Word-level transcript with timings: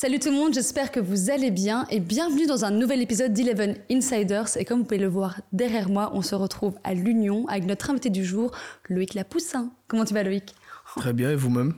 Salut 0.00 0.20
tout 0.20 0.30
le 0.30 0.36
monde, 0.36 0.54
j'espère 0.54 0.92
que 0.92 1.00
vous 1.00 1.28
allez 1.28 1.50
bien 1.50 1.84
et 1.90 1.98
bienvenue 1.98 2.46
dans 2.46 2.64
un 2.64 2.70
nouvel 2.70 3.02
épisode 3.02 3.32
d'Eleven 3.32 3.74
Insiders. 3.90 4.56
Et 4.56 4.64
comme 4.64 4.78
vous 4.78 4.84
pouvez 4.84 5.00
le 5.00 5.08
voir 5.08 5.40
derrière 5.50 5.88
moi, 5.88 6.12
on 6.14 6.22
se 6.22 6.36
retrouve 6.36 6.78
à 6.84 6.94
l'Union 6.94 7.48
avec 7.48 7.66
notre 7.66 7.90
invité 7.90 8.08
du 8.08 8.24
jour, 8.24 8.52
Loïc 8.88 9.14
Lapoussin. 9.14 9.72
Comment 9.88 10.04
tu 10.04 10.14
vas 10.14 10.22
Loïc? 10.22 10.54
Très 10.94 11.12
bien, 11.12 11.32
et 11.32 11.34
vous-même? 11.34 11.74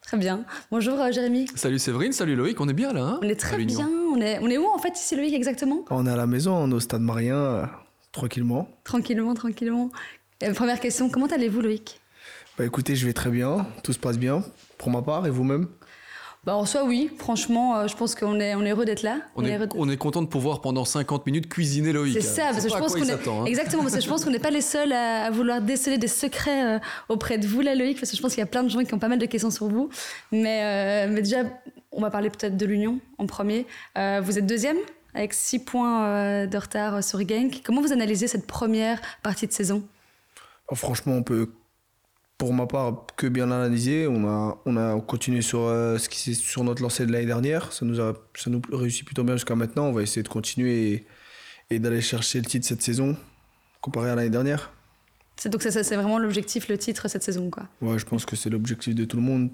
Très 0.00 0.16
bien. 0.16 0.46
Bonjour 0.70 0.98
euh, 0.98 1.12
Jérémy. 1.12 1.48
Salut 1.54 1.78
Séverine, 1.78 2.12
salut 2.12 2.34
Loïc, 2.34 2.58
on 2.62 2.68
est 2.70 2.72
bien 2.72 2.94
là 2.94 3.02
hein? 3.02 3.20
On 3.22 3.28
est 3.28 3.38
très 3.38 3.62
bien. 3.62 3.90
On 4.10 4.18
est, 4.22 4.38
on 4.38 4.48
est 4.48 4.56
où 4.56 4.64
en 4.64 4.78
fait 4.78 4.98
ici 4.98 5.14
Loïc 5.14 5.34
exactement? 5.34 5.84
On 5.90 6.06
est 6.06 6.10
à 6.10 6.16
la 6.16 6.26
maison, 6.26 6.54
on 6.54 6.70
est 6.70 6.74
au 6.74 6.80
stade 6.80 7.02
Marien, 7.02 7.36
euh, 7.36 7.66
tranquillement. 8.10 8.70
Tranquillement, 8.84 9.34
tranquillement. 9.34 9.90
Euh, 10.44 10.54
première 10.54 10.80
question, 10.80 11.10
comment 11.10 11.26
allez-vous 11.26 11.60
Loïc? 11.60 12.00
Bah 12.56 12.64
écoutez, 12.64 12.96
je 12.96 13.06
vais 13.06 13.12
très 13.12 13.28
bien, 13.28 13.66
tout 13.84 13.92
se 13.92 13.98
passe 13.98 14.16
bien 14.16 14.42
pour 14.78 14.90
ma 14.90 15.02
part 15.02 15.26
et 15.26 15.30
vous-même? 15.30 15.68
Bah 16.44 16.56
en 16.56 16.64
soi 16.64 16.84
oui, 16.84 17.10
franchement, 17.18 17.76
euh, 17.76 17.86
je 17.86 17.94
pense 17.94 18.14
qu'on 18.14 18.40
est, 18.40 18.54
on 18.54 18.62
est 18.62 18.70
heureux 18.70 18.86
d'être 18.86 19.02
là. 19.02 19.18
On, 19.36 19.44
est, 19.44 19.58
on 19.74 19.90
est 19.90 19.98
content 19.98 20.22
de 20.22 20.26
pouvoir 20.26 20.62
pendant 20.62 20.86
50 20.86 21.26
minutes 21.26 21.50
cuisiner 21.50 21.92
Loïc. 21.92 22.14
C'est 22.14 22.22
ça, 22.22 22.44
parce 22.52 22.64
que 22.64 22.70
je 22.70 22.78
pense 22.78 22.94
qu'on 22.94 23.04
est 23.04 23.28
hein. 23.28 23.44
exactement 23.44 23.82
parce 23.82 23.94
que 23.94 24.00
je 24.00 24.08
pense 24.08 24.24
qu'on 24.24 24.30
n'est 24.30 24.38
pas 24.38 24.50
les 24.50 24.62
seuls 24.62 24.92
à, 24.92 25.30
vouloir 25.30 25.60
déceler 25.60 25.98
des 25.98 26.08
secrets 26.08 26.76
euh, 26.76 26.78
auprès 27.10 27.36
de 27.36 27.46
vous 27.46 27.60
là 27.60 27.74
Loïc, 27.74 28.00
parce 28.00 28.10
que 28.10 28.16
je 28.16 28.22
pense 28.22 28.32
qu'il 28.32 28.40
y 28.40 28.42
a 28.42 28.46
plein 28.46 28.62
de 28.62 28.70
gens 28.70 28.82
qui 28.82 28.94
ont 28.94 28.98
pas 28.98 29.08
mal 29.08 29.18
de 29.18 29.26
questions 29.26 29.50
sur 29.50 29.68
vous. 29.68 29.90
Mais, 30.32 30.62
euh, 30.62 31.12
mais 31.12 31.20
déjà, 31.20 31.42
on 31.92 32.00
va 32.00 32.10
parler 32.10 32.30
peut-être 32.30 32.56
de 32.56 32.64
l'Union 32.64 33.00
en 33.18 33.26
premier. 33.26 33.66
vous 33.96 34.38
êtes 34.38 34.46
deuxième 34.46 34.78
avec 35.12 35.34
6 35.34 35.58
points 35.58 36.46
de 36.46 36.56
retard 36.56 37.04
sur 37.04 37.20
Genk. 37.20 37.60
Comment 37.64 37.82
vous 37.82 37.92
analysez 37.92 38.28
cette 38.28 38.46
première 38.46 38.98
partie 39.22 39.46
de 39.46 39.52
saison? 39.52 39.82
Oh, 40.70 40.74
Franchement, 40.74 41.16
on 41.16 41.22
peut 41.22 41.50
pour 42.40 42.54
ma 42.54 42.66
part, 42.66 43.04
que 43.16 43.26
bien 43.26 43.50
analysé. 43.50 44.08
On 44.08 44.26
a, 44.26 44.58
on 44.64 44.76
a 44.78 44.98
continué 45.02 45.42
sur, 45.42 45.60
euh, 45.60 45.98
ce 45.98 46.08
qui, 46.08 46.34
sur 46.34 46.64
notre 46.64 46.82
lancée 46.82 47.04
de 47.04 47.12
l'année 47.12 47.26
dernière. 47.26 47.70
Ça 47.70 47.84
nous, 47.84 48.00
a, 48.00 48.14
ça 48.34 48.48
nous 48.48 48.62
réussit 48.72 49.04
plutôt 49.04 49.22
bien 49.24 49.36
jusqu'à 49.36 49.54
maintenant. 49.54 49.84
On 49.84 49.92
va 49.92 50.00
essayer 50.00 50.22
de 50.22 50.28
continuer 50.28 51.04
et, 51.70 51.78
d'aller 51.78 52.00
chercher 52.00 52.38
le 52.38 52.46
titre 52.46 52.66
cette 52.66 52.80
saison, 52.80 53.14
comparé 53.82 54.08
à 54.08 54.14
l'année 54.14 54.30
dernière. 54.30 54.72
C'est, 55.36 55.50
donc, 55.50 55.62
c'est 55.62 55.94
vraiment 55.94 56.18
l'objectif, 56.18 56.68
le 56.68 56.78
titre 56.78 57.08
cette 57.08 57.22
saison 57.22 57.50
quoi. 57.50 57.64
Ouais, 57.82 57.98
je 57.98 58.06
pense 58.06 58.24
que 58.24 58.36
c'est 58.36 58.50
l'objectif 58.50 58.94
de 58.94 59.04
tout 59.04 59.18
le 59.18 59.22
monde. 59.22 59.50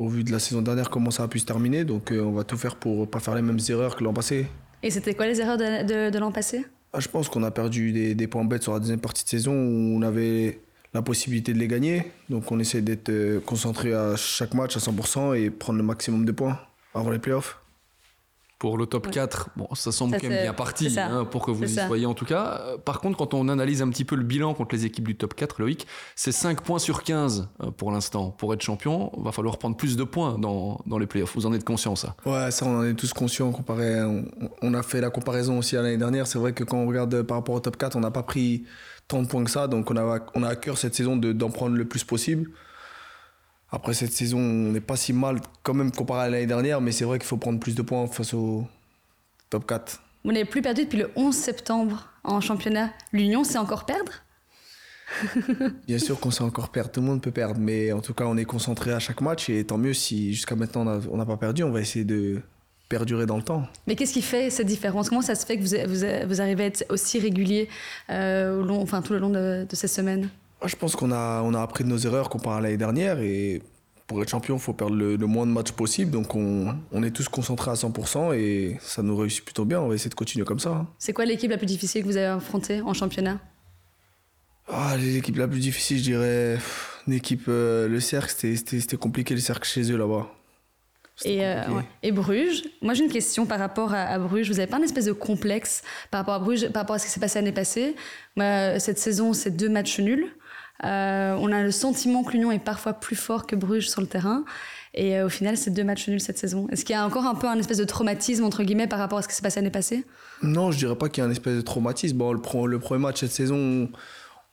Au 0.00 0.08
vu 0.08 0.24
de 0.24 0.32
la 0.32 0.40
saison 0.40 0.60
dernière, 0.60 0.90
comment 0.90 1.12
ça 1.12 1.22
a 1.22 1.28
pu 1.28 1.38
se 1.38 1.46
terminer. 1.46 1.84
Donc, 1.84 2.10
euh, 2.10 2.20
on 2.20 2.32
va 2.32 2.42
tout 2.42 2.56
faire 2.56 2.74
pour 2.74 3.08
pas 3.08 3.20
faire 3.20 3.36
les 3.36 3.42
mêmes 3.42 3.60
erreurs 3.68 3.94
que 3.94 4.02
l'an 4.02 4.12
passé. 4.12 4.48
Et 4.82 4.90
c'était 4.90 5.14
quoi 5.14 5.26
les 5.28 5.40
erreurs 5.40 5.56
de, 5.56 6.10
de, 6.10 6.18
l'an 6.18 6.32
passé? 6.32 6.66
Ah, 6.92 6.98
Je 6.98 7.08
pense 7.08 7.28
qu'on 7.28 7.44
a 7.44 7.52
perdu 7.52 7.92
des, 7.92 8.16
des 8.16 8.26
points 8.26 8.44
bêtes 8.44 8.64
sur 8.64 8.72
la 8.72 8.80
deuxième 8.80 9.00
partie 9.00 9.22
de 9.22 9.28
saison 9.28 9.52
où 9.52 9.96
on 9.96 10.02
avait 10.02 10.63
la 10.94 11.02
possibilité 11.02 11.52
de 11.52 11.58
les 11.58 11.68
gagner. 11.68 12.12
Donc 12.30 12.50
on 12.52 12.58
essaie 12.60 12.80
d'être 12.80 13.10
euh, 13.10 13.40
concentré 13.40 13.92
à 13.92 14.16
chaque 14.16 14.54
match 14.54 14.76
à 14.76 14.80
100% 14.80 15.36
et 15.36 15.50
prendre 15.50 15.78
le 15.78 15.84
maximum 15.84 16.24
de 16.24 16.32
points 16.32 16.58
avant 16.94 17.10
les 17.10 17.18
playoffs. 17.18 17.58
Pour 18.60 18.78
le 18.78 18.86
top 18.86 19.10
4, 19.10 19.50
bon, 19.56 19.68
ça 19.74 19.92
semble 19.92 20.16
quand 20.18 20.28
même 20.28 20.42
bien 20.42 20.54
parti 20.54 20.98
hein, 20.98 21.26
pour 21.30 21.44
que 21.44 21.50
vous 21.50 21.64
y 21.64 21.86
soyez 21.86 22.06
en 22.06 22.14
tout 22.14 22.24
cas. 22.24 22.60
Euh, 22.62 22.78
par 22.78 23.00
contre, 23.00 23.18
quand 23.18 23.34
on 23.34 23.48
analyse 23.48 23.82
un 23.82 23.90
petit 23.90 24.06
peu 24.06 24.14
le 24.14 24.22
bilan 24.22 24.54
contre 24.54 24.74
les 24.74 24.86
équipes 24.86 25.08
du 25.08 25.16
top 25.16 25.34
4, 25.34 25.60
Loïc, 25.60 25.86
c'est 26.14 26.32
5 26.32 26.62
points 26.62 26.78
sur 26.78 27.02
15 27.02 27.48
euh, 27.62 27.70
pour 27.72 27.90
l'instant. 27.90 28.30
Pour 28.30 28.54
être 28.54 28.62
champion, 28.62 29.10
il 29.18 29.24
va 29.24 29.32
falloir 29.32 29.58
prendre 29.58 29.76
plus 29.76 29.96
de 29.96 30.04
points 30.04 30.38
dans, 30.38 30.80
dans 30.86 30.96
les 30.96 31.06
playoffs. 31.06 31.34
Vous 31.34 31.44
en 31.44 31.52
êtes 31.52 31.64
conscient, 31.64 31.94
ça? 31.94 32.14
Ouais, 32.24 32.50
ça, 32.52 32.64
on 32.64 32.78
en 32.78 32.84
est 32.84 32.94
tous 32.94 33.12
conscients. 33.12 33.50
Comparé, 33.50 34.02
on, 34.62 34.72
a 34.72 34.82
fait 34.82 35.02
la 35.02 35.10
comparaison 35.10 35.58
aussi 35.58 35.76
à 35.76 35.82
l'année 35.82 35.98
dernière. 35.98 36.26
C'est 36.26 36.38
vrai 36.38 36.54
que 36.54 36.64
quand 36.64 36.78
on 36.78 36.86
regarde 36.86 37.22
par 37.22 37.38
rapport 37.38 37.56
au 37.56 37.60
top 37.60 37.76
4, 37.76 37.96
on 37.96 38.00
n'a 38.00 38.12
pas 38.12 38.22
pris 38.22 38.64
tant 39.08 39.22
de 39.22 39.28
points 39.28 39.44
que 39.44 39.50
ça. 39.50 39.66
Donc 39.68 39.90
on 39.90 39.96
a, 39.96 40.20
on 40.34 40.42
a 40.42 40.48
à 40.48 40.56
cœur 40.56 40.78
cette 40.78 40.94
saison 40.94 41.16
d'en 41.16 41.50
prendre 41.50 41.76
le 41.76 41.84
plus 41.84 42.04
possible. 42.04 42.50
Après 43.70 43.94
cette 43.94 44.12
saison, 44.12 44.38
on 44.38 44.72
n'est 44.72 44.80
pas 44.80 44.96
si 44.96 45.12
mal 45.12 45.40
quand 45.62 45.74
même 45.74 45.90
comparé 45.90 46.26
à 46.26 46.30
l'année 46.30 46.46
dernière, 46.46 46.80
mais 46.80 46.92
c'est 46.92 47.04
vrai 47.04 47.18
qu'il 47.18 47.26
faut 47.26 47.36
prendre 47.36 47.58
plus 47.58 47.74
de 47.74 47.82
points 47.82 48.06
face 48.06 48.32
au 48.32 48.66
top 49.50 49.66
4. 49.66 50.00
Vous 50.24 50.32
n'avez 50.32 50.44
plus 50.44 50.62
perdu 50.62 50.84
depuis 50.84 50.98
le 50.98 51.10
11 51.16 51.34
septembre 51.34 52.08
en 52.22 52.40
championnat. 52.40 52.92
L'Union, 53.12 53.42
c'est 53.42 53.58
encore 53.58 53.84
perdre? 53.84 54.12
Bien 55.86 55.98
sûr 55.98 56.18
qu'on 56.18 56.30
sait 56.30 56.44
encore 56.44 56.70
perdre, 56.70 56.90
tout 56.90 57.00
le 57.00 57.06
monde 57.06 57.20
peut 57.20 57.30
perdre, 57.30 57.60
mais 57.60 57.92
en 57.92 58.00
tout 58.00 58.14
cas 58.14 58.24
on 58.24 58.36
est 58.36 58.46
concentré 58.46 58.92
à 58.92 58.98
chaque 58.98 59.20
match 59.20 59.50
et 59.50 59.64
tant 59.64 59.76
mieux 59.76 59.92
si 59.92 60.32
jusqu'à 60.32 60.56
maintenant 60.56 61.00
on 61.10 61.16
n'a 61.16 61.26
pas 61.26 61.36
perdu, 61.36 61.62
on 61.62 61.70
va 61.70 61.80
essayer 61.80 62.06
de, 62.06 62.40
perdurer 62.88 63.26
dans 63.26 63.36
le 63.36 63.42
temps. 63.42 63.66
Mais 63.86 63.96
qu'est-ce 63.96 64.12
qui 64.12 64.22
fait 64.22 64.50
cette 64.50 64.66
différence? 64.66 65.08
Comment 65.08 65.22
ça 65.22 65.34
se 65.34 65.46
fait 65.46 65.58
que 65.58 65.62
vous, 65.62 66.28
vous, 66.28 66.40
arrivez 66.40 66.64
à 66.64 66.66
être 66.66 66.84
aussi 66.90 67.18
régulier 67.18 67.68
euh, 68.10 68.60
au 68.60 68.62
long, 68.62 68.80
enfin, 68.80 69.02
tout 69.02 69.12
le 69.12 69.18
long 69.18 69.30
de, 69.30 69.66
ces 69.72 69.88
semaines 69.88 70.28
Je 70.64 70.76
pense 70.76 70.94
qu'on 70.96 71.12
a, 71.12 71.42
on 71.42 71.54
a 71.54 71.60
appris 71.60 71.84
de 71.84 71.88
nos 71.88 71.98
erreurs 71.98 72.28
comparé 72.28 72.58
à 72.58 72.60
l'année 72.60 72.76
dernière 72.76 73.20
et 73.20 73.62
pour 74.06 74.22
être 74.22 74.28
champion, 74.28 74.56
il 74.56 74.60
faut 74.60 74.74
perdre 74.74 74.94
le, 74.96 75.16
moins 75.18 75.46
de 75.46 75.52
matchs 75.52 75.72
possible. 75.72 76.10
Donc 76.10 76.34
on, 76.34 76.74
on, 76.92 77.02
est 77.02 77.10
tous 77.10 77.28
concentrés 77.28 77.70
à 77.70 77.74
100% 77.74 78.34
et 78.34 78.76
ça 78.80 79.02
nous 79.02 79.16
réussit 79.16 79.44
plutôt 79.44 79.64
bien. 79.64 79.80
On 79.80 79.88
va 79.88 79.94
essayer 79.94 80.10
de 80.10 80.14
continuer 80.14 80.44
comme 80.44 80.58
ça. 80.60 80.70
Hein. 80.70 80.86
C'est 80.98 81.12
quoi 81.12 81.24
l'équipe 81.24 81.50
la 81.50 81.56
plus 81.56 81.66
difficile 81.66 82.02
que 82.02 82.08
vous 82.08 82.16
avez 82.16 82.26
affrontée 82.26 82.82
en 82.82 82.92
championnat? 82.92 83.40
Ah, 84.68 84.96
L'équipe 84.96 85.36
la 85.36 85.48
plus 85.48 85.60
difficile, 85.60 85.98
je 85.98 86.02
dirais, 86.02 86.58
l'équipe, 87.06 87.44
euh, 87.48 87.86
le 87.86 88.00
cercle, 88.00 88.32
c'était 88.34 88.96
compliqué 88.96 89.34
le 89.34 89.40
cercle 89.40 89.68
chez 89.68 89.90
eux 89.92 89.96
là-bas. 89.96 90.30
Et, 91.24 91.46
euh, 91.46 91.62
et, 92.02 92.10
Bruges, 92.10 92.64
moi 92.82 92.92
j'ai 92.92 93.04
une 93.04 93.10
question 93.10 93.46
par 93.46 93.60
rapport 93.60 93.94
à, 93.94 94.18
Bruges. 94.18 94.48
Vous 94.48 94.56
n'avez 94.56 94.66
pas 94.66 94.78
un 94.78 94.82
espèce 94.82 95.04
de 95.04 95.12
complexe 95.12 95.82
par 96.10 96.20
rapport 96.20 96.34
à 96.34 96.38
Bruges, 96.40 96.68
par 96.70 96.82
rapport 96.82 96.96
à 96.96 96.98
ce 96.98 97.06
qui 97.06 97.12
s'est 97.12 97.20
passé 97.20 97.38
l'année 97.38 97.52
passée? 97.52 97.94
Cette 98.36 98.98
saison, 98.98 99.32
c'est 99.32 99.52
deux 99.52 99.68
matchs 99.68 100.00
nuls. 100.00 100.28
Euh, 100.82 101.36
on 101.38 101.52
a 101.52 101.62
le 101.62 101.70
sentiment 101.70 102.24
que 102.24 102.32
l'Union 102.32 102.50
est 102.50 102.58
parfois 102.58 102.94
plus 102.94 103.16
fort 103.16 103.46
que 103.46 103.54
Bruges 103.54 103.88
sur 103.88 104.00
le 104.00 104.06
terrain. 104.06 104.44
Et 104.92 105.16
euh, 105.16 105.26
au 105.26 105.28
final, 105.28 105.56
c'est 105.56 105.70
deux 105.70 105.84
matchs 105.84 106.08
nuls 106.08 106.20
cette 106.20 106.38
saison. 106.38 106.68
Est-ce 106.70 106.84
qu'il 106.84 106.94
y 106.94 106.98
a 106.98 107.06
encore 107.06 107.26
un 107.26 107.34
peu 107.34 107.48
un 107.48 107.58
espèce 107.58 107.78
de 107.78 107.84
traumatisme, 107.84 108.44
entre 108.44 108.62
guillemets, 108.62 108.86
par 108.86 108.98
rapport 108.98 109.18
à 109.18 109.22
ce 109.22 109.28
qui 109.28 109.34
s'est 109.34 109.42
passé 109.42 109.60
l'année 109.60 109.70
passée? 109.70 110.04
Non, 110.42 110.72
je 110.72 110.78
dirais 110.78 110.96
pas 110.96 111.08
qu'il 111.08 111.22
y 111.22 111.26
a 111.26 111.28
un 111.28 111.32
espèce 111.32 111.56
de 111.56 111.62
traumatisme. 111.62 112.16
Bon, 112.16 112.32
le, 112.32 112.40
le 112.66 112.78
premier 112.78 113.00
match 113.00 113.20
cette 113.20 113.32
saison, 113.32 113.88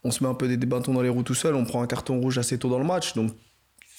on, 0.03 0.11
se 0.11 0.23
met 0.23 0.29
un 0.29 0.33
peu 0.33 0.47
des, 0.47 0.57
des 0.57 0.66
bâtons 0.66 0.93
dans 0.93 1.01
les 1.01 1.09
roues 1.09 1.23
tout 1.23 1.35
seul. 1.35 1.55
On 1.55 1.66
prend 1.66 1.81
un 1.81 1.88
carton 1.88 2.19
rouge 2.19 2.38
assez 2.38 2.57
tôt 2.57 2.69
dans 2.69 2.79
le 2.79 2.85
match. 2.85 3.13
Donc 3.13 3.31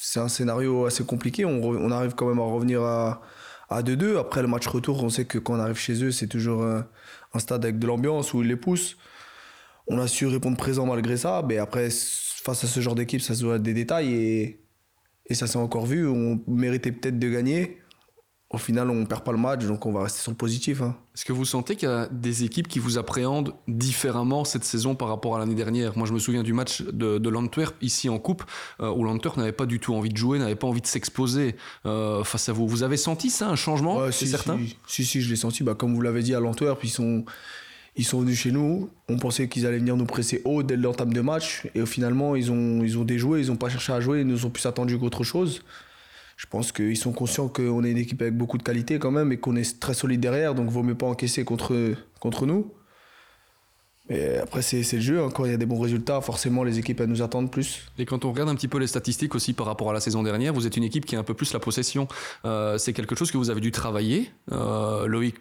c'est 0.05 0.19
un 0.19 0.27
scénario 0.27 0.85
assez 0.85 1.05
compliqué. 1.05 1.45
On, 1.45 1.91
arrive 1.93 2.15
quand 2.17 2.27
même 2.27 2.41
à 2.41 2.43
revenir 2.43 2.83
à, 2.83 3.23
2-2. 3.71 4.19
Après 4.19 4.43
le 4.43 4.49
match 4.49 4.67
retour, 4.67 5.03
on 5.05 5.09
sait 5.09 5.27
que 5.27 5.39
quand 5.39 5.55
on 5.55 5.61
arrive 5.61 5.79
chez 5.79 6.03
eux, 6.03 6.11
c'est 6.11 6.27
toujours 6.27 6.65
un, 6.65 7.39
stade 7.39 7.65
avec 7.65 7.79
de 7.79 7.87
l'ambiance 7.87 8.35
où 8.35 8.43
ils 8.43 8.49
les 8.49 8.57
poussent. 8.57 8.97
On 9.87 10.01
a 10.01 10.09
su 10.09 10.27
répondre 10.27 10.57
présent 10.57 10.87
malgré 10.87 11.17
ça. 11.17 11.43
Mais 11.47 11.59
après, 11.59 11.89
face 11.91 12.65
à 12.65 12.67
ce 12.67 12.81
genre 12.81 12.97
d'équipe, 12.97 13.21
ça 13.21 13.37
se 13.37 13.45
voit 13.45 13.61
des 13.61 13.75
détails 13.75 14.13
et, 14.13 14.67
et 15.27 15.35
ça 15.35 15.47
s'est 15.47 15.57
encore 15.57 15.87
vu. 15.87 16.09
On 16.09 16.43
méritait 16.49 16.91
peut-être 16.91 17.21
de 17.21 17.29
gagner 17.29 17.79
au 18.53 18.59
final, 18.59 18.91
on 18.91 19.07
perd 19.07 19.25
pas 19.25 19.33
le 19.33 19.39
match, 19.39 19.65
donc 19.65 19.87
on 19.87 19.93
va 19.93 20.03
rester 20.03 20.21
sur 20.21 20.31
le 20.31 20.37
positif. 20.37 20.83
Hein. 20.83 20.95
Est-ce 21.15 21.25
que 21.25 21.33
vous 21.33 21.47
sentez 21.47 21.75
qu'il 21.75 21.89
y 21.89 21.93
a 21.93 22.07
des 22.11 22.45
équipes 22.45 22.69
qui 22.69 22.81
vous 22.81 22.99
appréhendent 22.99 23.55
différemment 23.67 24.45
cette 24.45 24.65
saison 24.65 24.95
par 24.95 25.09
rapport 25.09 25.37
à 25.37 25.39
l'année 25.39 25.55
dernière? 25.55 25.97
Moi, 25.97 26.07
je 26.07 26.13
me 26.13 26.19
souviens 26.19 26.43
du 26.43 26.53
match 26.53 26.83
de, 26.83 27.17
de 27.17 27.29
l'Antwerp 27.31 27.75
ici 27.81 28.11
en 28.11 28.19
Coupe, 28.19 28.45
euh, 28.81 28.91
où 28.91 29.05
l'Antwerp 29.05 29.39
n'avait 29.39 29.53
pas 29.53 29.65
du 29.65 29.81
tout 29.81 29.95
envie 29.95 30.11
de 30.11 30.19
jouer, 30.19 30.39
n'avait 30.39 30.55
pas 30.55 30.67
envie 30.67 30.83
de 30.83 30.87
s'exposer 30.87 31.57
euh, 31.87 32.25
face 32.25 32.51
à 32.51 32.53
vous. 32.53 32.69
Vous 32.69 32.83
avez 32.83 32.99
senti 32.99 33.31
ça, 33.31 33.49
un 33.49 33.57
changement? 33.57 33.97
Ouais, 33.97 34.13
si, 34.13 34.29
certain? 34.29 34.59
si, 34.87 35.05
si, 35.05 35.23
je 35.23 35.31
l'ai 35.31 35.37
senti. 35.37 35.65
Bah, 35.65 35.75
comme 35.75 35.95
vous 35.95 36.03
l'avez 36.03 36.23
dit, 36.23 36.35
à 36.35 36.41
l'Antwerp, 36.41 36.85
ils 36.85 36.91
sont, 36.91 37.25
ils 37.97 38.05
sont 38.05 38.21
venus 38.21 38.39
chez 38.39 38.53
nous. 38.53 38.91
On 39.09 39.17
pensait 39.17 39.49
qu'ils 39.49 39.67
allaient 39.67 39.79
venir 39.79 39.97
nous 39.97 40.05
presser 40.05 40.43
haut 40.45 40.63
dès 40.63 40.77
l'entame 40.77 41.15
de 41.15 41.23
match. 41.23 41.67
Et 41.75 41.87
finalement, 41.87 42.37
ils 42.37 42.53
ont, 42.53 42.83
ils 42.83 42.99
ont 42.99 43.05
déjoué, 43.05 43.41
ils 43.41 43.47
n'ont 43.47 43.57
pas 43.57 43.71
cherché 43.71 43.95
à 43.95 44.01
jouer, 44.03 44.21
ils 44.21 44.27
nous 44.27 44.45
ont 44.45 44.51
plus 44.51 44.67
attendu 44.67 44.99
qu'autre 44.99 45.25
chose 45.25 45.63
je 46.37 46.47
pense 46.47 46.73
qu'ils 46.73 46.97
sont 46.97 47.13
conscients 47.13 47.49
qu'on 47.49 47.85
est 47.85 47.91
une 47.91 47.99
équipe 47.99 48.23
avec 48.23 48.37
beaucoup 48.37 48.59
de 48.59 48.63
qualité 48.63 48.99
quand 48.99 49.11
même 49.11 49.33
et 49.33 49.39
qu'on 49.39 49.57
est 49.57 49.79
très 49.81 49.95
solide 49.95 50.21
derrière, 50.21 50.55
donc 50.55 50.69
vaut 50.71 50.83
mieux 50.83 50.95
pas 50.95 51.07
encaisser 51.07 51.45
contre, 51.45 51.95
contre 52.21 52.47
nous. 52.47 52.73
Mais 54.09 54.39
après, 54.39 54.63
c'est 54.63 54.83
le 54.93 55.01
jeu. 55.01 55.29
Quand 55.33 55.45
il 55.45 55.53
y 55.53 55.55
a 55.55 55.57
des 55.57 55.67
bons 55.67 55.81
résultats, 55.81 56.21
forcément, 56.21 56.65
les 56.65 56.79
équipes, 56.79 57.01
elles 57.01 57.09
nous 57.09 57.23
attendent 57.23 57.51
plus. 57.51 57.87
Et 57.99 58.05
quand 58.05 58.25
on 58.25 58.33
regarde 58.33 58.49
un 58.49 58.55
petit 58.55 58.69
peu 58.69 58.79
les 58.79 58.89
statistiques 58.89 59.35
aussi 59.35 59.53
par 59.53 59.67
rapport 59.67 59.91
à 59.91 59.93
la 59.93 60.01
saison 60.01 60.23
dernière, 60.23 60.53
vous 60.53 60.67
êtes 60.67 60.77
une 60.77 60.83
équipe 60.83 61.07
qui 61.07 61.15
a 61.17 61.21
un 61.21 61.23
peu 61.23 61.35
plus 61.35 61.53
la 61.53 61.61
possession. 61.61 62.09
Euh, 62.45 62.79
c'est 62.79 62.93
quelque 62.93 63.15
chose 63.15 63.31
que 63.31 63.39
vous 63.39 63.51
avez 63.51 63.61
dû 63.61 63.71
travailler. 63.71 64.31
Euh, 64.51 65.07
Loïc 65.07 65.37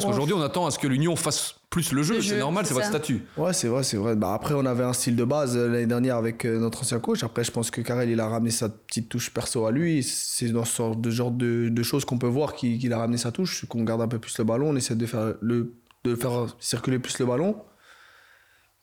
parce 0.00 0.12
qu'aujourd'hui, 0.12 0.34
on 0.34 0.42
attend 0.42 0.66
à 0.66 0.70
ce 0.70 0.78
que 0.78 0.86
l'Union 0.86 1.16
fasse 1.16 1.54
plus 1.70 1.92
le 1.92 2.02
jeu. 2.02 2.20
C'est 2.20 2.38
normal, 2.38 2.66
c'est 2.66 2.74
votre 2.74 2.86
statut. 2.86 3.24
Ouais, 3.36 3.52
c'est 3.52 3.68
vrai, 3.68 3.82
c'est 3.84 3.96
vrai. 3.96 4.16
Bah, 4.16 4.34
après, 4.34 4.54
on 4.54 4.66
avait 4.66 4.84
un 4.84 4.92
style 4.92 5.16
de 5.16 5.24
base 5.24 5.56
euh, 5.56 5.68
l'année 5.68 5.86
dernière 5.86 6.16
avec 6.16 6.44
euh, 6.44 6.58
notre 6.58 6.80
ancien 6.80 6.98
coach. 6.98 7.22
Après, 7.22 7.44
je 7.44 7.52
pense 7.52 7.70
que 7.70 7.80
Karel, 7.80 8.10
il 8.10 8.18
a 8.20 8.28
ramené 8.28 8.50
sa 8.50 8.68
petite 8.68 9.08
touche 9.08 9.30
perso 9.30 9.66
à 9.66 9.70
lui. 9.70 10.02
C'est 10.02 10.48
dans 10.48 10.64
ce 10.64 10.76
genre 10.76 10.96
de, 10.96 11.10
genre 11.10 11.30
de, 11.30 11.82
choses 11.82 12.04
qu'on 12.04 12.18
peut 12.18 12.26
voir 12.26 12.54
qu'il 12.54 12.92
a 12.92 12.98
ramené 12.98 13.18
sa 13.18 13.30
touche, 13.30 13.64
qu'on 13.66 13.84
garde 13.84 14.02
un 14.02 14.08
peu 14.08 14.18
plus 14.18 14.36
le 14.38 14.44
ballon, 14.44 14.70
on 14.70 14.76
essaie 14.76 14.96
de 14.96 15.06
faire, 15.06 15.34
le, 15.40 15.74
de 16.04 16.14
faire 16.14 16.46
circuler 16.58 16.98
plus 16.98 17.18
le 17.18 17.26
ballon. 17.26 17.56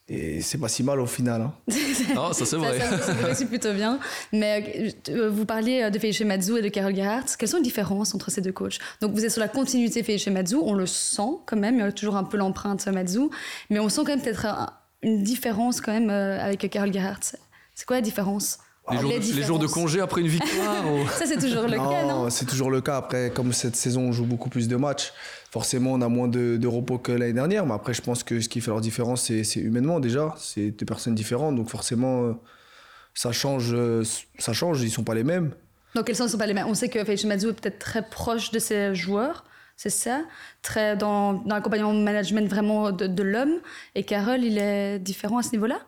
Et 0.10 0.42
c'est 0.42 0.58
pas 0.58 0.70
si 0.70 0.84
mal 0.84 1.02
au 1.02 1.06
final. 1.06 1.42
Hein. 1.42 1.54
non, 2.16 2.32
ça 2.32 2.46
c'est 2.46 2.56
vrai. 2.56 2.80
ça, 2.80 3.46
plutôt 3.46 3.74
bien. 3.74 4.00
Mais 4.32 4.94
euh, 5.10 5.30
vous 5.30 5.46
parliez 5.46 5.84
euh, 5.84 5.90
de 5.90 6.00
Felice 6.00 6.22
Mazou 6.22 6.58
et 6.58 6.62
de 6.62 6.70
Carol 6.70 6.96
Gerhardt. 6.96 7.26
Quelles 7.38 7.50
sont 7.50 7.58
les 7.58 7.64
différences 7.64 8.16
entre 8.16 8.32
ces 8.32 8.40
deux 8.40 8.54
coachs? 8.54 8.80
Donc 9.02 9.14
vous 9.14 9.26
êtes 9.26 9.32
sur 9.32 9.42
la 9.42 9.50
continuité 9.50 10.04
Felice 10.04 10.28
Mazou, 10.28 10.62
on 10.64 10.74
le 10.74 10.86
sent 10.86 11.42
quand 11.46 11.58
même, 11.58 11.76
il 11.76 11.80
y 11.80 11.84
a 11.84 11.92
toujours 11.92 12.16
un 12.16 12.24
peu 12.24 12.38
l'empreinte 12.38 12.88
Mazou, 12.88 13.32
mais 13.70 13.80
on 13.80 13.90
sent 13.90 14.02
quand 14.06 14.16
même 14.16 14.22
peut-être 14.22 14.48
une 15.04 15.24
différence 15.24 15.82
quand 15.82 15.92
même 15.92 16.10
euh, 16.10 16.40
avec 16.40 16.70
Carol 16.70 16.94
Gerhardt. 16.94 17.36
C'est 17.76 17.86
quoi 17.86 17.98
la 17.98 18.02
différence? 18.02 18.60
Les, 18.90 19.44
jours 19.44 19.60
de, 19.60 19.68
congé 19.68 20.00
après 20.00 20.22
une 20.22 20.30
victoire 20.30 20.86
Ça, 21.18 21.26
c'est 21.26 21.38
toujours 21.38 21.64
le 21.64 21.76
cas, 21.76 22.06
non? 22.06 22.30
C'est 22.30 22.46
toujours 22.46 22.72
le 22.72 22.80
cas. 22.80 22.96
Après, 22.96 23.32
comme 23.32 23.52
cette 23.52 23.76
saison, 23.76 24.04
on 24.04 24.12
joue 24.14 24.26
beaucoup 24.26 24.48
plus 24.48 24.70
de 24.70 24.78
matchs, 24.78 25.12
forcément, 25.52 25.94
on 25.94 26.02
a 26.02 26.08
moins 26.08 26.28
de, 26.28 26.68
repos 26.68 26.98
que 26.98 27.12
l'année 27.12 27.34
dernière. 27.34 27.66
Mais 27.66 27.74
après, 27.74 27.94
je 27.94 28.02
pense 28.02 28.24
que 28.24 28.40
ce 28.40 28.50
qui 28.50 28.62
fait 28.62 28.72
leur 28.72 28.82
différence, 28.82 29.24
c'est 29.24 29.60
humainement 29.60 30.00
déjà. 30.00 30.36
C'est 30.38 30.72
deux 30.72 30.86
personnes 30.86 31.16
différentes. 31.16 31.56
Donc, 31.56 31.70
forcément, 31.70 32.24
euh, 32.24 32.34
ça 33.14 33.32
change. 33.32 33.74
Euh, 33.74 34.04
ça 34.38 34.54
change. 34.54 34.82
Ils 34.84 34.92
sont 34.92 35.04
pas 35.04 35.16
les 35.16 35.24
mêmes. 35.24 35.52
Dans 35.96 36.04
quel 36.04 36.16
sens 36.16 36.28
ils 36.28 36.32
sont 36.32 36.38
pas 36.38 36.48
les 36.48 36.54
mêmes? 36.54 36.68
On 36.68 36.74
sait 36.74 36.90
que 36.90 37.04
Felice 37.04 37.26
Mazou 37.26 37.50
est 37.50 37.54
peut-être 37.54 37.80
très 37.80 38.08
proche 38.08 38.52
de 38.52 38.60
ses 38.60 38.94
joueurs. 38.94 39.46
C'est 39.80 39.92
ça, 39.92 40.24
très 40.64 40.98
dans, 40.98 41.34
dans 41.34 41.54
l'accompagnement 41.54 41.94
management 41.94 42.50
vraiment 42.50 42.92
de, 42.92 43.06
de 43.06 43.24
l'homme. 43.24 43.60
Et 43.94 44.04
Carole, 44.04 44.44
il 44.44 44.58
est 44.58 44.98
différent 44.98 45.38
à 45.38 45.44
ce 45.44 45.52
niveau-là? 45.52 45.80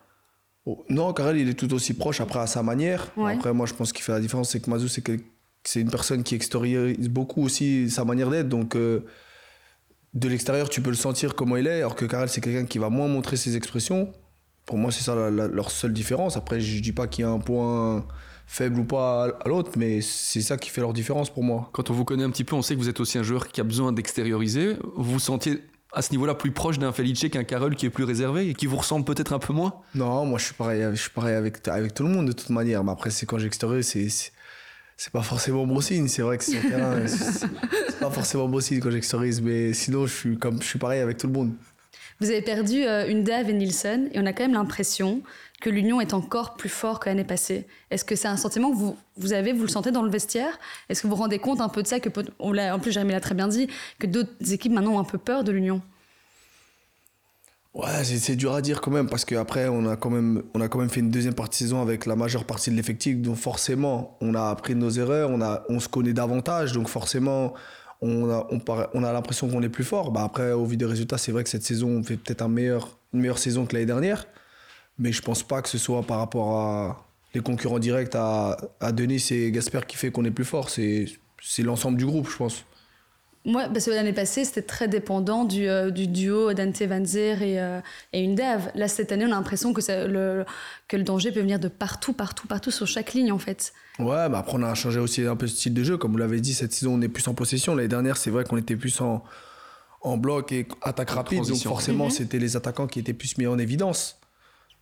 Oh, 0.66 0.86
non, 0.90 1.12
Karel, 1.14 1.38
il 1.38 1.50
est 1.50 1.56
tout 1.56 1.74
aussi 1.74 1.96
proche, 1.96 2.22
après, 2.22 2.40
à 2.40 2.46
sa 2.46 2.62
manière. 2.62 3.08
Après, 3.18 3.54
moi, 3.54 3.66
je 3.66 3.74
pense 3.74 3.92
qu'il 3.92 4.04
fait 4.04 4.12
la 4.12 4.20
différence, 4.20 4.52
c'est 4.52 4.60
que 4.60 4.70
Mazou, 4.70 4.88
c'est 4.88 5.82
une 5.82 5.90
personne 5.90 6.22
qui 6.24 6.36
extériorise 6.36 7.10
beaucoup 7.10 7.42
aussi 7.42 7.90
sa 7.90 8.06
manière 8.06 8.30
d'être. 8.30 8.50
Donc, 8.50 8.76
euh, 8.76 9.04
de 10.14 10.28
l'extérieur, 10.28 10.70
tu 10.70 10.82
peux 10.82 10.90
le 10.90 10.96
sentir 10.96 11.36
comment 11.36 11.58
il 11.58 11.68
est, 11.68 11.80
alors 11.80 11.96
que 11.96 12.06
Karel, 12.06 12.30
c'est 12.30 12.42
quelqu'un 12.42 12.66
qui 12.66 12.78
va 12.78 12.90
moins 12.90 13.08
montrer 13.08 13.38
ses 13.38 13.56
expressions. 13.56 14.12
Pour 14.66 14.78
moi, 14.78 14.92
c'est 14.92 15.04
ça 15.04 15.16
leur 15.16 15.72
seule 15.72 15.94
différence. 15.94 16.38
Après, 16.38 16.60
je 16.62 16.82
dis 16.82 16.92
pas 16.92 17.08
qu'il 17.08 17.24
y 17.24 17.28
a 17.28 17.32
un 17.32 17.40
point 17.40 18.06
faible 18.46 18.80
ou 18.80 18.84
pas 18.84 19.26
à 19.44 19.48
l'autre, 19.48 19.72
mais 19.78 20.02
c'est 20.02 20.42
ça 20.42 20.58
qui 20.58 20.70
fait 20.70 20.82
leur 20.82 20.94
différence 20.94 21.30
pour 21.30 21.44
moi. 21.44 21.70
Quand 21.74 21.90
on 21.90 21.94
vous 21.94 22.06
connaît 22.06 22.24
un 22.24 22.32
petit 22.32 22.44
peu, 22.44 22.56
on 22.56 22.62
sait 22.62 22.76
que 22.76 22.80
vous 22.80 22.90
êtes 22.90 23.00
aussi 23.00 23.18
un 23.18 23.24
joueur 23.24 23.48
qui 23.48 23.62
a 23.62 23.64
besoin 23.64 23.92
d'extérioriser. 23.92 24.78
Vous 24.96 25.14
vous 25.14 25.20
sentiez 25.20 25.62
à 25.92 26.02
ce 26.02 26.12
niveau-là 26.12 26.36
plus 26.36 26.52
proche 26.52 26.78
d'un 26.78 26.92
Felice 26.92 27.26
qu'un 27.32 27.44
Carole 27.44 27.76
qui 27.76 27.86
est 27.88 27.90
plus 27.90 28.04
réservé 28.04 28.50
et 28.50 28.54
qui 28.54 28.68
vous 28.68 28.78
ressemble 28.78 29.06
peut-être 29.06 29.34
un 29.34 29.40
peu 29.40 29.54
moins? 29.54 29.74
Non, 29.96 30.26
moi 30.26 30.38
je 30.38 30.46
suis 30.46 30.54
pareil, 30.54 30.84
je 30.92 31.02
suis 31.02 31.10
pareil 31.10 31.36
avec, 31.36 31.68
avec 31.68 31.94
tout 31.94 32.04
le 32.04 32.10
monde 32.10 32.28
de 32.28 32.32
toute 32.32 32.50
manière. 32.50 32.84
Mais 32.84 32.92
après, 32.92 33.10
c'est 33.12 33.26
quand 33.26 33.40
j'extériorise, 33.40 33.88
c'est, 33.88 34.32
c'est 35.00 35.14
pas 35.14 35.22
forcément 35.22 35.66
bon 35.66 35.80
signe. 35.80 36.10
C'est 36.10 36.22
vrai 36.22 36.38
que 36.38 36.44
c'est 36.44 36.60
terrain, 36.60 37.00
c'est 37.08 38.00
pas 38.00 38.10
forcément 38.10 38.50
bon 38.50 38.60
signe 38.60 38.82
quand 38.82 38.92
j'extériorise, 38.92 39.42
mais 39.42 39.74
sinon 39.74 40.06
je 40.06 40.14
suis, 40.14 40.38
comme, 40.38 40.62
je 40.62 40.68
suis 40.68 40.78
pareil 40.78 41.00
avec 41.00 41.18
tout 41.18 41.28
le 41.28 41.34
monde. 41.34 41.54
Vous 42.20 42.30
avez 42.30 42.42
perdu 42.42 42.84
euh, 42.84 43.08
une 43.08 43.24
Dave 43.24 43.50
et 43.50 43.54
Nielsen 43.54 44.10
et 44.12 44.20
on 44.20 44.26
a 44.26 44.34
quand 44.34 44.44
même 44.44 44.56
l'impression 44.56 45.22
que 45.62 45.70
l'union 45.70 46.02
est 46.02 46.14
encore 46.14 46.58
plus 46.58 46.68
fort 46.68 47.00
que 47.00 47.08
l'année 47.08 47.24
passée. 47.24 47.66
Est-ce 47.92 48.04
que 48.04 48.18
c'est 48.18 48.28
un 48.28 48.36
sentiment 48.36 48.72
que 48.72 48.76
vous, 48.76 48.98
vous 49.16 49.32
avez, 49.32 49.54
vous 49.54 49.62
le 49.62 49.70
sentez 49.70 49.92
dans 49.92 50.04
le 50.04 50.10
vestiaire? 50.10 50.60
Est-ce 50.90 51.02
que 51.02 51.08
vous 51.08 51.16
vous 51.16 51.22
rendez 51.22 51.40
compte 51.40 51.62
un 51.62 51.70
peu 51.70 51.82
de 51.82 51.88
ça 51.88 52.02
que 52.02 52.10
on 52.40 52.58
En 52.58 52.80
plus, 52.80 52.92
Jérémy 52.92 53.14
l'a 53.14 53.22
très 53.22 53.36
bien 53.36 53.48
dit, 53.48 53.70
que 54.00 54.08
d'autres 54.08 54.52
équipes 54.52 54.74
maintenant 54.74 54.96
ont 54.96 55.00
un 55.00 55.06
peu 55.06 55.18
peur 55.18 55.46
de 55.46 55.54
l'union? 55.54 55.82
Ouais, 57.82 58.04
c'est 58.04 58.36
dur 58.36 58.54
à 58.54 58.62
dire 58.62 58.82
quand 58.82 58.92
même 58.92 59.08
parce 59.08 59.24
qu'après 59.24 59.70
on 59.70 59.86
a 59.88 59.96
quand 59.96 60.10
même 60.10 60.44
on 60.54 60.60
a 60.60 60.68
quand 60.68 60.80
même 60.80 60.90
fait 60.90 61.00
une 61.00 61.12
deuxième 61.12 61.34
partie 61.34 61.64
de 61.64 61.68
saison 61.70 61.82
avec 61.82 62.06
la 62.06 62.18
majeure 62.18 62.44
partie 62.44 62.72
de 62.72 62.76
l'effectif 62.76 63.18
donc 63.22 63.38
forcément 63.38 64.18
on 64.20 64.36
a 64.36 64.50
appris 64.50 64.76
nos 64.76 64.90
erreurs, 64.90 65.30
on 65.30 65.42
a 65.42 65.64
on 65.70 65.80
se 65.80 65.88
connaît 65.88 66.12
davantage 66.12 66.74
donc 66.74 66.90
forcément 66.90 67.54
on 68.02 68.30
a 68.30 68.48
on, 68.52 68.60
on 68.94 69.04
a 69.04 69.14
l'impression 69.14 69.48
qu'on 69.48 69.64
est 69.64 69.70
plus 69.70 69.86
fort. 69.86 70.12
Bah 70.12 70.24
après 70.24 70.52
au 70.52 70.66
vu 70.66 70.76
des 70.76 70.86
résultats, 70.86 71.18
c'est 71.18 71.32
vrai 71.32 71.44
que 71.44 71.50
cette 71.50 71.64
saison 71.64 71.88
on 71.90 72.04
fait 72.04 72.18
peut-être 72.18 72.42
un 72.42 72.50
meilleur 72.50 72.98
une 73.14 73.22
meilleure 73.22 73.40
saison 73.40 73.66
que 73.66 73.74
l'année 73.74 73.86
dernière 73.86 74.26
mais 74.98 75.12
je 75.14 75.22
pense 75.22 75.44
pas 75.44 75.62
que 75.62 75.70
ce 75.70 75.78
soit 75.78 76.04
par 76.04 76.18
rapport 76.20 76.60
à 76.60 77.06
les 77.34 77.42
concurrents 77.42 77.80
directs 77.80 78.16
à, 78.16 78.58
à 78.80 78.92
Denis 78.92 79.26
et 79.32 79.52
Gasper 79.52 79.80
qui 79.88 79.96
fait 79.96 80.12
qu'on 80.12 80.26
est 80.26 80.32
plus 80.32 80.46
fort. 80.46 80.70
C'est 80.70 81.08
l'ensemble 81.60 81.98
du 81.98 82.06
groupe, 82.06 82.30
je 82.30 82.38
pense. 82.38 82.66
Moi, 83.50 83.68
parce 83.74 83.86
que 83.86 83.92
l'année 83.92 84.14
passée, 84.14 84.46
c'était 84.46 84.62
très 84.62 84.88
dépendant 84.88 85.44
du, 85.44 85.68
euh, 85.68 85.90
du 85.90 86.08
duo 86.08 86.54
Dante 86.54 86.82
Van 86.84 87.04
Zer 87.04 87.42
et, 87.42 87.60
euh, 87.60 87.82
et 88.14 88.22
une 88.24 88.36
Dave. 88.36 88.72
Là, 88.76 88.88
cette 88.88 89.12
année, 89.12 89.26
on 89.26 89.32
a 89.32 89.36
l'impression 89.36 89.74
que, 89.74 89.82
le, 90.08 90.46
que 90.88 90.96
le 90.96 91.04
danger 91.04 91.32
peut 91.32 91.40
venir 91.40 91.60
de 91.60 91.68
partout, 91.68 92.14
partout, 92.14 92.48
partout, 92.48 92.70
sur 92.70 92.86
chaque 92.86 93.14
ligne, 93.14 93.32
en 93.32 93.40
fait. 93.40 93.74
Ouais, 93.98 94.30
bah 94.30 94.38
après, 94.40 94.54
on 94.56 94.62
a 94.62 94.76
changé 94.76 95.00
aussi 95.00 95.26
un 95.26 95.36
peu 95.36 95.48
de 95.48 95.52
style 95.52 95.74
de 95.74 95.84
jeu. 95.84 95.98
Comme 95.98 96.12
vous 96.12 96.20
l'avez 96.20 96.42
dit, 96.42 96.54
cette 96.54 96.74
saison, 96.74 96.94
on 96.94 97.02
est 97.02 97.08
plus 97.08 97.28
en 97.28 97.34
possession. 97.34 97.74
L'année 97.74 97.88
dernière, 97.88 98.18
c'est 98.18 98.30
vrai 98.30 98.44
qu'on 98.44 98.58
était 98.58 98.76
plus 98.76 99.02
en, 99.02 99.24
en 100.02 100.18
bloc 100.18 100.52
et 100.52 100.68
attaque 100.84 101.10
rapide. 101.10 101.44
Donc, 101.44 101.58
forcément, 101.58 102.06
mhm. 102.06 102.12
c'était 102.12 102.40
les 102.40 102.56
attaquants 102.56 102.86
qui 102.86 103.00
étaient 103.00 103.14
plus 103.14 103.38
mis 103.40 103.48
en 103.48 103.58
évidence. 103.58 104.20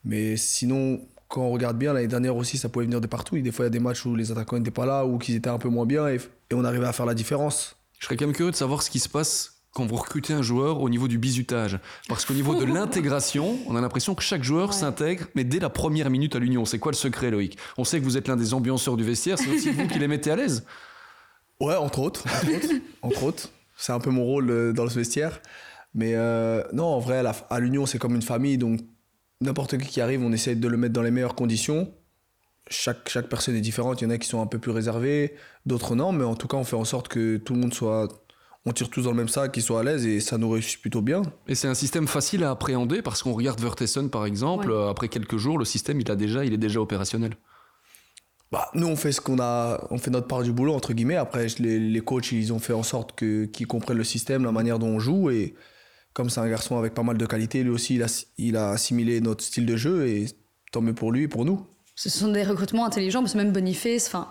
Mais 0.04 0.36
sinon, 0.36 1.00
quand 1.30 1.42
on 1.42 1.52
regarde 1.52 1.78
bien, 1.78 1.94
l'année 1.94 2.08
dernière 2.08 2.36
aussi, 2.36 2.58
ça 2.58 2.68
pouvait 2.68 2.86
venir 2.86 3.00
de 3.00 3.08
partout. 3.08 3.40
des 3.40 3.52
fois, 3.52 3.64
il 3.64 3.68
y 3.68 3.68
a 3.68 3.72
des 3.72 3.80
matchs 3.80 4.06
où 4.06 4.14
les 4.14 4.31
attaquants 4.31 4.58
n'étaient 4.58 4.72
pas 4.72 4.86
là 4.86 5.06
ou 5.06 5.18
qu'ils 5.18 5.36
étaient 5.36 5.50
un 5.50 5.58
peu 5.58 5.69
moins 5.69 5.86
bien 5.86 6.08
et, 6.10 6.19
on 6.54 6.66
arrivait 6.66 6.86
à 6.86 6.94
faire 6.94 7.06
la 7.06 7.14
différence. 7.14 7.76
Je 7.99 8.05
serais 8.05 8.17
quand 8.17 8.25
même 8.25 8.35
curieux 8.35 8.51
de 8.51 8.55
savoir 8.55 8.81
ce 8.83 8.89
qui 8.89 8.99
se 8.99 9.09
passe 9.09 9.53
quand 9.71 9.85
vous 9.85 9.95
recrutez 9.95 10.33
un 10.33 10.41
joueur 10.41 10.81
au 10.81 10.89
niveau 10.89 11.07
du 11.07 11.17
bizutage. 11.17 11.79
Parce 12.07 12.25
qu'au 12.25 12.33
niveau 12.33 12.55
de 12.55 12.65
l'intégration, 12.73 13.59
on 13.67 13.75
a 13.75 13.81
l'impression 13.81 14.15
que 14.15 14.23
chaque 14.23 14.44
joueur 14.44 14.73
s'intègre, 14.73 15.27
mais 15.35 15.44
dès 15.44 15.59
la 15.59 15.69
première 15.69 16.09
minute 16.09 16.35
à 16.35 16.39
l'Union. 16.39 16.65
C'est 16.65 16.79
quoi 16.79 16.91
le 16.91 16.97
secret, 16.97 17.29
Loïc? 17.29 17.57
On 17.77 17.83
sait 17.83 17.99
que 17.99 18.03
vous 18.03 18.17
êtes 18.17 18.27
l'un 18.27 18.35
des 18.35 18.53
ambianceurs 18.53 18.97
du 18.97 19.03
vestiaire, 19.03 19.38
c'est 19.38 19.49
aussi 19.49 19.69
vous 19.71 19.88
qui 19.88 19.99
les 19.99 20.07
mettez 20.07 20.31
à 20.31 20.35
l'aise 20.35 20.65
Ouais, 21.59 21.75
entre 21.75 21.99
autres. 21.99 22.23
Entre 23.01 23.23
autres. 23.23 23.49
C'est 23.77 23.91
un 23.91 23.99
peu 23.99 24.09
mon 24.09 24.23
rôle 24.23 24.49
euh, 24.49 24.73
dans 24.73 24.83
le 24.83 24.89
vestiaire. 24.89 25.41
Mais 25.94 26.13
euh, 26.15 26.63
non, 26.73 26.85
en 26.85 26.99
vrai, 26.99 27.23
à 27.49 27.59
l'Union, 27.59 27.85
c'est 27.85 27.97
comme 27.97 28.15
une 28.15 28.21
famille, 28.21 28.57
donc 28.57 28.81
n'importe 29.41 29.77
qui 29.77 29.88
qui 29.88 30.01
arrive, 30.01 30.21
on 30.21 30.31
essaie 30.31 30.55
de 30.55 30.67
le 30.67 30.77
mettre 30.77 30.94
dans 30.94 31.01
les 31.01 31.11
meilleures 31.11 31.35
conditions. 31.35 31.91
Chaque, 32.69 33.10
chaque 33.10 33.30
personne 33.30 33.56
est 33.56 33.62
différente. 33.62 34.02
Il 34.02 34.06
y 34.06 34.08
en 34.08 34.10
a 34.10 34.18
qui 34.18 34.28
sont 34.28 34.42
un 34.42 34.48
peu 34.48 34.60
plus 34.60 34.72
réservés, 34.72 35.36
d'autres 35.66 35.96
non. 35.96 36.12
Mais 36.12 36.24
en 36.24 36.36
tout 36.36 36.48
cas, 36.48 36.58
on 36.58 36.64
fait 36.64 36.75
en 36.75 36.86
sorte 36.86 37.08
que 37.08 37.38
tout 37.38 37.54
le 37.54 37.60
monde 37.60 37.74
soit. 37.74 38.08
On 38.66 38.74
tire 38.74 38.90
tous 38.90 39.04
dans 39.04 39.12
le 39.12 39.18
même 39.18 39.30
sac, 39.30 39.54
qu'ils 39.54 39.64
soient 39.64 39.80
à 39.80 39.84
l'aise 39.84 40.06
et 40.06 40.19
ça 40.19 40.38
nous 40.38 40.50
réussit 40.50 40.81
plutôt 40.81 41.02
bien. 41.02 41.22
Et 41.48 41.56
c'est 41.56 41.69
un 41.69 41.74
système 41.74 42.06
facile 42.06 42.44
à 42.44 42.52
appréhender 42.52 43.02
parce 43.02 43.24
qu'on 43.24 43.31
regarde 43.31 43.62
Vertessen 43.62 44.10
par 44.10 44.25
exemple, 44.25 44.75
après 44.90 45.08
quelques 45.08 45.38
jours, 45.38 45.58
le 45.58 45.64
système 45.64 46.02
il, 46.02 46.12
a 46.12 46.18
déjà, 46.18 46.44
il 46.44 46.52
est 46.52 46.58
déjà 46.58 46.81
opérationnel. 46.81 47.38
Bah, 48.52 48.69
nous, 48.74 48.88
on 48.88 48.98
fait 48.98 49.14
ce 49.14 49.22
qu'on 49.22 49.40
a, 49.40 49.88
on 49.90 49.98
fait 49.98 50.12
notre 50.12 50.28
part 50.28 50.44
du 50.44 50.52
boulot, 50.52 50.74
entre 50.74 50.92
guillemets. 50.92 51.16
Après, 51.16 51.48
les, 51.60 51.80
les 51.80 52.02
coachs, 52.02 52.31
ils 52.34 52.52
ont 52.52 52.60
fait 52.60 52.74
en 52.74 52.84
sorte 52.84 53.14
que, 53.16 53.46
qu'ils 53.46 53.68
comprennent 53.68 53.98
le 53.98 54.04
système, 54.04 54.44
la 54.44 54.52
manière 54.52 54.80
dont 54.80 54.88
on 54.88 55.00
joue. 55.00 55.30
Et, 55.30 55.56
comme 56.14 56.30
c'est 56.30 56.40
un 56.40 56.50
garçon 56.50 56.78
avec 56.78 56.94
pas 56.94 57.04
mal 57.04 57.18
de 57.18 57.25
qualité, 57.25 57.62
lui 57.62 57.69
aussi, 57.69 57.96
il 57.96 58.04
a, 58.04 58.25
il 58.38 58.58
a 58.58 58.72
assimilé 58.72 59.22
notre 59.22 59.44
style 59.44 59.66
de 59.66 59.75
jeu 59.75 60.08
et 60.08 60.25
tant 60.72 60.81
mieux 60.81 60.96
pour 60.96 61.12
lui 61.12 61.24
et 61.24 61.28
pour 61.28 61.46
nous. 61.46 61.66
Ce 61.97 62.09
sont 62.09 62.27
des 62.27 62.44
recrutements 62.44 62.85
intelligents, 62.85 63.21
parce 63.21 63.33
que 63.33 63.39
même 63.39 63.51
Boniface, 63.51 64.05
enfin. 64.07 64.29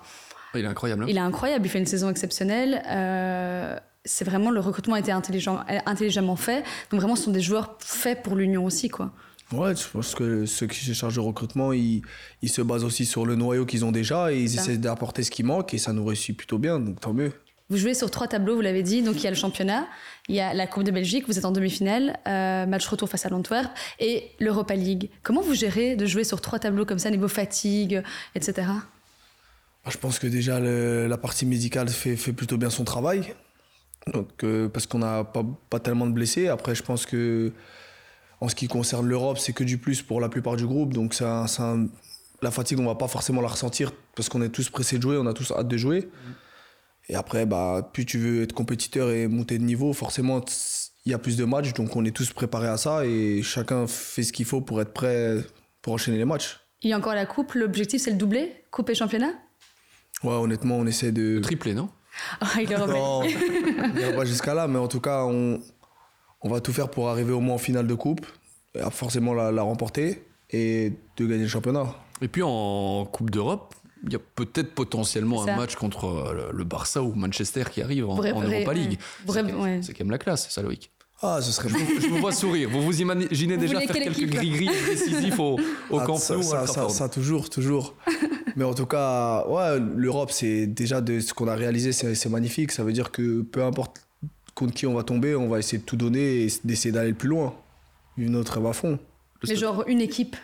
Il 0.55 0.61
est 0.61 0.67
incroyable. 0.67 1.03
Hein. 1.03 1.07
il 1.11 1.17
est 1.17 1.21
incroyable, 1.21 1.67
il 1.67 1.69
fait 1.69 1.81
une 1.81 1.87
saison 1.87 2.09
exceptionnelle. 2.09 2.83
Euh, 2.89 3.77
c'est 4.05 4.25
vraiment 4.25 4.51
le 4.51 4.61
recrutement 4.61 4.95
a 4.95 5.01
été 5.01 5.11
intelligent, 5.11 5.61
intelligemment 5.85 6.37
fait. 6.37 6.65
Donc 6.91 7.01
vraiment, 7.01 7.17
ce 7.17 7.25
sont 7.25 7.33
des 7.33 7.43
joueurs 7.43 7.77
faits 7.81 8.23
pour 8.23 8.37
l'Union 8.37 8.65
aussi, 8.65 8.89
quoi. 8.89 9.13
Ouais, 9.53 9.75
je 9.75 9.87
pense 9.89 10.15
que 10.15 10.47
ceux 10.47 10.67
qui 10.69 10.85
se 10.85 10.93
chargent 10.93 11.17
de 11.17 11.21
recrutement, 11.21 11.73
ils, 11.73 12.03
ils 12.41 12.49
se 12.49 12.63
basent 12.63 12.85
aussi 12.85 13.05
sur 13.05 13.27
le 13.27 13.35
noyau 13.35 13.67
qu'ils 13.67 13.85
ont 13.85 13.93
déjà 13.93 14.33
et 14.33 14.41
ils 14.41 14.55
essaient 14.57 14.79
d'apporter 14.79 15.25
ce 15.25 15.31
qui 15.31 15.43
manque 15.43 15.75
et 15.75 15.79
ça 15.79 15.93
nous 15.93 16.05
réussit 16.05 16.37
plutôt 16.37 16.59
bien, 16.59 16.81
donc 16.81 17.01
tant 17.01 17.13
mieux. 17.13 17.33
Vous 17.69 17.77
jouez 17.77 17.95
sur 17.95 18.11
trois 18.13 18.29
tableaux, 18.29 18.55
vous 18.55 18.61
l'avez 18.61 18.83
dit. 18.83 19.03
Donc 19.03 19.17
il 19.17 19.25
y 19.25 19.27
a 19.27 19.31
le 19.31 19.37
championnat, 19.37 19.89
il 20.29 20.37
y 20.37 20.41
a 20.41 20.55
la 20.55 20.67
Coupe 20.67 20.85
de 20.85 20.93
Belgique, 20.93 21.27
vous 21.27 21.37
êtes 21.37 21.45
en 21.45 21.51
demi-finale, 21.51 22.19
euh, 22.29 22.65
match 22.67 22.87
retour 22.87 23.09
face 23.09 23.27
à 23.27 23.29
l'Antwerp, 23.29 23.71
et 23.99 24.31
l'Europa 24.39 24.75
League. 24.77 25.11
Comment 25.23 25.41
vous 25.41 25.55
gérez 25.55 25.97
de 25.97 26.07
jouer 26.07 26.23
sur 26.23 26.41
trois 26.41 26.61
tableaux 26.61 26.85
comme 26.85 27.01
ça, 27.01 27.11
niveau 27.11 27.29
fatigue, 27.29 28.03
etc. 28.37 28.69
Ah, 29.85 29.91
je 29.91 29.99
pense 29.99 30.19
que 30.19 30.29
déjà 30.29 30.61
la 30.61 31.19
partie 31.19 31.47
médicale 31.47 31.89
fait, 31.89 32.17
plutôt 32.33 32.57
bien 32.57 32.71
son 32.71 32.85
travail. 32.85 33.35
Donc, 34.13 34.45
euh, 34.45 34.69
parce 34.69 34.87
qu'on 34.87 34.99
n'a 34.99 35.25
pas, 35.25 35.81
tellement 35.81 36.07
de 36.07 36.13
blessés. 36.13 36.47
Après, 36.47 36.77
je 36.77 36.83
pense 36.85 37.07
que 37.07 37.53
en 38.41 38.49
ce 38.49 38.55
qui 38.55 38.69
concerne 38.69 39.07
l'Europe, 39.07 39.39
c'est 39.39 39.53
que 39.53 39.65
du 39.65 39.79
plus 39.79 40.03
pour 40.03 40.21
la 40.21 40.29
plupart 40.29 40.57
du 40.57 40.67
groupe. 40.67 40.93
Donc 40.93 41.15
ça, 41.15 41.47
la 42.43 42.51
fatigue, 42.53 42.79
on 42.79 42.87
va 42.87 42.95
pas 42.95 43.09
forcément 43.09 43.41
la 43.41 43.49
ressentir 43.49 43.93
parce 44.15 44.29
qu'on 44.29 44.43
est 44.43 44.51
tous 44.51 44.69
pressés 44.71 44.99
de 44.99 45.03
jouer, 45.03 45.17
on 45.17 45.27
a 45.27 45.33
tous 45.33 45.51
hâte 45.51 45.69
de 45.69 45.77
jouer. 45.77 46.09
Et 47.09 47.15
après, 47.15 47.47
bah, 47.47 47.89
plus 47.93 48.05
tu 48.05 48.19
veux 48.19 48.43
être 48.43 48.53
compétiteur 48.53 49.11
et 49.11 49.29
monter 49.29 49.59
de 49.59 49.65
niveau, 49.65 49.93
forcément, 49.93 50.41
il 51.05 51.13
y 51.13 51.15
a 51.15 51.19
plus 51.19 51.37
de 51.37 51.45
matchs. 51.45 51.73
Donc, 51.73 51.95
on 51.97 52.05
est 52.05 52.11
tous 52.11 52.33
préparés 52.33 52.69
à 52.69 52.77
ça 52.77 53.07
et 53.07 53.43
chacun 53.43 53.87
fait 53.87 54.23
ce 54.23 54.33
qu'il 54.33 54.45
faut 54.45 54.61
pour 54.61 54.81
être 54.81 54.93
prêt 54.93 55.37
pour 55.83 55.93
enchaîner 55.93 56.19
les 56.19 56.25
matchs. 56.25 56.61
Il 56.83 56.91
y 56.91 56.93
a 56.93 56.99
encore 56.99 57.15
la 57.15 57.27
coupe. 57.27 57.55
L'objectif, 57.55 58.03
c'est 58.03 58.11
le 58.11 58.17
doublé 58.17 58.53
Coupe 58.71 58.91
et 58.91 58.95
championnat? 58.95 59.33
Ouais, 60.25 60.35
honnêtement, 60.35 60.77
on 60.77 60.87
essaie 60.87 61.13
de. 61.13 61.37
Le 61.37 61.41
triplé, 61.41 61.75
non? 61.75 61.89
Ah, 62.41 62.47
il 62.61 62.71
est 62.73 62.77
Non, 62.79 64.17
pas 64.17 64.25
jusqu'à 64.25 64.55
là, 64.55 64.67
mais 64.67 64.79
en 64.79 64.89
tout 64.89 65.01
cas, 65.01 65.25
on, 65.25 65.61
on 66.41 66.49
va 66.49 66.61
tout 66.61 66.73
faire 66.73 66.91
pour 66.91 67.09
arriver 67.09 67.33
au 67.33 67.41
moins 67.41 67.57
en 67.57 67.59
finale 67.59 67.87
de 67.87 67.95
coupe, 67.95 68.27
et 68.75 68.81
forcément 68.91 69.35
la, 69.35 69.53
la 69.53 69.63
remporter 69.63 70.25
et 70.51 70.93
de 71.17 71.27
gagner 71.27 71.43
le 71.43 71.49
championnat. 71.49 71.87
Et 72.23 72.29
puis 72.29 72.43
en 72.43 73.05
Coupe 73.05 73.31
d'Europe, 73.31 73.75
il 74.05 74.13
y 74.13 74.17
a 74.17 74.19
peut-être 74.19 74.75
potentiellement 74.75 75.47
un 75.47 75.57
match 75.57 75.75
contre 75.75 76.07
euh, 76.07 76.51
le 76.53 76.65
Barça 76.65 77.03
ou 77.03 77.15
Manchester 77.15 77.65
qui 77.71 77.83
arrive 77.83 78.09
en, 78.09 78.17
Europa 78.17 78.73
League. 78.73 78.99
c'est 79.27 79.93
quand 79.93 80.01
même 80.01 80.11
la 80.11 80.19
classe, 80.19 80.49
ça, 80.51 80.63
Loïc. 80.63 80.91
Ah, 81.23 81.41
ce 81.41 81.51
serait. 81.51 81.71
Je, 81.71 82.09
vous 82.09 82.17
vois 82.21 82.33
sourire. 82.33 82.69
Vous 82.71 82.83
vous 82.83 83.01
imaginez 83.01 83.57
déjà 83.57 83.81
faire 83.81 83.97
quelques 83.97 84.27
gris-gris 84.27 84.69
décisifs 84.87 85.39
au, 85.39 85.59
au 85.91 85.99
ah, 85.99 86.05
Camp 86.05 86.19
Nou 86.31 86.43
ça, 86.43 86.67
ça, 86.67 86.89
ça, 86.91 87.09
toujours, 87.09 87.49
toujours. 87.49 87.95
Mais 88.55 88.65
en 88.65 88.75
tout 88.75 88.87
cas, 88.87 89.47
ouais, 89.49 89.81
l'Europe, 89.97 90.31
c'est 90.31 90.67
déjà 90.67 91.01
de 91.01 91.21
ce 91.21 91.33
qu'on 91.33 91.49
a 91.49 91.55
réalisé, 91.55 91.93
c'est 91.93 92.29
magnifique. 92.29 92.71
Ça 92.71 92.85
veut 92.85 92.93
dire 92.93 93.11
que 93.11 93.41
peu 93.43 93.65
importe 93.65 94.03
contre 94.55 94.75
qui 94.75 94.87
on 94.87 94.95
va 94.95 95.05
tomber, 95.05 95.35
on 95.35 95.49
va 95.49 95.59
essayer 95.59 95.79
de 95.79 95.85
tout 95.85 95.97
donner 95.97 96.45
et 96.45 96.53
d'essayer 96.65 96.93
d'aller 96.93 97.11
le 97.11 97.17
plus 97.17 97.29
loin. 97.29 97.55
Une 98.19 98.37
autre 98.37 98.61
va 98.61 98.71
à 98.71 98.73
fond. 98.73 98.99
Mais 99.47 99.57
genre 99.57 99.85
une 99.87 100.01
équipe 100.01 100.37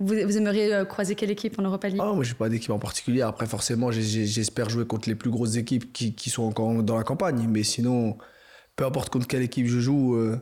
Vous, 0.00 0.36
aimeriez 0.36 0.74
euh, 0.74 0.84
croiser 0.84 1.14
quelle 1.14 1.30
équipe 1.30 1.58
en 1.58 1.62
Europa 1.62 1.88
League? 1.88 2.00
Ah, 2.02 2.12
moi, 2.12 2.24
j'ai 2.24 2.34
pas 2.34 2.48
d'équipe 2.48 2.70
en 2.70 2.80
particulier. 2.80 3.22
Après, 3.22 3.46
forcément, 3.46 3.92
j'espère 3.92 4.68
jouer 4.68 4.86
contre 4.86 5.08
les 5.08 5.14
plus 5.14 5.30
grosses 5.30 5.56
équipes 5.56 5.92
qui, 5.92 6.14
qui, 6.14 6.30
sont 6.30 6.42
encore 6.42 6.82
dans 6.82 6.96
la 6.96 7.04
campagne. 7.04 7.46
Mais 7.48 7.62
sinon, 7.62 8.18
peu 8.74 8.84
importe 8.84 9.10
contre 9.10 9.28
quelle 9.28 9.42
équipe 9.42 9.66
je 9.66 9.78
joue, 9.78 10.16
euh, 10.16 10.40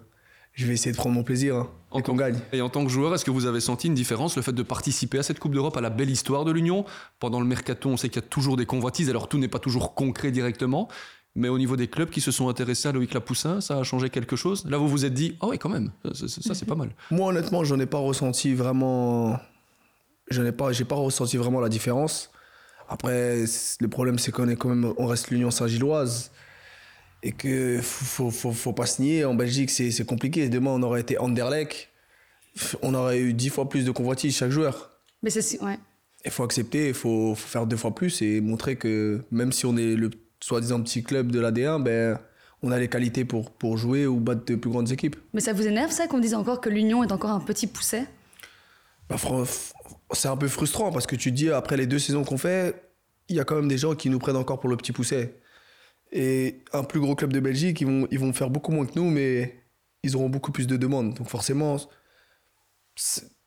je 0.54 0.66
vais 0.66 0.72
essayer 0.72 0.92
de 0.92 0.96
prendre 0.96 1.14
mon 1.14 1.22
plaisir 1.22 1.56
hein, 1.56 1.68
et 1.94 2.02
qu'on 2.02 2.14
gagne. 2.14 2.38
Et 2.54 2.62
en 2.62 2.70
tant 2.70 2.82
que 2.82 2.90
joueur, 2.90 3.14
est-ce 3.14 3.26
que 3.26 3.30
vous 3.30 3.44
avez 3.44 3.60
senti 3.60 3.88
une 3.88 3.94
différence, 3.94 4.36
le 4.36 4.42
fait 4.42 4.52
de 4.52 4.62
participer 4.62 5.18
à 5.18 5.22
cette 5.22 5.38
Coupe 5.38 5.52
d'Europe, 5.52 5.76
à 5.76 5.82
la 5.82 5.90
belle 5.90 6.10
histoire 6.10 6.46
de 6.46 6.52
l'Union? 6.52 6.86
Pendant 7.20 7.38
le 7.38 7.46
mercato, 7.46 7.90
on 7.90 7.98
sait 7.98 8.08
qu'il 8.08 8.22
y 8.22 8.24
a 8.24 8.28
toujours 8.28 8.56
des 8.56 8.66
convoitises, 8.66 9.10
alors 9.10 9.28
tout 9.28 9.38
n'est 9.38 9.48
pas 9.48 9.58
toujours 9.58 9.94
concret 9.94 10.30
directement. 10.30 10.88
Mais 11.34 11.48
au 11.48 11.58
niveau 11.58 11.76
des 11.76 11.88
clubs 11.88 12.10
qui 12.10 12.20
se 12.20 12.30
sont 12.30 12.48
intéressés 12.48 12.88
à 12.88 12.92
Loïc 12.92 13.14
Lapoussin, 13.14 13.60
ça 13.60 13.78
a 13.78 13.82
changé 13.84 14.10
quelque 14.10 14.36
chose? 14.36 14.66
Là, 14.66 14.76
vous 14.76 14.88
vous 14.88 15.04
êtes 15.06 15.14
dit, 15.14 15.36
ah 15.40 15.46
oui, 15.48 15.58
quand 15.58 15.70
même, 15.70 15.90
ça, 16.12 16.54
c'est 16.54 16.66
pas 16.66 16.74
mal. 16.74 16.90
Moi, 17.10 17.28
honnêtement, 17.28 17.64
j'en 17.64 17.80
ai 17.80 17.86
pas 17.86 17.98
ressenti 17.98 18.54
vraiment. 18.54 19.38
Je 20.28 20.42
n'ai 20.42 20.52
pas, 20.52 20.72
j'ai 20.72 20.84
pas 20.84 20.94
ressenti 20.94 21.36
vraiment 21.36 21.60
la 21.60 21.70
différence. 21.70 22.30
Après, 22.88 23.44
le 23.80 23.88
problème, 23.88 24.18
c'est 24.18 24.30
qu'on 24.30 24.48
est 24.48 24.56
quand 24.56 24.68
même, 24.68 24.92
on 24.98 25.06
reste 25.06 25.30
l'Union 25.30 25.50
Saint-Gilloise 25.50 26.30
et 27.22 27.32
que 27.32 27.80
faut, 27.80 28.30
faut, 28.30 28.52
faut, 28.52 28.72
pas 28.72 28.86
se 28.86 29.00
nier. 29.00 29.24
En 29.24 29.34
Belgique, 29.34 29.70
c'est 29.70 30.04
compliqué. 30.04 30.48
Demain, 30.50 30.72
on 30.72 30.82
aurait 30.82 31.00
été 31.00 31.18
Anderlecht, 31.18 31.88
on 32.82 32.94
aurait 32.94 33.20
eu 33.20 33.32
dix 33.32 33.48
fois 33.48 33.68
plus 33.68 33.86
de 33.86 33.90
convoitises 33.90 34.36
chaque 34.36 34.50
joueur. 34.50 34.90
Mais 35.22 35.30
c'est 35.30 35.62
ouais. 35.62 35.78
Il 36.24 36.30
faut 36.30 36.44
accepter, 36.44 36.88
il 36.88 36.94
faut, 36.94 37.34
faut, 37.34 37.48
faire 37.48 37.66
deux 37.66 37.76
fois 37.76 37.94
plus 37.94 38.22
et 38.22 38.40
montrer 38.40 38.76
que 38.76 39.22
même 39.30 39.52
si 39.52 39.66
on 39.66 39.76
est 39.76 39.94
le 39.96 40.10
soi-disant 40.42 40.82
petit 40.82 41.02
club 41.02 41.30
de 41.30 41.40
l'AD1, 41.40 41.82
ben, 41.82 42.18
on 42.62 42.70
a 42.70 42.78
les 42.78 42.88
qualités 42.88 43.24
pour, 43.24 43.50
pour 43.50 43.76
jouer 43.76 44.06
ou 44.06 44.20
battre 44.20 44.44
de 44.44 44.54
plus 44.54 44.70
grandes 44.70 44.90
équipes. 44.92 45.16
Mais 45.32 45.40
ça 45.40 45.52
vous 45.52 45.66
énerve 45.66 45.90
ça 45.90 46.06
qu'on 46.06 46.18
dise 46.18 46.34
encore 46.34 46.60
que 46.60 46.68
l'Union 46.68 47.02
est 47.02 47.12
encore 47.12 47.30
un 47.30 47.40
petit 47.40 47.66
pousset? 47.66 48.06
Bah, 49.08 49.16
C'est 50.12 50.28
un 50.28 50.36
peu 50.36 50.48
frustrant 50.48 50.92
parce 50.92 51.06
que 51.06 51.16
tu 51.16 51.30
te 51.30 51.36
dis, 51.36 51.50
après 51.50 51.76
les 51.76 51.86
deux 51.86 51.98
saisons 51.98 52.24
qu'on 52.24 52.38
fait, 52.38 52.90
il 53.28 53.36
y 53.36 53.40
a 53.40 53.44
quand 53.44 53.56
même 53.56 53.68
des 53.68 53.78
gens 53.78 53.94
qui 53.94 54.10
nous 54.10 54.18
prennent 54.18 54.36
encore 54.36 54.60
pour 54.60 54.70
le 54.70 54.76
petit 54.76 54.92
pousset. 54.92 55.40
Et 56.12 56.62
un 56.72 56.84
plus 56.84 57.00
gros 57.00 57.14
club 57.14 57.32
de 57.32 57.40
Belgique, 57.40 57.80
ils 57.80 57.86
vont, 57.86 58.06
ils 58.10 58.18
vont 58.18 58.32
faire 58.32 58.50
beaucoup 58.50 58.72
moins 58.72 58.86
que 58.86 58.92
nous, 58.96 59.10
mais 59.10 59.62
ils 60.02 60.14
auront 60.14 60.28
beaucoup 60.28 60.52
plus 60.52 60.66
de 60.66 60.76
demandes. 60.76 61.14
Donc 61.14 61.28
forcément, 61.28 61.78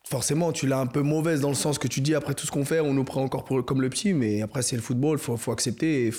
forcément 0.04 0.52
tu 0.52 0.66
l'as 0.66 0.78
un 0.78 0.86
peu 0.86 1.02
mauvaise 1.02 1.40
dans 1.40 1.48
le 1.48 1.54
sens 1.54 1.78
que 1.78 1.88
tu 1.88 2.00
dis, 2.00 2.14
après 2.14 2.34
tout 2.34 2.46
ce 2.46 2.50
qu'on 2.50 2.64
fait, 2.64 2.80
on 2.80 2.92
nous 2.92 3.04
prend 3.04 3.22
encore 3.22 3.44
pour, 3.44 3.64
comme 3.64 3.80
le 3.80 3.88
petit, 3.88 4.12
mais 4.12 4.42
après 4.42 4.62
c'est 4.62 4.76
le 4.76 4.82
football, 4.82 5.18
il 5.18 5.22
faut, 5.22 5.36
faut 5.36 5.52
accepter. 5.52 6.06
Et 6.06 6.12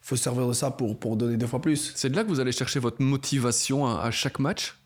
faut 0.00 0.16
se 0.16 0.22
servir 0.22 0.48
de 0.48 0.52
ça 0.52 0.70
pour, 0.70 0.98
pour 0.98 1.16
donner 1.16 1.36
deux 1.36 1.46
fois 1.46 1.60
plus. 1.60 1.92
C'est 1.94 2.10
de 2.10 2.16
là 2.16 2.24
que 2.24 2.28
vous 2.28 2.40
allez 2.40 2.52
chercher 2.52 2.80
votre 2.80 3.02
motivation 3.02 3.86
à, 3.86 4.10
chaque 4.10 4.38
match 4.38 4.76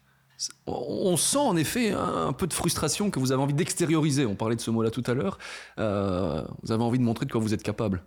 on 0.67 1.17
sent 1.17 1.39
en 1.39 1.57
effet 1.57 1.93
un, 1.93 2.33
peu 2.33 2.49
de 2.49 2.53
frustration 2.53 3.09
que 3.09 3.21
vous 3.21 3.31
avez 3.31 3.41
envie 3.41 3.55
d'extérioriser. 3.55 4.27
On 4.27 4.35
parlait 4.35 4.57
de 4.57 4.61
ce 4.61 4.71
mot-là 4.71 4.91
tout 4.91 5.05
à 5.07 5.15
l'heure. 5.15 5.39
Euh, 5.79 6.43
vous 6.63 6.73
avez 6.73 6.83
envie 6.83 6.99
de 6.99 7.05
montrer 7.05 7.25
de 7.25 7.31
quoi 7.31 7.41
vous 7.41 7.55
êtes 7.55 7.63
capable. 7.63 8.03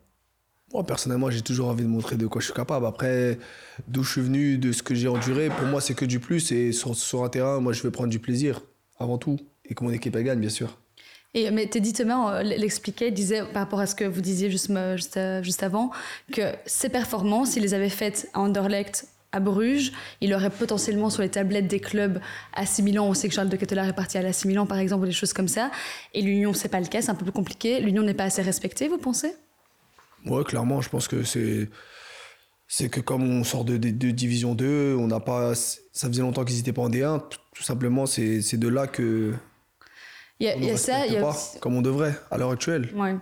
Moi, 0.73 0.83
personnellement, 0.83 1.31
j'ai 1.31 1.41
toujours 1.41 1.69
envie 1.69 1.83
de 1.83 1.89
montrer 1.89 2.17
de 2.17 2.27
quoi 2.27 2.41
je 2.41 2.47
suis 2.47 2.53
capable. 2.53 2.85
Après, 2.85 3.39
d'où 3.87 4.03
je 4.03 4.11
suis 4.11 4.21
venu, 4.21 4.57
de 4.57 4.73
ce 4.73 4.83
que 4.83 4.93
j'ai 4.93 5.07
enduré, 5.07 5.49
pour 5.49 5.67
moi, 5.67 5.79
c'est 5.79 5.93
que 5.93 6.03
du 6.03 6.19
plus. 6.19 6.51
Et 6.51 6.73
sur, 6.73 6.95
sur 6.95 7.23
un 7.23 7.29
terrain, 7.29 7.61
moi, 7.61 7.71
je 7.71 7.81
vais 7.81 7.91
prendre 7.91 8.09
du 8.09 8.19
plaisir 8.19 8.61
avant 8.99 9.17
tout. 9.17 9.39
Et 9.63 9.73
que 9.73 9.83
mon 9.85 9.91
équipe, 9.91 10.15
elle 10.15 10.25
gagne, 10.25 10.39
bien 10.39 10.49
sûr. 10.49 10.77
Et, 11.33 11.51
mais 11.51 11.67
Teddy 11.67 11.93
Thomas 11.93 12.41
l'expliquait, 12.41 13.11
disait 13.11 13.43
par 13.53 13.63
rapport 13.63 13.79
à 13.79 13.85
ce 13.85 13.95
que 13.95 14.05
vous 14.05 14.21
disiez 14.21 14.49
juste, 14.49 14.71
juste, 14.95 15.19
juste 15.43 15.63
avant, 15.63 15.91
que 16.31 16.53
ces 16.65 16.89
performances, 16.89 17.55
il 17.55 17.63
les 17.63 17.73
avait 17.73 17.89
faites 17.89 18.29
à 18.33 18.39
Anderlecht, 18.39 19.07
à 19.31 19.39
Bruges, 19.39 19.91
il 20.21 20.33
aurait 20.33 20.49
potentiellement 20.49 21.09
sur 21.09 21.21
les 21.21 21.29
tablettes 21.29 21.67
des 21.67 21.79
clubs 21.79 22.19
à 22.53 22.65
6 22.65 22.83
Milan, 22.83 23.05
on 23.07 23.13
sait 23.13 23.27
que 23.27 23.33
Charles 23.33 23.49
de 23.49 23.57
Ketelaar 23.57 23.87
est 23.87 23.93
parti 23.93 24.17
à 24.17 24.21
la 24.21 24.33
6 24.33 24.47
Milan 24.47 24.65
par 24.65 24.77
exemple, 24.79 25.03
ou 25.03 25.07
des 25.07 25.11
choses 25.11 25.33
comme 25.33 25.47
ça, 25.47 25.71
et 26.13 26.21
l'Union 26.21 26.53
c'est 26.53 26.69
pas 26.69 26.79
le 26.79 26.87
cas, 26.87 27.01
c'est 27.01 27.11
un 27.11 27.15
peu 27.15 27.25
plus 27.25 27.33
compliqué, 27.33 27.79
l'Union 27.81 28.03
n'est 28.03 28.13
pas 28.13 28.25
assez 28.25 28.41
respectée, 28.41 28.87
vous 28.87 28.97
pensez? 28.97 29.33
Ouais, 30.25 30.43
clairement, 30.43 30.81
je 30.81 30.89
pense 30.89 31.07
que 31.07 31.23
c'est 31.23 31.69
c'est 32.69 32.89
que 32.89 32.99
comme 32.99 33.23
on 33.23 33.45
sort 33.45 33.63
de, 33.63 33.77
de, 33.77 34.11
Division 34.11 34.53
2, 34.53 34.95
on 34.97 35.07
n'a 35.07 35.21
pas 35.21 35.55
ça 35.55 36.07
faisait 36.07 36.21
longtemps 36.21 36.43
qu'ils 36.43 36.57
n'étaient 36.57 36.73
pas 36.73 36.81
en 36.81 36.89
D1, 36.89 37.21
tout 37.53 37.63
simplement 37.63 38.05
c'est 38.05 38.57
de 38.57 38.67
là 38.67 38.87
que 38.87 39.33
il 40.39 40.63
y 40.63 40.69
a, 40.69 40.77
ça. 40.77 41.05
Il 41.07 41.13
y 41.13 41.17
a 41.17 41.33
comme 41.59 41.75
on 41.75 41.81
devrait 41.81 42.13
à 42.29 42.37
l'heure 42.37 42.51
actuelle. 42.51 42.89
Ouais. 42.95 43.15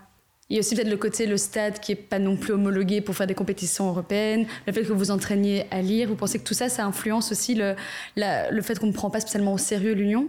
Il 0.50 0.56
y 0.56 0.58
a 0.58 0.60
aussi 0.60 0.76
peut-être 0.76 0.90
le 0.90 0.98
côté, 0.98 1.26
le 1.26 1.38
stade 1.38 1.80
qui 1.80 1.94
est 1.94 1.96
pas 1.96 2.20
non 2.20 2.38
plus 2.38 2.54
homologué 2.54 3.02
pour 3.02 3.16
faire 3.16 3.26
des 3.26 3.34
compétitions 3.34 3.90
européennes, 3.90 4.46
le 4.68 4.74
fait 4.74 4.84
que 4.84 4.94
vous 4.94 5.10
entraîniez 5.10 5.66
à 5.72 5.82
lire. 5.82 6.08
Vous 6.08 6.16
pensez 6.16 6.38
que 6.38 6.44
tout 6.44 6.54
ça, 6.54 6.70
ça 6.70 6.86
influence 6.86 7.32
aussi 7.32 7.56
le, 7.56 7.76
le 8.16 8.62
fait 8.62 8.78
qu'on 8.78 8.88
ne 8.88 8.92
prend 8.92 9.10
pas 9.10 9.22
spécialement 9.22 9.54
au 9.54 9.58
sérieux 9.58 9.94
l'Union? 9.94 10.28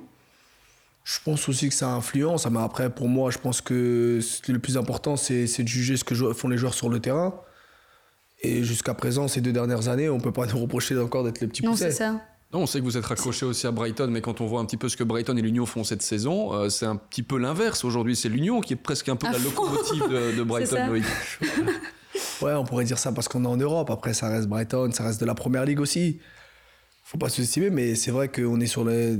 Je 1.04 1.18
pense 1.22 1.48
aussi 1.48 1.68
que 1.68 1.74
ça 1.74 1.90
influence. 1.90 2.46
Mais 2.50 2.60
après, 2.60 2.88
pour 2.88 3.08
moi, 3.08 3.30
je 3.30 3.38
pense 3.38 3.60
que 3.60 4.20
le 4.48 4.58
plus 4.58 4.78
important, 4.78 5.16
c'est 5.16 5.44
de 5.44 5.68
juger 5.68 5.98
ce 5.98 6.04
que 6.04 6.14
font 6.32 6.48
les 6.48 6.56
joueurs 6.56 6.74
sur 6.74 6.88
le 6.88 6.98
terrain. 6.98 7.38
Et 8.42 8.64
jusqu'à 8.64 8.94
présent, 8.94 9.28
ces 9.28 9.40
deux 9.42 9.52
dernières 9.52 9.88
années, 9.88 10.08
on 10.08 10.18
peut 10.18 10.32
pas 10.32 10.46
nous 10.52 10.58
reprocher 10.58 10.98
encore 10.98 11.24
d'être 11.24 11.40
les 11.40 11.46
petits. 11.46 11.64
Non, 11.64 11.76
c'est 11.76 11.90
ça 11.90 12.20
on 12.58 12.66
sait 12.66 12.80
que 12.80 12.84
vous 12.84 12.96
êtes 12.96 13.04
raccroché 13.06 13.46
aussi 13.46 13.66
à 13.66 13.70
Brighton, 13.70 14.08
mais 14.10 14.20
quand 14.20 14.40
on 14.40 14.46
voit 14.46 14.60
un 14.60 14.64
petit 14.64 14.76
peu 14.76 14.88
ce 14.88 14.96
que 14.96 15.04
Brighton 15.04 15.36
et 15.36 15.42
l'Union 15.42 15.66
font 15.66 15.84
cette 15.84 16.02
saison, 16.02 16.52
euh, 16.52 16.68
c'est 16.68 16.86
un 16.86 16.96
petit 16.96 17.22
peu 17.22 17.38
l'inverse. 17.38 17.84
Aujourd'hui, 17.84 18.16
c'est 18.16 18.28
l'Union 18.28 18.60
qui 18.60 18.72
est 18.72 18.76
presque 18.76 19.08
un 19.08 19.16
peu 19.16 19.30
la 19.30 19.38
locomotive 19.38 20.08
de, 20.08 20.42
Brighton. 20.44 21.00
ouais, 22.42 22.52
on 22.54 22.64
pourrait 22.64 22.84
dire 22.84 22.98
ça 22.98 23.12
parce 23.12 23.28
qu'on 23.28 23.44
est 23.44 23.48
en 23.48 23.56
Europe. 23.56 23.90
Après, 23.90 24.14
ça 24.14 24.28
reste 24.28 24.48
Brighton, 24.48 24.90
ça 24.92 25.04
reste 25.04 25.20
de 25.20 25.26
la 25.26 25.34
première 25.34 25.64
ligue 25.64 25.80
aussi. 25.80 26.20
Faut 27.04 27.18
pas 27.18 27.28
se 27.28 27.42
estimer, 27.42 27.70
mais 27.70 27.94
c'est 27.94 28.10
vrai 28.10 28.28
qu'on 28.28 28.60
est 28.60 28.66
sur 28.66 28.84
les, 28.84 29.18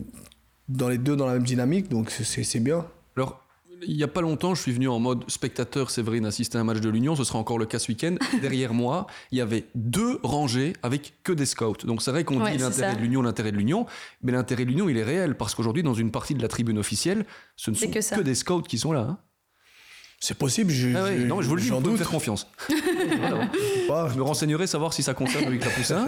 dans 0.69 0.89
les 0.89 0.99
deux 0.99 1.17
dans 1.17 1.27
la 1.27 1.35
même 1.35 1.45
dynamique, 1.45 1.89
donc 1.89 2.11
c'est 2.11 2.61
bien. 2.61 2.85
Alors, 3.17 3.46
il 3.83 3.97
n'y 3.97 4.03
a 4.03 4.09
pas 4.09 4.21
longtemps, 4.21 4.55
je 4.55 4.63
suis 4.63 4.73
venu 4.73 4.89
en 4.89 4.99
mode 4.99 5.29
spectateur, 5.31 5.91
Séverine, 5.91 6.27
assister 6.27 6.59
à 6.59 6.61
un 6.61 6.65
match 6.65 6.81
de 6.81 6.89
l'Union. 6.89 7.17
Ce 7.17 7.25
sera 7.25 7.39
encore 7.39 7.59
le 7.59 7.67
cas 7.67 7.79
ce 7.79 7.89
week-end. 7.91 8.17
Derrière 8.41 8.75
moi, 8.75 9.07
il 9.31 9.39
y 9.39 9.41
avait 9.41 9.67
deux 9.75 10.19
rangées 10.23 10.73
avec 10.83 11.15
que 11.23 11.33
des 11.33 11.47
scouts. 11.47 11.85
Donc 11.85 12.03
c'est 12.03 12.11
vrai 12.11 12.25
qu'on 12.25 12.45
dit 12.45 12.59
l'intérêt 12.59 12.97
de 12.97 13.01
l'Union, 13.01 13.23
l'intérêt 13.23 13.53
de 13.53 13.57
l'Union. 13.57 13.87
Mais 14.23 14.33
l'intérêt 14.33 14.65
de 14.65 14.71
l'Union, 14.71 14.89
il 14.89 14.97
est 14.97 15.05
réel. 15.05 15.37
Parce 15.37 15.55
qu'aujourd'hui, 15.55 15.83
dans 15.83 15.95
une 15.95 16.11
partie 16.11 16.35
de 16.35 16.43
la 16.43 16.49
tribune 16.49 16.79
officielle, 16.79 17.27
ce 17.57 17.71
ne 17.71 17.77
sont 17.77 17.91
que, 17.91 18.21
des 18.23 18.35
scouts 18.35 18.63
qui 18.63 18.79
sont 18.79 18.93
là. 18.93 19.01
Hein. 19.01 19.19
C'est 20.19 20.39
possible, 20.39 20.71
je, 20.71 20.97
ah 20.97 21.11
non, 21.27 21.43
je 21.43 21.49
vous 21.49 21.57
le 21.57 21.61
dis, 21.61 21.69
j'en 21.69 21.83
doute. 21.83 21.99
faire 21.99 22.09
confiance. 22.09 22.49
Je 22.69 24.17
me 24.17 24.23
renseignerai 24.23 24.67
savoir 24.67 24.95
si 24.95 25.03
ça 25.03 25.13
concerne 25.13 25.45
Loïc 25.45 25.63
Lapoussin. 25.63 26.07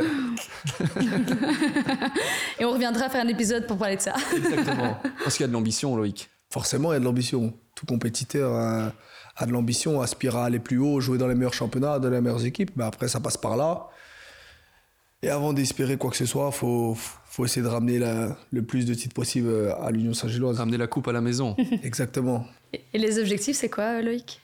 Et 2.59 2.65
on 2.65 2.73
reviendra 2.73 3.11
faire 3.11 3.23
un 3.23 3.29
épisode 3.29 3.67
pour 3.67 3.77
parler 3.77 3.97
de 3.97 4.01
ça. 4.01 4.15
Exactement. 4.35 4.99
Parce 5.23 5.37
qu'il 5.37 5.45
y 5.45 5.45
a 5.45 5.49
de 5.49 5.53
l'ambition, 5.53 5.95
Loïc 5.95 6.31
forcément, 6.51 6.93
il 6.93 6.95
y 6.95 6.97
a 6.97 7.01
de 7.01 7.05
l'ambition. 7.05 7.55
Tout 7.75 7.87
compétiteur 7.87 8.55
a, 8.55 9.47
de 9.47 9.53
l'ambition, 9.53 10.01
aspire 10.01 10.37
à 10.37 10.47
aller 10.47 10.59
plus 10.59 10.79
haut, 10.79 11.01
jouer 11.01 11.19
dans 11.19 11.29
les 11.29 11.35
meilleurs 11.35 11.55
championnats, 11.55 11.99
dans 11.99 12.11
les 12.11 12.21
meilleures 12.21 12.45
équipes. 12.45 12.73
Mais 12.77 12.85
après, 12.85 13.09
ça 13.09 13.21
passe 13.21 13.37
par 13.37 13.57
là. 13.57 13.89
Et 15.23 15.31
avant 15.31 15.53
d'espérer 15.53 15.97
quoi 15.97 16.11
que 16.11 16.17
ce 16.17 16.27
soit, 16.27 16.51
il 16.53 16.57
faut, 16.57 16.97
faut, 16.97 17.45
essayer 17.45 17.63
de 17.63 17.69
ramener 17.69 18.01
le 18.51 18.63
plus 18.63 18.87
de 18.87 18.95
titres 18.95 19.15
possible 19.15 19.75
à 19.81 19.91
l'Union 19.91 20.15
Saint-Gilloise. 20.15 20.59
Ramener 20.59 20.77
la 20.77 20.87
coupe 20.87 21.09
à 21.09 21.13
la 21.13 21.21
maison. 21.21 21.57
Exactement. 21.83 22.47
Et 22.73 22.99
les 22.99 23.19
objectifs, 23.19 23.57
c'est 23.57 23.69
quoi, 23.69 24.01
Loïc? 24.01 24.41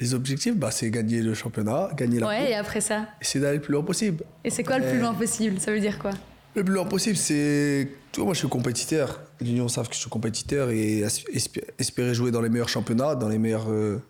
Les 0.00 0.14
objectifs, 0.14 0.56
bah, 0.56 0.70
c'est 0.70 0.90
gagner 0.90 1.22
le 1.22 1.34
championnat, 1.34 1.90
gagner 1.94 2.20
la 2.20 2.28
ouais, 2.28 2.38
coupe. 2.38 2.48
et 2.48 2.54
après 2.54 2.80
ça? 2.80 3.08
Essayer 3.20 3.42
d'aller 3.42 3.56
le 3.56 3.62
plus 3.62 3.72
loin 3.72 3.82
possible. 3.82 4.24
Et 4.44 4.50
c'est 4.50 4.62
quoi 4.62 4.78
le 4.78 4.88
plus 4.88 5.00
loin 5.00 5.12
possible? 5.12 5.58
Ça 5.58 5.72
veut 5.72 5.80
dire 5.80 5.98
quoi? 5.98 6.12
Le 6.58 6.64
plus 6.64 6.74
loin 6.74 6.84
possible, 6.84 7.16
c'est. 7.16 7.88
Moi, 8.16 8.34
je 8.34 8.40
suis 8.40 8.48
compétiteur 8.48 9.20
l'Union 9.40 9.68
savent 9.68 9.88
que 9.88 9.94
je 9.94 10.00
suis 10.00 10.10
compétiteur 10.10 10.70
et 10.70 11.04
espérer 11.78 12.14
jouer 12.14 12.32
dans 12.32 12.40
les 12.40 12.48
meilleurs 12.48 12.68
championnats, 12.68 13.14
dans 13.14 13.28
les 13.28 13.38
meilleures 13.38 13.70
euh, 13.70 14.02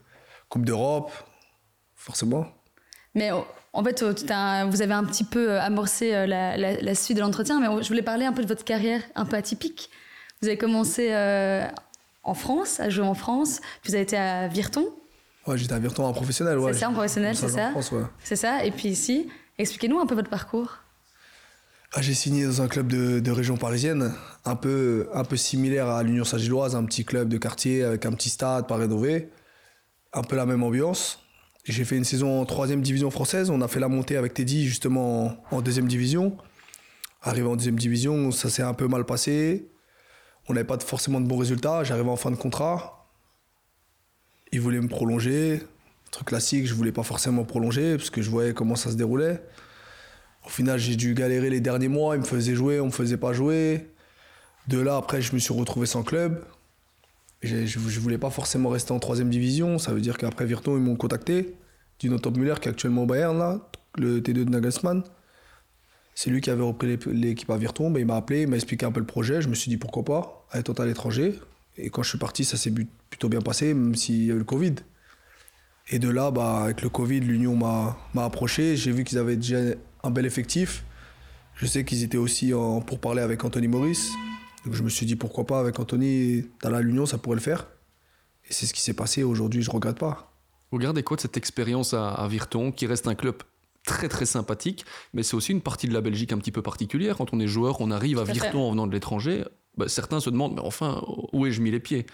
Coupes 0.49 0.65
d'Europe, 0.65 1.13
forcément. 1.95 2.47
Mais 3.15 3.33
oh, 3.33 3.45
en 3.75 3.85
fait, 3.85 4.03
oh, 4.03 4.13
vous 4.71 4.83
avez 4.83 4.95
un 4.95 5.05
petit 5.05 5.25
peu 5.25 5.51
euh, 5.51 5.61
amorcé 5.61 6.15
euh, 6.15 6.27
la, 6.27 6.95
suite 6.95 7.19
de 7.19 7.23
l'entretien, 7.23 7.61
mais 7.61 7.69
oh, 7.69 7.83
je 7.83 7.89
voulais 7.89 8.01
parler 8.01 8.25
un 8.25 8.33
peu 8.33 8.43
de 8.43 8.49
votre 8.49 8.65
carrière 8.65 9.03
un 9.15 9.27
peu 9.27 9.37
atypique. 9.37 9.91
Vous 10.41 10.49
avez 10.49 10.57
commencé 10.57 11.13
en 12.23 12.35
France, 12.35 12.81
à 12.81 12.89
jouer 12.89 13.05
en 13.05 13.15
France, 13.15 13.61
puis 13.83 13.91
vous 13.91 13.95
avez 13.95 14.05
été 14.05 14.17
à 14.17 14.49
Virton. 14.49 14.87
Ouais, 15.47 15.59
j'étais 15.59 15.75
à 15.75 15.79
Virton 15.79 16.05
en 16.05 16.15
professionnel. 16.15 16.59
Ouais, 16.59 16.73
c'est 16.73 16.81
ça, 16.81 16.89
en 16.89 16.95
professionnel, 16.95 17.37
c'est 17.37 17.49
ça. 17.49 17.73
C'est 18.25 18.37
ça. 18.37 18.65
Et 18.65 18.71
puis 18.71 18.89
ici, 18.89 19.29
expliquez-nous 19.59 20.01
un 20.01 20.07
peu 20.07 20.15
votre 20.15 20.31
parcours. 20.31 20.79
Ah, 21.95 22.03
j'ai 22.03 22.13
signé 22.13 22.45
dans 22.45 22.61
un 22.61 22.69
club 22.69 22.89
de, 22.89 23.31
région 23.31 23.57
parisienne, 23.57 24.15
un 24.45 24.57
peu, 24.57 25.09
un 25.15 25.25
peu 25.25 25.39
similaire 25.39 25.89
à 25.89 26.03
l'Union 26.03 26.25
Saint-Gilloise, 26.25 26.77
un 26.77 26.85
petit 26.85 27.07
club 27.07 27.31
de 27.31 27.39
quartier 27.39 27.83
avec 27.83 28.05
un 28.05 28.13
petit 28.13 28.29
stade 28.29 28.69
pas 28.69 28.77
rénové, 28.77 29.31
un 30.13 30.23
peu 30.23 30.37
la 30.37 30.45
même 30.45 30.63
ambiance. 30.63 31.19
J'ai 31.65 31.87
fait 31.87 31.97
une 31.97 32.05
saison 32.05 32.43
en 32.43 32.45
troisième 32.45 32.83
division 32.83 33.11
française. 33.11 33.49
On 33.49 33.63
a 33.63 33.69
fait 33.69 33.81
la 33.81 33.89
montée 33.89 34.19
avec 34.19 34.35
Teddy 34.35 34.67
justement 34.67 35.43
en, 35.51 35.63
deuxième 35.63 35.89
division. 35.89 36.37
Arrivé 37.23 37.47
en 37.47 37.57
deuxième 37.57 37.79
division, 37.79 38.33
ça 38.33 38.51
s'est 38.51 38.63
un 38.63 38.75
peu 38.75 38.87
mal 38.87 39.07
passé. 39.07 39.71
On 40.47 40.55
n'avait 40.55 40.67
pas 40.67 40.79
forcément 40.79 41.23
de 41.23 41.27
bons 41.27 41.39
résultats. 41.39 41.85
J'arrivais 41.85 42.11
en 42.11 42.17
fin 42.17 42.31
de 42.31 42.37
contrat. 42.37 43.11
Ils 44.53 44.61
voulaient 44.61 44.81
me 44.81 44.89
prolonger. 44.89 45.63
Truc 46.11 46.29
classique, 46.29 46.67
je 46.67 46.75
voulais 46.75 46.93
pas 46.93 47.03
forcément 47.03 47.45
prolonger 47.45 47.97
parce 47.97 48.11
que 48.11 48.21
je 48.21 48.31
voyais 48.31 48.53
comment 48.53 48.77
ça 48.77 48.91
se 48.91 48.97
déroulait. 48.97 49.43
Au 50.45 50.49
final, 50.49 50.79
j'ai 50.79 50.97
dû 50.97 51.15
galérer 51.15 51.51
les 51.51 51.61
derniers 51.61 51.89
mois. 51.89 52.17
Ils 52.17 52.21
me 52.21 52.27
faisaient 52.27 52.55
jouer, 52.55 52.81
on 52.81 52.87
me 52.87 52.91
faisait 52.91 53.17
pas 53.17 53.33
jouer. 53.33 53.91
De 54.69 54.79
là, 54.79 54.97
après, 54.97 55.23
je 55.23 55.35
me 55.35 55.39
suis 55.39 55.55
retrouvé 55.55 55.87
sans 55.87 56.03
club. 56.03 56.45
Je 57.43 57.57
ne 57.57 58.01
voulais 58.01 58.19
pas 58.19 58.31
forcément 58.31 58.69
rester 58.69 58.93
en 58.93 58.99
troisième 58.99 59.31
division. 59.31 59.79
Ça 59.79 59.93
veut 59.93 60.01
dire 60.01 60.19
qu'après 60.19 60.45
Virton, 60.45 60.77
ils 60.77 60.83
m'ont 60.83 60.97
contacté. 60.97 61.55
Dino 62.01 62.19
Top 62.19 62.37
Müller, 62.37 62.55
qui 62.61 62.69
est 62.69 62.71
actuellement 62.71 63.05
au 63.05 63.07
Bayern, 63.07 63.39
là, 63.39 63.61
le 63.97 64.21
T2 64.21 64.45
de 64.45 64.51
Nagelsmann. 64.51 65.03
C'est 66.15 66.31
lui 66.31 66.41
qui 66.41 66.51
avait 66.51 66.63
repris 66.63 66.99
l'équipe 67.07 67.49
à 67.51 67.57
Virton. 67.57 67.91
Ben, 67.91 68.01
il 68.01 68.07
m'a 68.07 68.17
appelé, 68.17 68.43
il 68.43 68.49
m'a 68.49 68.57
expliqué 68.57 68.85
un 68.85 68.93
peu 68.93 69.01
le 69.01 69.07
projet. 69.07 69.41
Je 69.41 69.49
me 69.49 69.55
suis 69.55 69.69
dit 69.69 69.77
pourquoi 69.77 70.05
pas, 70.05 70.47
étant 70.55 70.73
à 70.73 70.85
l'étranger. 70.85 71.39
Et 71.77 71.91
quand 71.91 72.03
je 72.03 72.09
suis 72.09 72.19
parti, 72.19 72.45
ça 72.45 72.57
s'est 72.57 72.73
plutôt 73.09 73.29
bien 73.29 73.41
passé, 73.41 73.73
même 73.73 73.95
s'il 73.95 74.25
y 74.25 74.31
a 74.33 74.35
eu 74.35 74.39
le 74.39 74.45
Covid. 74.45 74.75
Et 75.91 75.99
de 75.99 76.09
là, 76.09 76.31
bah, 76.31 76.65
avec 76.65 76.83
le 76.83 76.89
Covid, 76.89 77.21
l'Union 77.21 77.55
m'a 77.57 78.25
approché. 78.25 78.77
J'ai 78.77 78.91
vu 78.91 79.05
qu'ils 79.05 79.19
avaient 79.19 79.37
déjà 79.37 79.61
un 80.03 80.11
bel 80.11 80.27
effectif. 80.27 80.85
Je 81.55 81.67
sais 81.67 81.85
qu'ils 81.85 82.03
étaient 82.03 82.19
aussi 82.19 82.55
en, 82.55 82.81
pour 82.81 83.01
parler 83.01 83.23
avec 83.23 83.45
Anthony 83.45 83.69
Maurice. 83.69 84.11
Donc 84.65 84.75
je 84.75 84.83
me 84.83 84.89
suis 84.89 85.07
dit 85.07 85.17
pourquoi 85.17 85.47
pas 85.47 85.61
avec 85.61 85.79
Anthony, 85.79 86.45
dans 86.63 86.79
l'Union, 86.79 87.07
ça 87.07 87.19
pourrait 87.19 87.37
le 87.37 87.43
faire. 87.43 87.67
Et 88.49 88.53
c'est 88.53 88.67
ce 88.67 88.75
qui 88.75 88.81
s'est 88.81 88.95
passé. 88.95 89.23
Aujourd'hui, 89.23 89.63
je 89.63 89.71
regrette 89.71 89.99
pas. 89.99 90.33
Vous 90.71 90.79
regardez 90.79 91.03
quoi 91.03 91.17
de 91.17 91.23
cette 91.23 91.37
expérience 91.37 91.95
à, 91.95 92.27
Virton, 92.29 92.73
qui 92.73 92.87
reste 92.87 93.09
un 93.09 93.15
club 93.15 93.37
très 93.85 94.09
très 94.09 94.27
sympathique, 94.27 94.85
mais 95.15 95.23
c'est 95.23 95.35
aussi 95.35 95.53
une 95.53 95.63
partie 95.63 95.89
de 95.89 95.95
la 95.95 96.03
Belgique 96.03 96.33
un 96.33 96.39
petit 96.39 96.53
peu 96.53 96.61
particulière. 96.61 97.17
Quand 97.17 97.33
on 97.33 97.41
est 97.41 97.47
joueur, 97.47 97.81
on 97.81 97.91
arrive 97.91 98.19
à 98.19 98.25
Virton 98.25 98.61
en 98.61 98.71
venant 98.73 98.87
de 98.87 98.93
l'étranger. 98.93 99.45
Bah, 99.79 99.89
certains 99.89 100.21
se 100.21 100.29
demandent, 100.29 100.55
mais 100.57 100.61
enfin, 100.61 101.03
où 101.33 101.47
ai-je 101.47 101.63
mis 101.63 101.71
les 101.71 101.81
pieds? 101.81 102.05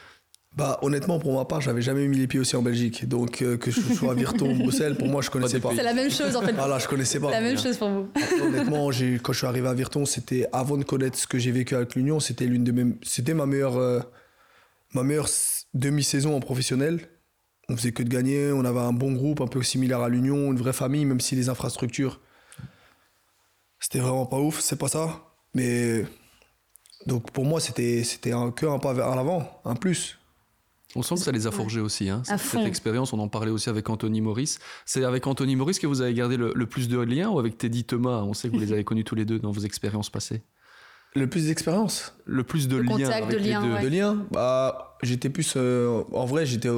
Bah, 0.56 0.78
honnêtement, 0.82 1.18
pour 1.18 1.34
ma 1.34 1.44
part, 1.44 1.60
j'avais 1.60 1.82
jamais 1.82 2.06
mis 2.06 2.16
les 2.16 2.28
pieds 2.28 2.38
aussi 2.38 2.54
en 2.54 2.62
Belgique. 2.62 3.08
Donc, 3.08 3.42
euh, 3.42 3.56
que 3.56 3.72
je 3.72 3.80
sois 3.80 4.12
à 4.12 4.14
Virton 4.14 4.54
ou 4.54 4.54
Bruxelles, 4.54 4.96
pour 4.96 5.08
moi, 5.08 5.20
je 5.20 5.28
connaissais 5.28 5.58
pas. 5.58 5.70
C'est 5.74 5.82
la 5.82 5.94
même 5.94 6.12
chose, 6.12 6.36
en 6.36 6.42
fait. 6.42 6.52
Voilà, 6.52 6.78
je 6.78 6.86
connaissais 6.86 7.18
pas. 7.18 7.28
C'est 7.28 7.40
la 7.40 7.48
même 7.48 7.58
chose 7.58 7.76
pour 7.76 7.88
vous. 7.88 8.08
honnêtement, 8.40 8.86
quand 8.86 9.32
je 9.32 9.38
suis 9.38 9.46
arrivé 9.48 9.66
à 9.66 9.74
Virton, 9.74 10.04
c'était 10.04 10.46
avant 10.52 10.76
de 10.76 10.84
connaître 10.84 11.18
ce 11.18 11.26
que 11.26 11.38
j'ai 11.38 11.50
vécu 11.50 11.74
avec 11.74 11.96
l'Union, 11.96 12.20
c'était 12.20 12.46
l'une 12.46 12.62
de 12.62 12.70
mes, 12.70 12.94
c'était 13.02 13.34
ma 13.34 13.46
meilleure, 13.46 13.76
euh, 13.76 13.98
ma 14.92 15.02
meilleure 15.02 15.28
demi-saison 15.74 16.36
en 16.36 16.40
professionnel. 16.40 17.00
On 17.68 17.76
faisait 17.76 17.92
que 17.92 18.04
de 18.04 18.08
gagner, 18.08 18.52
on 18.52 18.64
avait 18.64 18.78
un 18.78 18.92
bon 18.92 19.12
groupe, 19.12 19.40
un 19.40 19.48
peu 19.48 19.60
similaire 19.62 20.02
à 20.02 20.08
l'Union, 20.08 20.52
une 20.52 20.58
vraie 20.58 20.72
famille, 20.72 21.04
même 21.04 21.20
si 21.20 21.34
les 21.34 21.48
infrastructures, 21.48 22.20
c'était 23.80 23.98
vraiment 23.98 24.26
pas 24.26 24.38
ouf, 24.38 24.60
c'est 24.60 24.78
pas 24.78 24.88
ça. 24.88 25.24
Mais 25.54 26.04
donc 27.06 27.32
pour 27.32 27.44
moi, 27.44 27.58
c'était, 27.60 28.04
c'était 28.04 28.32
un, 28.32 28.52
que 28.52 28.66
un 28.66 28.78
pas 28.78 28.92
vers 28.92 29.16
l'avant, 29.16 29.60
un 29.64 29.74
plus. 29.74 30.18
On 30.96 31.02
sent 31.02 31.16
que 31.16 31.20
ça 31.22 31.32
les 31.32 31.46
a 31.46 31.50
forgés 31.50 31.80
aussi. 31.80 32.08
Hein. 32.08 32.22
Cette, 32.24 32.66
expérience, 32.66 33.12
on 33.12 33.18
en 33.18 33.28
parlait 33.28 33.50
aussi 33.50 33.68
avec 33.68 33.88
Anthony 33.88 34.20
Maurice. 34.20 34.58
C'est 34.84 35.04
avec 35.04 35.26
Anthony 35.26 35.56
Maurice 35.56 35.78
que 35.78 35.86
vous 35.86 36.00
avez 36.00 36.14
gardé 36.14 36.36
le, 36.36 36.66
plus 36.66 36.88
de 36.88 36.98
liens 36.98 37.30
ou 37.30 37.38
avec 37.38 37.58
Teddy 37.58 37.84
Thomas? 37.84 38.22
On 38.22 38.34
sait 38.34 38.48
que 38.48 38.54
vous 38.54 38.60
les 38.60 38.72
avez 38.72 38.84
connus 38.84 39.04
tous 39.04 39.14
les 39.14 39.24
deux 39.24 39.38
dans 39.38 39.50
vos 39.50 39.62
expériences 39.62 40.10
passées. 40.10 40.42
Le 41.16 41.28
plus 41.28 41.46
d'expérience 41.46 42.16
Le 42.24 42.42
plus 42.42 42.66
de 42.66 42.76
liens 42.76 43.08
avec 43.08 43.30
de 43.30 43.36
les 43.36 43.54
deux. 43.54 43.82
De 43.82 43.88
liens? 43.88 44.26
Bah, 44.30 44.96
J'étais 45.02 45.30
plus... 45.30 45.54
Euh, 45.56 46.02
en 46.12 46.24
vrai, 46.24 46.46
j'étais 46.46 46.70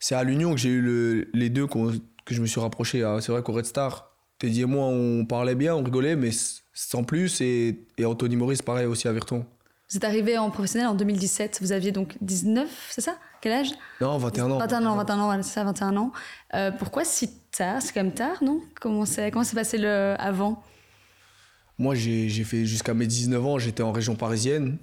c'est 0.00 0.14
à 0.14 0.24
l'Union 0.24 0.52
que 0.52 0.60
j'ai 0.60 0.70
eu 0.70 1.28
les 1.32 1.50
deux 1.50 1.66
que 1.66 2.34
je 2.34 2.40
me 2.40 2.46
suis 2.46 2.60
rapproché. 2.60 3.02
Hein. 3.02 3.20
C'est 3.20 3.32
vrai 3.32 3.42
qu'au 3.42 3.52
Red 3.52 3.66
Star, 3.66 4.10
Teddy 4.38 4.62
et 4.62 4.66
moi, 4.66 4.86
on 4.86 5.24
parlait 5.26 5.54
bien, 5.54 5.74
on 5.74 5.82
rigolait, 5.82 6.16
mais 6.16 6.30
sans 6.72 7.04
plus. 7.04 7.40
Et, 7.40 7.86
et 7.98 8.04
Anthony 8.04 8.36
Maurice, 8.36 8.62
pareil, 8.62 8.86
aussi 8.86 9.08
à 9.08 9.12
Virton. 9.12 9.44
Vous 9.90 9.96
êtes 9.96 10.04
arrivé 10.04 10.38
en 10.38 10.50
professionnel 10.50 10.88
en 10.88 10.94
2017. 10.94 11.58
Vous 11.60 11.72
aviez 11.72 11.92
donc 11.92 12.16
19, 12.20 12.68
c'est 12.90 13.00
ça? 13.00 13.16
Quel 13.40 13.52
âge? 13.52 13.70
Non, 14.00 14.16
21 14.16 14.50
ans. 14.50 14.58
21 14.58 14.86
ans, 14.86 14.96
21 14.96 15.18
ans, 15.18 15.42
c'est 15.42 15.52
ça, 15.52 15.64
21 15.64 15.96
ans. 15.96 16.12
Euh, 16.54 16.70
pourquoi 16.70 17.04
si 17.04 17.30
tard? 17.50 17.82
C'est 17.82 17.92
quand 17.92 18.02
même 18.02 18.14
tard, 18.14 18.42
non? 18.42 18.60
Comment 18.80 19.04
s'est 19.04 19.30
passé 19.30 19.76
le 19.76 20.14
avant? 20.18 20.62
Moi, 21.78 21.94
j'ai 21.94 22.44
fait 22.44 22.64
jusqu'à 22.64 22.94
mes 22.94 23.06
19 23.06 23.44
ans, 23.44 23.58
j'étais 23.58 23.82
en 23.82 23.92
région 23.92 24.16
parisienne, 24.16 24.78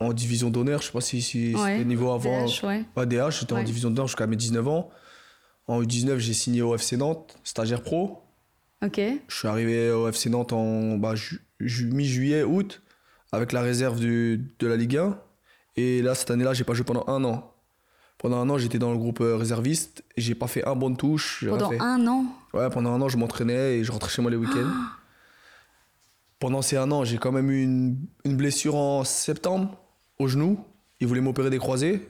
en 0.00 0.12
division 0.12 0.50
d'honneur. 0.50 0.80
Je 0.80 0.86
sais 0.86 0.92
pas 0.92 1.00
si, 1.00 1.22
si 1.22 1.52
c'était 1.52 1.84
niveau 1.84 2.10
avant. 2.10 2.46
DH, 2.46 2.64
ouais. 2.64 2.84
Pas 2.94 3.06
DH, 3.06 3.30
j'étais 3.40 3.52
en 3.52 3.62
division 3.62 3.90
d'honneur 3.90 4.08
jusqu'à 4.08 4.26
mes 4.26 4.36
19 4.36 4.66
ans. 4.66 4.90
En 5.66 5.80
U19, 5.82 6.18
j'ai 6.18 6.34
signé 6.34 6.60
au 6.60 6.74
FC 6.74 6.96
Nantes, 6.96 7.38
stagiaire 7.44 7.82
pro. 7.82 8.22
Ok. 8.84 9.00
Je 9.28 9.36
suis 9.36 9.48
arrivé 9.48 9.90
au 9.90 10.08
FC 10.08 10.28
Nantes 10.28 10.52
en 10.52 10.96
bah, 10.98 11.14
mi-juillet, 11.60 12.42
août 12.42 12.82
avec 13.34 13.52
la 13.52 13.60
réserve 13.60 13.98
du, 13.98 14.54
de 14.58 14.66
la 14.66 14.76
Ligue 14.76 14.96
1. 14.96 15.18
Et 15.76 16.02
là, 16.02 16.14
cette 16.14 16.30
année-là, 16.30 16.54
j'ai 16.54 16.64
pas 16.64 16.74
joué 16.74 16.84
pendant 16.84 17.04
un 17.08 17.24
an. 17.24 17.52
Pendant 18.18 18.38
un 18.38 18.48
an, 18.48 18.58
j'étais 18.58 18.78
dans 18.78 18.92
le 18.92 18.98
groupe 18.98 19.20
euh, 19.20 19.36
réserviste 19.36 20.04
et 20.16 20.20
j'ai 20.20 20.34
pas 20.34 20.46
fait 20.46 20.66
un 20.66 20.76
bon 20.76 20.90
de 20.90 20.96
touche. 20.96 21.44
Pendant 21.48 21.72
un 21.80 22.06
an 22.06 22.24
Ouais, 22.52 22.70
pendant 22.70 22.92
un 22.92 23.00
an, 23.02 23.08
je 23.08 23.16
m'entraînais 23.16 23.78
et 23.78 23.84
je 23.84 23.92
rentrais 23.92 24.10
chez 24.10 24.22
moi 24.22 24.30
les 24.30 24.36
week-ends. 24.36 24.70
pendant 26.38 26.62
ces 26.62 26.76
un 26.76 26.90
an, 26.90 27.04
j'ai 27.04 27.18
quand 27.18 27.32
même 27.32 27.50
eu 27.50 27.62
une, 27.62 27.98
une, 28.24 28.36
blessure 28.36 28.76
en 28.76 29.04
septembre 29.04 29.78
au 30.18 30.28
genou. 30.28 30.64
Ils 31.00 31.06
voulaient 31.06 31.20
m'opérer 31.20 31.50
des 31.50 31.58
croisés. 31.58 32.08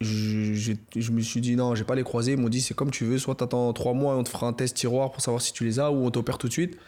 Je, 0.00 0.74
je, 0.96 1.12
me 1.12 1.20
suis 1.20 1.40
dit 1.40 1.54
non, 1.54 1.74
j'ai 1.74 1.84
pas 1.84 1.94
les 1.94 2.02
croisés. 2.02 2.32
Ils 2.32 2.38
m'ont 2.38 2.48
dit 2.48 2.60
c'est 2.60 2.74
comme 2.74 2.90
tu 2.90 3.04
veux, 3.04 3.18
soit 3.18 3.36
t'attends 3.36 3.72
trois 3.72 3.92
mois 3.92 4.14
et 4.14 4.16
on 4.16 4.24
te 4.24 4.28
fera 4.28 4.46
un 4.46 4.52
test 4.52 4.76
tiroir 4.76 5.12
pour 5.12 5.20
savoir 5.20 5.42
si 5.42 5.52
tu 5.52 5.64
les 5.64 5.78
as 5.78 5.92
ou 5.92 6.06
on 6.06 6.10
t'opère 6.10 6.38
tout 6.38 6.48
de 6.48 6.52
suite 6.52 6.78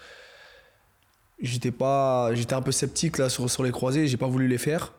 j'étais 1.41 1.71
pas 1.71 2.35
j'étais 2.35 2.55
un 2.55 2.63
peu 2.63 2.73
sceptique 2.73 3.19
là 3.19 3.29
sur, 3.29 3.51
sur 3.51 3.63
les 3.63 3.71
croisés 3.71 4.07
j'ai 4.07 4.17
pas 4.17 4.27
voulu 4.27 4.49
les 4.49 4.59
faire. 4.59 4.93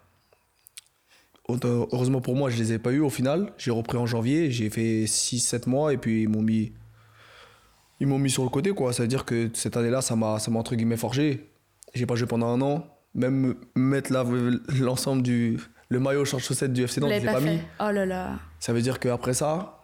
Heureusement 1.48 2.22
pour 2.22 2.36
moi 2.36 2.50
je 2.50 2.58
les 2.58 2.74
ai 2.74 2.80
pas 2.80 2.92
eu 2.92 3.00
au 3.00 3.10
final. 3.10 3.54
J'ai 3.58 3.72
repris 3.72 3.98
en 3.98 4.06
janvier 4.06 4.52
j'ai 4.52 4.70
fait 4.70 5.06
6 5.08 5.40
7 5.40 5.68
mois 5.68 5.94
et 5.94 5.98
puis 5.98 6.24
ils 6.24 6.30
m'ont 6.30 6.42
mis 6.42 6.74
ils 8.00 8.08
m'ont 8.08 8.20
mis 8.20 8.32
sur 8.32 8.44
le 8.44 8.50
côté 8.50 8.72
quoi. 8.72 8.94
Ça 8.94 9.04
veut 9.04 9.08
dire 9.08 9.26
que 9.26 9.50
cette 9.54 9.78
année 9.78 9.90
là 9.90 10.02
ça 10.02 10.16
m'a 10.16 10.40
ça 10.40 10.52
m'a 10.52 10.60
entre 10.60 10.76
guillemets 10.76 10.98
forgé. 10.98 11.50
J'ai 11.94 12.06
pas 12.06 12.16
joué 12.16 12.28
pendant 12.28 12.48
un 12.48 12.62
an. 12.62 12.88
Même 13.14 13.56
mettre 13.76 14.12
l'ensemble 14.12 15.22
du 15.22 15.60
le 15.88 16.00
maillot 16.00 16.26
short 16.26 16.44
chaussette 16.44 16.74
du 16.74 16.84
FC 16.84 17.00
Nantes 17.00 17.12
je 17.14 17.26
l'ai 17.26 17.32
pas, 17.32 17.40
mis. 17.40 17.60
oh 17.80 17.92
là 17.92 18.06
là. 18.06 18.40
Ça 18.60 18.74
veut 18.74 18.82
dire 18.82 19.00
qu'après 19.00 19.34
ça 19.34 19.76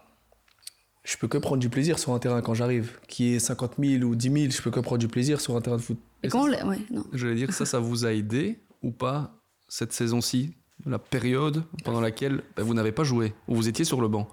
je 1.03 1.17
peux 1.17 1.27
que 1.27 1.37
prendre 1.37 1.57
du 1.57 1.69
plaisir 1.69 1.97
sur 1.97 2.13
un 2.13 2.19
terrain 2.19 2.41
quand 2.41 2.53
j'arrive. 2.53 2.99
Qui 3.07 3.35
est 3.35 3.39
50 3.39 3.73
000 3.79 4.03
ou 4.03 4.15
10 4.15 4.31
000, 4.31 4.51
je 4.51 4.61
peux 4.61 4.71
que 4.71 4.79
prendre 4.79 4.99
du 4.99 5.07
plaisir 5.07 5.41
sur 5.41 5.55
un 5.55 5.61
terrain 5.61 5.77
de 5.77 5.81
foot. 5.81 5.97
Et, 6.23 6.29
quand 6.29 6.47
ouais, 6.47 6.79
non. 6.91 7.03
J'allais 7.13 7.35
dire, 7.35 7.53
ça, 7.53 7.65
ça 7.65 7.79
vous 7.79 8.05
a 8.05 8.13
aidé 8.13 8.59
ou 8.81 8.91
pas 8.91 9.35
cette 9.67 9.93
saison-ci 9.93 10.53
La 10.85 10.99
période 10.99 11.63
pendant 11.83 12.01
laquelle 12.01 12.43
bah, 12.55 12.63
vous 12.63 12.73
n'avez 12.73 12.91
pas 12.91 13.03
joué, 13.03 13.33
ou 13.47 13.55
vous 13.55 13.67
étiez 13.67 13.85
sur 13.85 14.01
le 14.01 14.07
banc? 14.07 14.27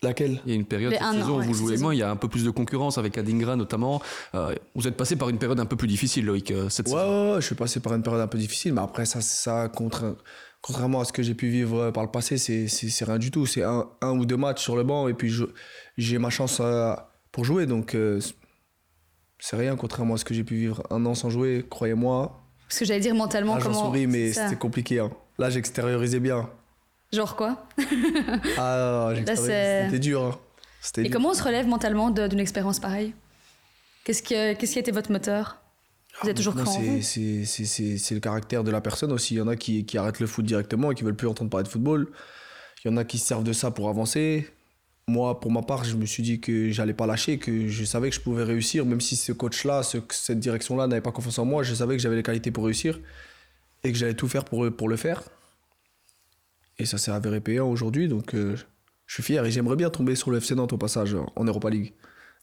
Laquelle? 0.00 0.40
Il 0.46 0.50
y 0.50 0.52
a 0.52 0.54
une 0.54 0.64
période 0.64 0.92
cette 0.92 1.12
saison 1.12 1.40
où 1.40 1.42
vous 1.42 1.54
jouez 1.54 1.76
moins, 1.76 1.92
il 1.92 1.98
y 1.98 2.02
a 2.02 2.10
un 2.10 2.16
peu 2.16 2.28
plus 2.28 2.44
de 2.44 2.50
concurrence 2.50 2.98
avec 2.98 3.18
Adingra 3.18 3.56
notamment. 3.56 4.00
Euh, 4.34 4.54
vous 4.76 4.86
êtes 4.86 4.96
passé 4.96 5.16
par 5.16 5.28
une 5.28 5.38
période 5.38 5.58
un 5.58 5.66
peu 5.66 5.74
plus 5.74 5.88
difficile, 5.88 6.24
Loïc, 6.24 6.52
euh, 6.52 6.68
cette 6.68 6.86
ouais, 6.86 6.92
saison. 6.92 7.34
Ouais, 7.34 7.40
je 7.40 7.46
suis 7.46 7.56
passé 7.56 7.80
par 7.80 7.94
une 7.94 8.02
période 8.02 8.22
un 8.22 8.28
peu 8.28 8.38
difficile, 8.38 8.74
mais 8.74 8.80
après, 8.80 9.06
ça, 9.06 9.20
ça 9.20 9.68
contre, 9.68 10.16
contrairement 10.60 11.00
à 11.00 11.04
ce 11.04 11.12
que 11.12 11.24
j'ai 11.24 11.34
pu 11.34 11.48
vivre 11.48 11.90
par 11.90 12.04
le 12.04 12.10
passé, 12.10 12.38
c'est 12.38 13.04
rien 13.04 13.18
du 13.18 13.32
tout. 13.32 13.44
C'est 13.44 13.64
un, 13.64 13.88
un, 14.00 14.16
ou 14.16 14.24
deux 14.24 14.36
matchs 14.36 14.62
sur 14.62 14.76
le 14.76 14.84
banc, 14.84 15.08
et 15.08 15.14
puis 15.14 15.34
j'ai 15.96 16.18
ma 16.18 16.30
chance 16.30 16.58
euh, 16.60 16.94
pour 17.32 17.44
jouer, 17.44 17.66
donc 17.66 17.96
c'est 19.38 19.56
rien, 19.56 19.76
contrairement 19.76 20.14
à 20.14 20.16
ce 20.18 20.24
que 20.24 20.34
j'ai 20.34 20.44
pu 20.44 20.56
vivre 20.56 20.82
un 20.90 21.04
an 21.06 21.14
sans 21.14 21.30
jouer, 21.30 21.64
croyez-moi. 21.68 22.40
Parce 22.68 22.80
que 22.80 22.84
j'allais 22.84 23.00
dire 23.00 23.14
mentalement 23.14 23.56
là, 23.56 23.62
comment. 23.62 23.86
souris, 23.86 24.06
mais 24.06 24.32
c'était 24.32 24.56
compliqué. 24.56 24.98
Hein. 24.98 25.10
Là, 25.38 25.50
j'extériorisais 25.50 26.20
bien. 26.20 26.50
Genre 27.12 27.36
quoi 27.36 27.66
Ah, 28.58 29.12
c'était 29.14 29.98
dur. 29.98 30.22
Hein. 30.22 30.38
Et 30.98 31.10
comment 31.10 31.30
on 31.30 31.34
se 31.34 31.42
relève 31.42 31.66
mentalement 31.66 32.10
d'une 32.10 32.40
expérience 32.40 32.80
pareille? 32.80 33.14
Qu'est-ce 34.04 34.22
qui, 34.22 34.34
qu'est-ce 34.34 34.72
qui 34.72 34.78
a 34.78 34.80
été 34.80 34.90
votre 34.90 35.10
moteur? 35.10 35.58
Vous 36.22 36.28
êtes 36.28 36.36
toujours 36.36 36.54
ah, 36.58 36.64
C'est 37.02 38.14
le 38.14 38.20
caractère 38.20 38.64
de 38.64 38.70
la 38.70 38.80
personne 38.80 39.12
aussi. 39.12 39.34
Il 39.34 39.38
y 39.38 39.40
en 39.40 39.48
a 39.48 39.56
qui, 39.56 39.86
qui 39.86 39.98
arrêtent 39.98 40.20
le 40.20 40.26
foot 40.26 40.44
directement 40.44 40.90
et 40.90 40.94
qui 40.94 41.04
veulent 41.04 41.16
plus 41.16 41.28
entendre 41.28 41.50
parler 41.50 41.64
de 41.64 41.68
football. 41.68 42.08
Il 42.84 42.90
y 42.90 42.94
en 42.94 42.96
a 42.96 43.04
qui 43.04 43.18
se 43.18 43.26
servent 43.26 43.44
de 43.44 43.52
ça 43.52 43.70
pour 43.70 43.88
avancer 43.88 44.48
moi, 45.08 45.40
pour 45.40 45.50
ma 45.50 45.62
part, 45.62 45.84
je 45.84 45.96
me 45.96 46.06
suis 46.06 46.22
dit 46.22 46.40
que 46.40 46.70
j'allais 46.70 46.94
pas 46.94 47.06
lâcher, 47.06 47.38
que 47.38 47.68
je 47.68 47.84
savais 47.84 48.10
que 48.10 48.16
je 48.16 48.20
pouvais 48.20 48.44
réussir, 48.44 48.84
même 48.84 49.00
si 49.00 49.16
ce 49.16 49.32
coach-là, 49.32 49.82
cette 49.82 50.38
direction-là 50.38 50.86
n'avait 50.86 51.00
pas 51.00 51.12
confiance 51.12 51.38
en 51.38 51.44
moi, 51.44 51.62
je 51.62 51.74
savais 51.74 51.96
que 51.96 52.02
j'avais 52.02 52.16
les 52.16 52.22
qualités 52.22 52.50
pour 52.50 52.64
réussir 52.64 53.00
et 53.84 53.92
que 53.92 53.98
j'allais 53.98 54.14
tout 54.14 54.28
faire 54.28 54.44
pour, 54.44 54.88
le 54.88 54.96
faire. 54.96 55.22
Et 56.78 56.86
ça 56.86 56.98
s'est 56.98 57.10
avéré 57.10 57.40
payant 57.40 57.68
aujourd'hui, 57.68 58.08
donc 58.08 58.34
euh, 58.34 58.56
je 59.06 59.14
suis 59.14 59.22
fier 59.22 59.44
et 59.44 59.50
j'aimerais 59.50 59.76
bien 59.76 59.90
tomber 59.90 60.14
sur 60.14 60.30
le 60.30 60.38
FC 60.38 60.54
Nantes 60.54 60.72
au 60.72 60.78
passage 60.78 61.16
en 61.34 61.44
Europa 61.44 61.70
League. 61.70 61.94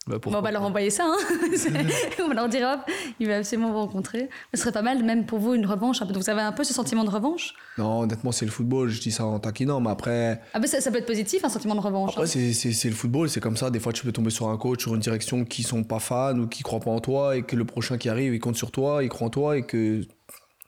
Bah, 0.07 0.17
on 0.27 0.41
va 0.41 0.51
leur 0.51 0.61
envoyer 0.61 0.91
ça. 0.91 1.03
Hein 1.05 1.17
on 2.23 2.27
va 2.27 2.33
leur 2.35 2.47
dire, 2.47 2.67
hop, 2.67 2.91
il 3.19 3.27
va 3.27 3.37
absolument 3.37 3.71
vous 3.71 3.79
rencontrer. 3.79 4.29
Ce 4.53 4.61
serait 4.61 4.71
pas 4.71 4.83
mal, 4.83 5.03
même 5.03 5.25
pour 5.25 5.39
vous, 5.39 5.55
une 5.55 5.65
revanche. 5.65 5.99
Donc 5.99 6.15
vous 6.15 6.29
avez 6.29 6.41
un 6.41 6.51
peu 6.51 6.63
ce 6.63 6.75
sentiment 6.75 7.03
de 7.03 7.09
revanche? 7.09 7.55
Non, 7.79 8.01
honnêtement, 8.01 8.31
c'est 8.31 8.45
le 8.45 8.51
football. 8.51 8.89
Je 8.89 9.01
dis 9.01 9.11
ça 9.11 9.25
en 9.25 9.39
taquinant, 9.39 9.81
mais 9.81 9.89
après. 9.89 10.41
Ah, 10.53 10.59
bah, 10.59 10.67
ça, 10.67 10.91
peut 10.91 10.99
être 10.99 11.07
positif, 11.07 11.43
un 11.43 11.49
sentiment 11.49 11.73
de 11.73 11.79
revanche. 11.79 12.11
Après, 12.11 12.23
hein. 12.23 12.53
c'est 12.53 12.89
le 12.89 12.95
football, 12.95 13.29
c'est 13.29 13.39
comme 13.39 13.57
ça. 13.57 13.71
Des 13.71 13.79
fois, 13.79 13.93
tu 13.93 14.05
peux 14.05 14.11
tomber 14.11 14.29
sur 14.29 14.47
un 14.47 14.57
coach, 14.57 14.81
sur 14.81 14.93
une 14.93 15.01
direction 15.01 15.43
qui 15.43 15.63
sont 15.63 15.83
pas 15.83 15.99
fans 15.99 16.37
ou 16.37 16.47
qui 16.47 16.61
croient 16.61 16.79
pas 16.79 16.91
en 16.91 16.99
toi 16.99 17.35
et 17.35 17.41
que 17.41 17.55
le 17.55 17.65
prochain 17.65 17.97
qui 17.97 18.07
arrive, 18.07 18.35
il 18.35 18.39
compte 18.39 18.57
sur 18.57 18.69
toi, 18.69 19.03
il 19.03 19.09
croit 19.09 19.25
en 19.25 19.31
toi 19.31 19.57
et 19.57 19.63
que 19.63 20.01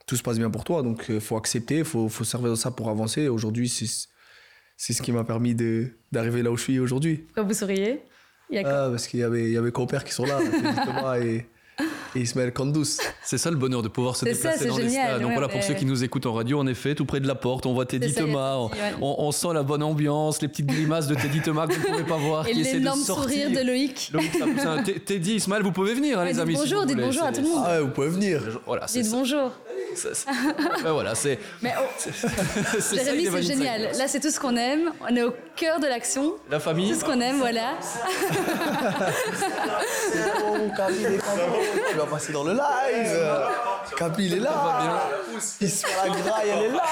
tout 0.06 0.16
se 0.16 0.22
passe 0.24 0.38
bien 0.38 0.50
pour 0.50 0.64
toi. 0.64 0.82
Donc, 0.82 1.04
il 1.10 1.16
euh, 1.16 1.20
faut 1.20 1.36
accepter, 1.36 1.78
il 1.78 1.84
faut, 1.84 2.08
faut 2.08 2.24
servir 2.24 2.50
de 2.50 2.56
ça 2.56 2.72
pour 2.72 2.88
avancer. 2.88 3.28
Aujourd'hui, 3.28 3.68
c'est 3.68 4.92
ce 4.92 5.00
qui 5.00 5.12
m'a 5.12 5.22
permis 5.22 5.54
d'arriver 6.10 6.42
là 6.42 6.50
où 6.50 6.56
je 6.56 6.62
suis 6.64 6.80
aujourd'hui. 6.80 7.28
Quand 7.36 7.44
vous 7.44 7.54
souriez? 7.54 8.02
Ah, 8.56 8.88
parce 8.90 9.06
qu'il 9.06 9.20
y 9.20 9.22
avait, 9.22 9.44
il 9.44 9.52
y 9.52 9.56
avait 9.56 9.72
qui 9.72 10.12
sont 10.12 10.24
là, 10.24 10.40
et, 11.20 11.46
et 12.14 12.20
Ismaël 12.20 12.52
Kandous. 12.52 12.98
C'est 13.22 13.38
ça 13.38 13.50
le 13.50 13.56
bonheur 13.56 13.82
de 13.82 13.88
pouvoir 13.88 14.16
se 14.16 14.24
déplacer 14.24 14.66
dans 14.66 14.78
les 14.78 14.88
stades. 14.88 15.20
Donc 15.20 15.32
voilà, 15.32 15.48
pour 15.48 15.62
ceux 15.62 15.74
qui 15.74 15.84
nous 15.84 16.04
écoutent 16.04 16.26
en 16.26 16.32
radio, 16.32 16.58
en 16.58 16.66
effet, 16.66 16.94
tout 16.94 17.04
près 17.04 17.20
de 17.20 17.26
la 17.26 17.34
porte, 17.34 17.66
on 17.66 17.74
voit 17.74 17.86
Teddy 17.86 18.14
Thomas, 18.14 18.56
on, 19.00 19.32
sent 19.32 19.52
la 19.54 19.62
bonne 19.62 19.82
ambiance, 19.82 20.42
les 20.42 20.48
petites 20.48 20.66
grimaces 20.66 21.06
de 21.06 21.14
Teddy 21.14 21.40
Thomas 21.40 21.66
que 21.66 21.74
vous 21.74 21.80
ne 21.80 21.86
pouvez 21.86 22.04
pas 22.04 22.16
voir. 22.16 22.46
Et 22.48 22.54
l'énorme 22.54 23.00
sourire 23.00 23.50
de 23.50 23.66
Loïc. 23.66 24.12
Teddy, 25.04 25.34
Ismaël, 25.34 25.62
vous 25.62 25.72
pouvez 25.72 25.94
venir, 25.94 26.18
hein, 26.18 26.24
les 26.24 26.38
amis. 26.38 26.54
Bonjour, 26.54 26.86
dites 26.86 26.96
bonjour 26.96 27.24
à 27.24 27.32
tout 27.32 27.42
le 27.42 27.48
monde. 27.48 27.64
Ah 27.64 27.80
vous 27.80 27.90
pouvez 27.90 28.08
venir. 28.08 28.60
Voilà, 28.66 28.86
dites 28.86 29.10
bonjour. 29.10 29.52
Ben 30.82 30.92
voilà, 30.92 31.14
c'est. 31.14 31.38
Mais 31.62 31.74
oh, 31.78 31.82
c'est 32.80 33.42
génial. 33.42 33.90
Là, 33.96 34.08
c'est 34.08 34.20
tout 34.20 34.30
ce 34.30 34.40
qu'on 34.40 34.56
aime. 34.56 34.92
On 35.00 35.14
est 35.14 35.22
au 35.22 35.34
cœur 35.56 35.80
de 35.80 35.86
l'action. 35.86 36.34
La 36.50 36.60
famille. 36.60 36.92
Tout 36.92 37.00
ce 37.00 37.04
qu'on 37.04 37.20
aime, 37.20 37.38
voilà. 37.38 37.74
c'est 37.80 37.98
bon, 40.40 40.70
Camille 40.76 41.04
est 41.04 41.20
Tu 41.90 41.96
vas 41.96 42.06
passer 42.06 42.32
dans 42.32 42.44
le 42.44 42.52
live. 42.52 43.18
Camille 43.96 44.34
est 44.34 44.40
là. 44.40 45.08
Il 45.60 45.70
se 45.70 45.86
fait 45.86 45.96
la 45.96 46.08
graille, 46.14 46.48
elle 46.48 46.64
est 46.64 46.70
là. 46.70 46.82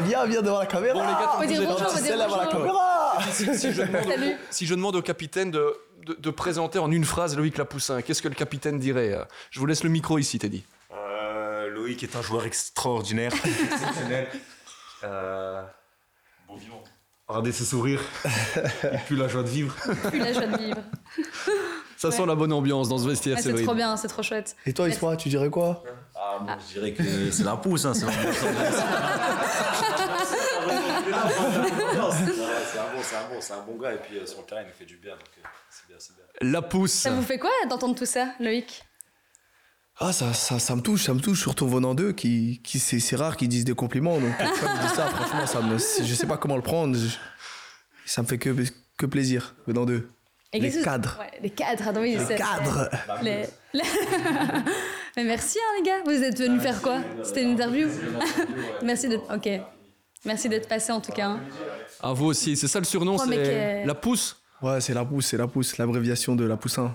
Viens, 0.00 0.26
viens 0.26 0.42
devant 0.42 0.58
la 0.60 0.66
caméra. 0.66 0.94
Bon, 0.94 1.00
les 1.00 1.06
gars, 1.12 1.32
faut 1.38 1.44
dire 1.44 1.62
bonjour, 1.62 1.88
faut 1.90 2.00
dire 2.00 2.16
bonjour. 2.18 2.36
la 2.36 2.46
caméra. 2.46 2.84
Si, 3.32 3.72
je 3.72 3.82
demande, 3.82 4.36
si 4.50 4.64
je 4.66 4.74
demande 4.74 4.94
au 4.94 5.02
capitaine 5.02 5.50
de, 5.50 5.74
de, 6.06 6.14
de 6.14 6.30
présenter 6.30 6.78
en 6.78 6.92
une 6.92 7.04
phrase 7.04 7.36
Loïc 7.36 7.58
Lapoussin, 7.58 8.00
qu'est-ce 8.00 8.22
que 8.22 8.28
le 8.28 8.36
capitaine 8.36 8.78
dirait? 8.78 9.18
Je 9.50 9.58
vous 9.58 9.66
laisse 9.66 9.82
le 9.82 9.90
micro 9.90 10.18
ici, 10.18 10.38
Teddy. 10.38 10.62
Loïc 11.78 12.02
est 12.02 12.16
un 12.16 12.22
joueur 12.22 12.44
extraordinaire, 12.44 13.32
exceptionnel. 13.44 14.28
Euh, 15.04 15.62
bon 16.48 16.56
vivant. 16.56 16.82
Regardez 17.28 17.52
ce 17.52 17.64
sourire. 17.64 18.00
Et 18.56 18.98
puis 19.06 19.16
la 19.16 19.28
joie 19.28 19.42
de 19.42 19.48
vivre. 19.48 19.74
Plus 20.08 20.18
la 20.18 20.32
joie 20.32 20.46
de 20.46 20.56
vivre. 20.56 20.82
Ça 21.96 22.10
sent 22.10 22.26
la 22.26 22.34
bonne 22.34 22.52
ambiance 22.52 22.88
dans 22.88 22.98
ce 22.98 23.06
vestiaire, 23.08 23.38
c'est 23.38 23.62
trop 23.64 23.74
bien, 23.74 23.96
c'est 23.96 24.08
trop 24.08 24.22
chouette. 24.22 24.56
Et 24.66 24.72
toi, 24.72 24.88
Isma, 24.88 25.16
tu 25.16 25.28
dirais 25.28 25.50
quoi? 25.50 25.84
Ah, 26.14 26.38
moi, 26.40 26.56
je 26.68 26.74
dirais 26.74 26.92
que 26.92 27.30
c'est 27.30 27.44
la 27.44 27.56
pousse. 27.56 27.84
Hein, 27.84 27.92
c'est 27.94 28.04
un 28.04 28.10
bon, 33.28 33.40
c'est 33.40 33.52
un, 33.52 33.62
bon, 33.62 33.76
gars. 33.76 33.92
Et 33.92 33.98
puis 33.98 34.16
euh, 34.18 34.26
sur 34.26 34.40
le 34.40 34.46
terrain, 34.46 34.62
il 34.62 34.68
nous 34.68 34.72
fait 34.72 34.84
du 34.84 34.96
bien. 34.96 35.12
Donc, 35.12 35.28
euh, 35.38 35.48
c'est 35.70 35.86
bien, 35.86 35.96
c'est 35.98 36.14
bien. 36.14 36.24
La 36.40 36.62
pousse. 36.62 36.92
Ça 36.92 37.10
vous 37.10 37.22
fait 37.22 37.38
quoi 37.38 37.50
d'entendre 37.68 37.94
tout 37.94 38.06
ça, 38.06 38.28
Loïc? 38.40 38.84
Ah, 40.00 40.12
ça, 40.12 40.32
ça, 40.32 40.58
ça, 40.58 40.76
me 40.76 40.80
touche, 40.80 41.04
ça 41.04 41.14
me 41.14 41.20
touche, 41.20 41.40
surtout 41.40 41.68
venant 41.68 41.94
d'eux, 41.94 42.12
qui, 42.12 42.60
qui 42.62 42.78
c'est 42.78 43.16
rare 43.16 43.36
qu'ils 43.36 43.48
disent 43.48 43.64
des 43.64 43.74
compliments. 43.74 44.20
Donc, 44.20 44.30
quand 44.38 44.44
ils 44.44 44.80
disent 44.80 44.94
ça, 44.94 45.06
franchement, 45.08 45.46
ça 45.46 45.60
me, 45.60 45.76
je 45.76 46.14
sais 46.14 46.26
pas 46.26 46.36
comment 46.36 46.56
le 46.56 46.62
prendre. 46.62 46.96
ça 48.06 48.22
me 48.22 48.26
fait 48.28 48.38
que, 48.38 48.54
que 48.96 49.06
plaisir, 49.06 49.56
venant 49.66 49.84
d'eux. 49.84 50.08
Les 50.52 50.70
cadres. 50.82 51.18
Ouais, 51.20 51.40
les 51.42 51.50
cadres, 51.50 52.00
oui, 52.00 52.16
les 52.16 52.36
cadres. 52.36 52.88
Les... 53.22 53.42
Mais 55.16 55.24
merci, 55.24 55.58
hein, 55.58 55.74
les 55.78 55.86
gars. 55.86 56.02
Vous 56.04 56.22
êtes 56.22 56.38
venus 56.38 56.62
faire 56.62 56.80
quoi? 56.80 57.00
C'était 57.22 57.42
une 57.42 57.50
interview? 57.50 57.88
Merci 58.82 59.08
d'être. 59.08 59.34
Ok. 59.34 59.48
Merci 60.24 60.48
d'être 60.48 60.68
passé, 60.68 60.90
en 60.90 61.00
tout 61.00 61.12
cas. 61.12 61.26
Hein. 61.26 61.40
À 62.00 62.12
vous 62.12 62.26
aussi. 62.26 62.56
C'est 62.56 62.68
ça 62.68 62.78
le 62.78 62.86
surnom, 62.86 63.18
c'est 63.18 63.84
la 63.84 63.94
pousse 63.94 64.40
Ouais, 64.62 64.80
c'est 64.80 64.94
la 64.94 65.04
pousse, 65.04 65.26
c'est 65.26 65.36
la 65.36 65.46
pousse, 65.46 65.76
l'abréviation 65.76 66.34
de 66.34 66.44
la 66.44 66.56
poussin. 66.56 66.94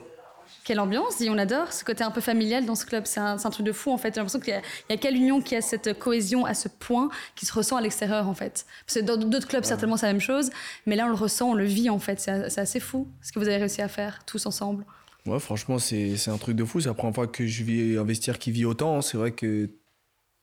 Quelle 0.64 0.80
ambiance, 0.80 1.22
on 1.28 1.38
adore 1.38 1.74
ce 1.74 1.84
côté 1.84 2.06
un 2.06 2.12
peu 2.12 2.22
familial 2.22 2.66
dans 2.66 2.76
ce 2.76 2.86
club. 2.86 3.04
C'est 3.06 3.20
un, 3.20 3.36
truc 3.38 3.66
de 3.66 3.74
fou 3.74 3.92
en 3.92 3.98
fait. 3.98 4.14
J'ai 4.14 4.22
l'impression 4.22 4.40
qu'il 4.40 4.54
n'y 4.90 4.96
a, 4.96 4.98
qu'à 4.98 5.12
l'Union 5.12 5.42
qui 5.42 5.58
a 5.58 5.62
cette 5.62 6.00
cohésion 6.00 6.46
à 6.46 6.54
ce 6.54 6.70
point 6.70 7.10
qui 7.36 7.46
se 7.46 7.54
ressent 7.54 7.76
à 7.76 7.82
l'extérieur 7.82 8.30
en 8.30 8.34
fait. 8.34 8.66
Parce 8.86 9.00
que 9.00 9.04
dans 9.04 9.18
d'autres 9.18 9.48
clubs, 9.48 9.66
certainement, 9.66 9.98
c'est 9.98 10.06
la 10.06 10.14
même 10.14 10.22
chose. 10.22 10.52
Mais 10.86 10.96
là, 10.96 11.06
on 11.06 11.10
le 11.10 11.16
ressent, 11.16 11.50
on 11.50 11.54
le 11.54 11.66
vit 11.66 11.90
en 11.90 12.00
fait. 12.00 12.20
C'est 12.20 12.60
assez 12.60 12.80
fou 12.80 13.10
ce 13.22 13.34
que 13.34 13.40
vous 13.40 13.48
avez 13.48 13.58
réussi 13.58 13.82
à 13.82 13.90
faire 13.90 14.24
tous 14.26 14.46
ensemble. 14.46 14.86
Ouais, 15.26 15.40
franchement, 15.40 15.80
c'est 15.80 16.30
un 16.30 16.38
truc 16.38 16.56
de 16.56 16.64
fou. 16.64 16.80
C'est 16.80 16.88
la 16.88 16.94
première 16.94 17.16
fois 17.16 17.28
que 17.28 17.46
je 17.46 17.64
vis 17.64 17.98
un 17.98 18.06
vestiaire 18.06 18.40
qui 18.40 18.52
vit 18.52 18.64
autant. 18.64 19.02
C'est 19.02 19.18
vrai 19.18 19.32
que 19.32 19.70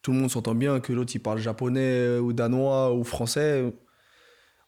tout 0.02 0.12
le 0.12 0.18
monde 0.18 0.30
s'entend 0.30 0.54
bien, 0.54 0.80
que 0.80 0.92
l'autre 0.92 1.12
il 1.14 1.20
parle 1.20 1.38
japonais 1.38 2.18
ou 2.18 2.34
danois 2.34 2.92
ou 2.92 3.04
français. 3.04 3.72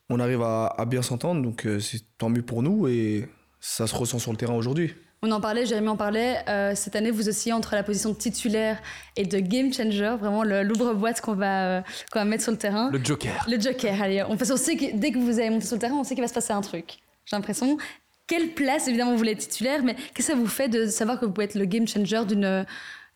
On 0.08 0.18
arrive 0.18 0.42
à, 0.42 0.66
à 0.66 0.84
bien 0.86 1.02
s'entendre, 1.02 1.42
donc 1.42 1.66
euh, 1.66 1.78
c'est 1.78 2.02
tant 2.18 2.28
mieux 2.28 2.42
pour 2.42 2.62
nous 2.62 2.86
et 2.86 3.28
ça 3.60 3.86
se 3.86 3.94
ressent 3.94 4.18
sur 4.18 4.32
le 4.32 4.36
terrain 4.36 4.54
aujourd'hui. 4.54 4.92
On 5.24 5.30
en 5.30 5.40
parlait, 5.40 5.66
Jérémy 5.66 5.86
en 5.86 5.96
parlait. 5.96 6.38
Euh, 6.48 6.72
cette 6.74 6.96
année, 6.96 7.12
vous 7.12 7.28
oscillez 7.28 7.52
entre 7.52 7.76
la 7.76 7.84
position 7.84 8.10
de 8.10 8.16
titulaire 8.16 8.82
et 9.16 9.24
de 9.24 9.38
game 9.38 9.72
changer, 9.72 10.16
vraiment 10.18 10.42
l'ouvre-boîte 10.42 11.20
qu'on 11.20 11.34
va, 11.34 11.64
euh, 11.78 11.82
qu'on 12.10 12.18
va 12.18 12.24
mettre 12.24 12.42
sur 12.42 12.50
le 12.50 12.58
terrain. 12.58 12.90
Le 12.90 12.98
joker. 13.02 13.46
Le 13.48 13.60
joker, 13.60 14.02
allez. 14.02 14.24
On, 14.24 14.32
on 14.32 14.56
sait 14.56 14.76
que 14.76 14.96
dès 14.96 15.12
que 15.12 15.18
vous 15.18 15.38
allez 15.38 15.50
monter 15.50 15.66
sur 15.66 15.76
le 15.76 15.80
terrain, 15.80 15.94
on 15.94 16.02
sait 16.02 16.16
qu'il 16.16 16.24
va 16.24 16.28
se 16.28 16.34
passer 16.34 16.52
un 16.52 16.60
truc. 16.60 16.98
J'ai 17.24 17.36
l'impression. 17.36 17.78
Quelle 18.26 18.48
place, 18.48 18.88
évidemment, 18.88 19.12
vous 19.12 19.18
voulez 19.18 19.30
être 19.32 19.46
titulaire, 19.46 19.84
mais 19.84 19.94
qu'est-ce 19.94 20.12
que 20.12 20.22
ça 20.24 20.34
vous 20.34 20.48
fait 20.48 20.68
de 20.68 20.86
savoir 20.88 21.20
que 21.20 21.24
vous 21.24 21.30
pouvez 21.30 21.44
être 21.44 21.54
le 21.54 21.66
game 21.66 21.86
changer 21.86 22.24
d'une, 22.24 22.66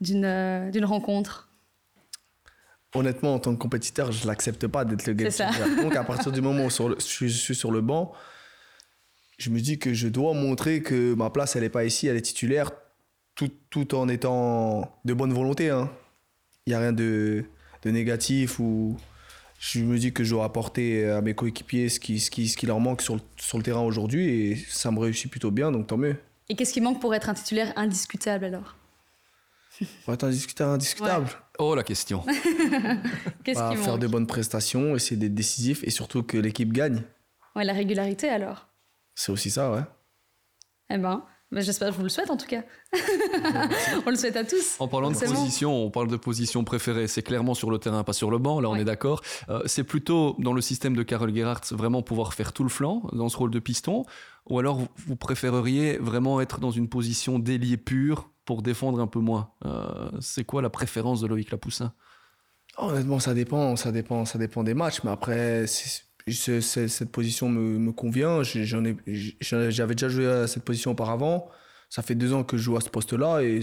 d'une, 0.00 0.70
d'une 0.70 0.84
rencontre? 0.84 1.48
Honnêtement, 2.94 3.34
en 3.34 3.40
tant 3.40 3.52
que 3.52 3.58
compétiteur, 3.58 4.12
je 4.12 4.28
l'accepte 4.28 4.68
pas 4.68 4.84
d'être 4.84 5.08
le 5.08 5.14
game 5.14 5.32
changer. 5.32 5.82
Donc, 5.82 5.96
à 5.96 6.04
partir 6.04 6.30
du 6.30 6.40
moment 6.40 6.66
où 6.66 6.70
je 6.70 7.28
suis 7.28 7.54
sur 7.56 7.72
le 7.72 7.80
banc, 7.80 8.12
je 9.38 9.50
me 9.50 9.60
dis 9.60 9.78
que 9.78 9.92
je 9.92 10.08
dois 10.08 10.32
montrer 10.32 10.82
que 10.82 11.14
ma 11.14 11.30
place, 11.30 11.56
elle 11.56 11.62
n'est 11.62 11.68
pas 11.68 11.84
ici, 11.84 12.06
elle 12.06 12.16
est 12.16 12.22
titulaire, 12.22 12.70
tout, 13.34 13.50
tout 13.70 13.94
en 13.94 14.08
étant 14.08 14.98
de 15.04 15.14
bonne 15.14 15.32
volonté. 15.32 15.70
Hein. 15.70 15.90
Il 16.66 16.70
n'y 16.70 16.74
a 16.74 16.80
rien 16.80 16.92
de, 16.92 17.44
de, 17.82 17.90
négatif 17.90 18.58
ou 18.58 18.96
je 19.60 19.80
me 19.80 19.98
dis 19.98 20.12
que 20.12 20.24
je 20.24 20.34
dois 20.34 20.44
apporter 20.44 21.08
à 21.08 21.20
mes 21.20 21.34
coéquipiers 21.34 21.88
ce 21.88 22.00
qui, 22.00 22.18
ce 22.18 22.30
qui, 22.30 22.48
ce 22.48 22.56
qui 22.56 22.66
leur 22.66 22.80
manque 22.80 23.02
sur 23.02 23.14
le, 23.14 23.20
sur 23.36 23.58
le 23.58 23.62
terrain 23.62 23.82
aujourd'hui 23.82 24.28
et 24.28 24.56
ça 24.68 24.90
me 24.90 24.98
réussit 24.98 25.30
plutôt 25.30 25.50
bien, 25.50 25.70
donc 25.70 25.86
tant 25.86 25.96
mieux. 25.96 26.16
Et 26.48 26.56
qu'est-ce 26.56 26.72
qui 26.72 26.80
manque 26.80 27.00
pour 27.00 27.14
être 27.14 27.28
un 27.28 27.34
titulaire 27.34 27.72
indiscutable 27.76 28.46
alors? 28.46 28.76
Pour 30.04 30.14
être 30.14 30.24
indiscutable, 30.24 30.72
indiscutable 30.72 31.28
Oh 31.58 31.74
la 31.74 31.82
question 31.82 32.24
Qu'est-ce 33.44 33.58
bah, 33.58 33.70
qui 33.72 33.76
Faire 33.76 33.98
de 33.98 34.06
bonnes 34.06 34.26
prestations, 34.26 34.96
essayer 34.96 35.16
d'être 35.18 35.34
décisif 35.34 35.84
et 35.84 35.90
surtout 35.90 36.22
que 36.22 36.38
l'équipe 36.38 36.72
gagne. 36.72 37.02
Ouais, 37.54 37.64
la 37.64 37.74
régularité 37.74 38.28
alors 38.28 38.66
c'est 39.16 39.32
aussi 39.32 39.50
ça, 39.50 39.72
ouais. 39.72 39.82
Eh 40.90 40.98
ben, 40.98 41.24
ben 41.50 41.62
j'espère, 41.62 41.90
je 41.90 41.96
vous 41.96 42.02
le 42.02 42.08
souhaite 42.08 42.30
en 42.30 42.36
tout 42.36 42.46
cas. 42.46 42.62
on 44.06 44.10
le 44.10 44.16
souhaite 44.16 44.36
à 44.36 44.44
tous. 44.44 44.76
En 44.78 44.88
parlant 44.88 45.10
de 45.10 45.16
position, 45.16 45.84
on 45.84 45.90
parle 45.90 46.08
de 46.08 46.16
position 46.16 46.64
préférée. 46.64 47.08
C'est 47.08 47.22
clairement 47.22 47.54
sur 47.54 47.70
le 47.70 47.78
terrain, 47.78 48.04
pas 48.04 48.12
sur 48.12 48.30
le 48.30 48.38
banc. 48.38 48.60
Là, 48.60 48.68
on 48.68 48.76
est 48.76 48.84
d'accord. 48.84 49.22
Euh, 49.48 49.62
c'est 49.66 49.84
plutôt 49.84 50.36
dans 50.38 50.52
le 50.52 50.60
système 50.60 50.94
de 50.94 51.02
Karel 51.02 51.34
Gerhardt 51.34 51.72
vraiment 51.72 52.02
pouvoir 52.02 52.34
faire 52.34 52.52
tout 52.52 52.62
le 52.62 52.68
flanc 52.68 53.08
dans 53.12 53.28
ce 53.28 53.36
rôle 53.36 53.50
de 53.50 53.58
piston, 53.58 54.04
ou 54.50 54.58
alors 54.58 54.80
vous, 54.96 55.16
préféreriez 55.16 55.98
vraiment 55.98 56.40
être 56.40 56.60
dans 56.60 56.70
une 56.70 56.88
position 56.88 57.38
d'ailier 57.38 57.76
pur 57.76 58.28
pour 58.44 58.62
défendre 58.62 59.00
un 59.00 59.06
peu 59.06 59.20
moins. 59.20 59.50
Euh, 59.64 60.10
c'est 60.20 60.44
quoi 60.44 60.62
la 60.62 60.70
préférence 60.70 61.20
de 61.20 61.26
Loïc 61.26 61.50
Lapoussin? 61.50 61.92
Honnêtement, 62.76 63.18
ça 63.18 63.34
dépend, 63.34 63.76
ça 63.76 63.92
dépend, 63.92 64.24
ça 64.24 64.38
dépend 64.38 64.62
des 64.62 64.74
matchs. 64.74 65.02
Mais 65.04 65.10
après, 65.10 65.66
cette 66.28 67.12
position 67.12 67.48
me, 67.48 67.78
me 67.78 67.92
convient. 67.92 68.42
J'avais 68.42 69.94
déjà 69.94 70.08
joué 70.08 70.26
à 70.26 70.46
cette 70.46 70.64
position 70.64 70.92
auparavant. 70.92 71.48
Ça 71.88 72.02
fait 72.02 72.16
deux 72.16 72.32
ans 72.32 72.42
que 72.42 72.56
je 72.56 72.62
joue 72.62 72.76
à 72.76 72.80
ce 72.80 72.90
poste-là 72.90 73.42
et 73.42 73.60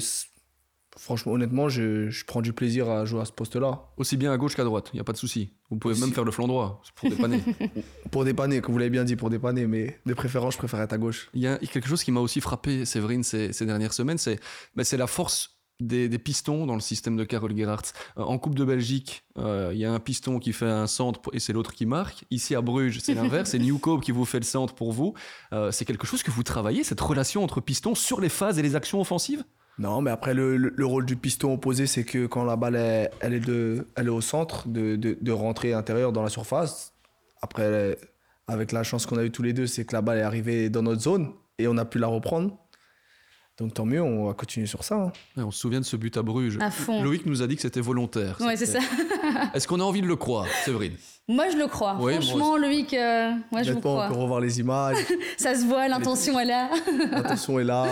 franchement, 0.97 1.33
honnêtement, 1.33 1.69
je, 1.69 2.09
je, 2.09 2.23
prends 2.25 2.41
du 2.41 2.53
plaisir 2.53 2.89
à 2.89 3.03
jouer 3.03 3.21
à 3.21 3.25
ce 3.25 3.31
poste-là. 3.31 3.89
Aussi 3.97 4.15
bien 4.15 4.31
à 4.31 4.37
gauche 4.37 4.55
qu'à 4.55 4.63
droite, 4.63 4.89
il 4.93 4.97
n'y 4.97 5.01
a 5.01 5.03
pas 5.03 5.11
de 5.11 5.17
souci. 5.17 5.51
Vous 5.69 5.77
pouvez 5.77 5.99
même 5.99 6.13
faire 6.13 6.23
le 6.23 6.31
flanc 6.31 6.47
droit 6.47 6.81
pour 6.95 7.09
dépanner. 7.09 7.41
pour 8.11 8.23
dépanner, 8.23 8.61
comme 8.61 8.73
vous 8.73 8.79
l'avez 8.79 8.91
bien 8.91 9.03
dit, 9.03 9.15
pour 9.15 9.29
dépanner, 9.29 9.67
mais 9.67 9.99
de 10.05 10.13
préférence, 10.13 10.53
je 10.53 10.59
préfère 10.59 10.81
être 10.81 10.93
à 10.93 10.97
gauche. 10.97 11.29
Il 11.33 11.41
y 11.41 11.47
a 11.47 11.57
quelque 11.57 11.89
chose 11.89 12.03
qui 12.03 12.11
m'a 12.11 12.19
aussi 12.21 12.41
frappé, 12.41 12.85
Séverine, 12.85 13.23
ces, 13.23 13.51
ces 13.51 13.65
dernières 13.65 13.93
semaines, 13.93 14.17
c'est 14.17 14.39
ben, 14.75 14.85
la 14.93 15.07
force 15.07 15.57
des, 15.87 16.19
pistons 16.19 16.65
dans 16.65 16.75
le 16.75 16.81
système 16.81 17.15
de 17.15 17.23
Karol 17.23 17.55
Gerhardt. 17.55 17.93
Euh, 18.17 18.23
en 18.23 18.37
Coupe 18.37 18.55
de 18.55 18.65
Belgique, 18.65 19.23
euh, 19.37 19.71
il 19.73 19.79
y 19.79 19.85
a 19.85 19.91
un 19.91 19.99
piston 19.99 20.39
qui 20.39 20.53
fait 20.53 20.65
un 20.65 20.87
centre 20.87 21.19
et 21.33 21.39
c'est 21.39 21.53
l'autre 21.53 21.73
qui 21.73 21.85
marque. 21.85 22.25
Ici 22.31 22.55
à 22.55 22.61
Bruges, 22.61 22.99
c'est 23.01 23.13
l'inverse, 23.13 23.51
c'est 23.51 23.59
Newcope 23.59 24.01
qui 24.01 24.11
vous 24.11 24.25
fait 24.25 24.39
le 24.39 24.45
centre 24.45 24.73
pour 24.73 24.91
vous. 24.91 25.13
Euh, 25.53 25.71
c'est 25.71 25.85
quelque 25.85 26.07
chose 26.07 26.23
que 26.23 26.31
vous 26.31 26.43
travaillez, 26.43 26.83
cette 26.83 27.01
relation 27.01 27.43
entre 27.43 27.61
pistons 27.61 27.95
sur 27.95 28.21
les 28.21 28.29
phases 28.29 28.59
et 28.59 28.61
les 28.61 28.75
actions 28.75 29.01
offensives? 29.01 29.43
Non, 29.79 30.01
mais 30.01 30.11
après, 30.11 30.35
le, 30.35 30.71
rôle 30.85 31.05
du 31.05 31.15
piston 31.15 31.53
opposé, 31.53 31.87
c'est 31.87 32.03
que 32.03 32.27
quand 32.27 32.43
la 32.43 32.55
balle 32.55 32.75
est, 32.75 33.09
elle 33.21 33.33
est, 33.33 33.39
de, 33.39 33.87
elle 33.95 34.05
est 34.05 34.11
au 34.11 34.21
centre, 34.21 34.67
de, 34.67 34.95
de, 34.95 35.31
rentrer 35.31 35.73
intérieur 35.73 36.11
dans 36.11 36.21
la 36.21 36.29
surface. 36.29 36.93
Après, 37.41 37.97
avec 38.47 38.71
la 38.71 38.83
chance 38.83 39.07
qu'on 39.07 39.17
a 39.17 39.23
eu 39.23 39.31
tous 39.31 39.41
les 39.41 39.53
deux, 39.53 39.65
c'est 39.65 39.83
que 39.83 39.93
la 39.93 40.03
balle 40.03 40.19
est 40.19 40.23
arrivée 40.23 40.69
dans 40.69 40.83
notre 40.83 41.01
zone 41.01 41.33
et 41.57 41.67
on 41.67 41.77
a 41.77 41.85
pu 41.85 41.97
la 41.97 42.07
reprendre. 42.07 42.62
Donc 43.59 43.75
tant 43.75 43.85
mieux, 43.85 44.01
on 44.01 44.25
va 44.25 44.33
continuer 44.33 44.65
sur 44.65 44.83
ça. 44.83 44.95
Hein. 44.95 45.11
on 45.37 45.51
se 45.51 45.59
souvient 45.59 45.79
de 45.79 45.85
ce 45.85 45.95
but 45.95 46.17
à 46.17 46.23
Bruges. 46.23 46.57
À 46.59 46.71
fond. 46.71 47.03
Loïc 47.03 47.27
nous 47.27 47.43
a 47.43 47.47
dit 47.47 47.55
que 47.55 47.61
c'était 47.61 47.81
volontaire. 47.81 48.35
Ouais, 48.41 48.55
c'est 48.55 48.65
ça. 48.65 48.79
Est-ce 49.53 49.67
qu'on 49.67 49.79
a 49.79 49.83
envie 49.83 50.01
de 50.01 50.07
le 50.07 50.15
croire, 50.15 50.47
Séverine? 50.65 50.95
Moi, 51.27 51.49
je 51.51 51.57
le 51.57 51.67
crois. 51.67 51.95
Franchement, 51.95 52.57
Loïc, 52.57 52.95
euh, 52.95 53.31
moi, 53.51 53.61
je 53.61 53.73
vous 53.73 53.79
crois. 53.79 54.07
On 54.07 54.13
peut 54.13 54.19
revoir 54.19 54.39
les 54.41 54.59
images. 54.59 54.97
ça 55.37 55.53
se 55.53 55.65
voit, 55.65 55.87
l'intention 55.87 56.39
est 56.39 56.45
là. 56.45 56.69
l'intention 57.11 57.59
est 57.59 57.63
là, 57.63 57.85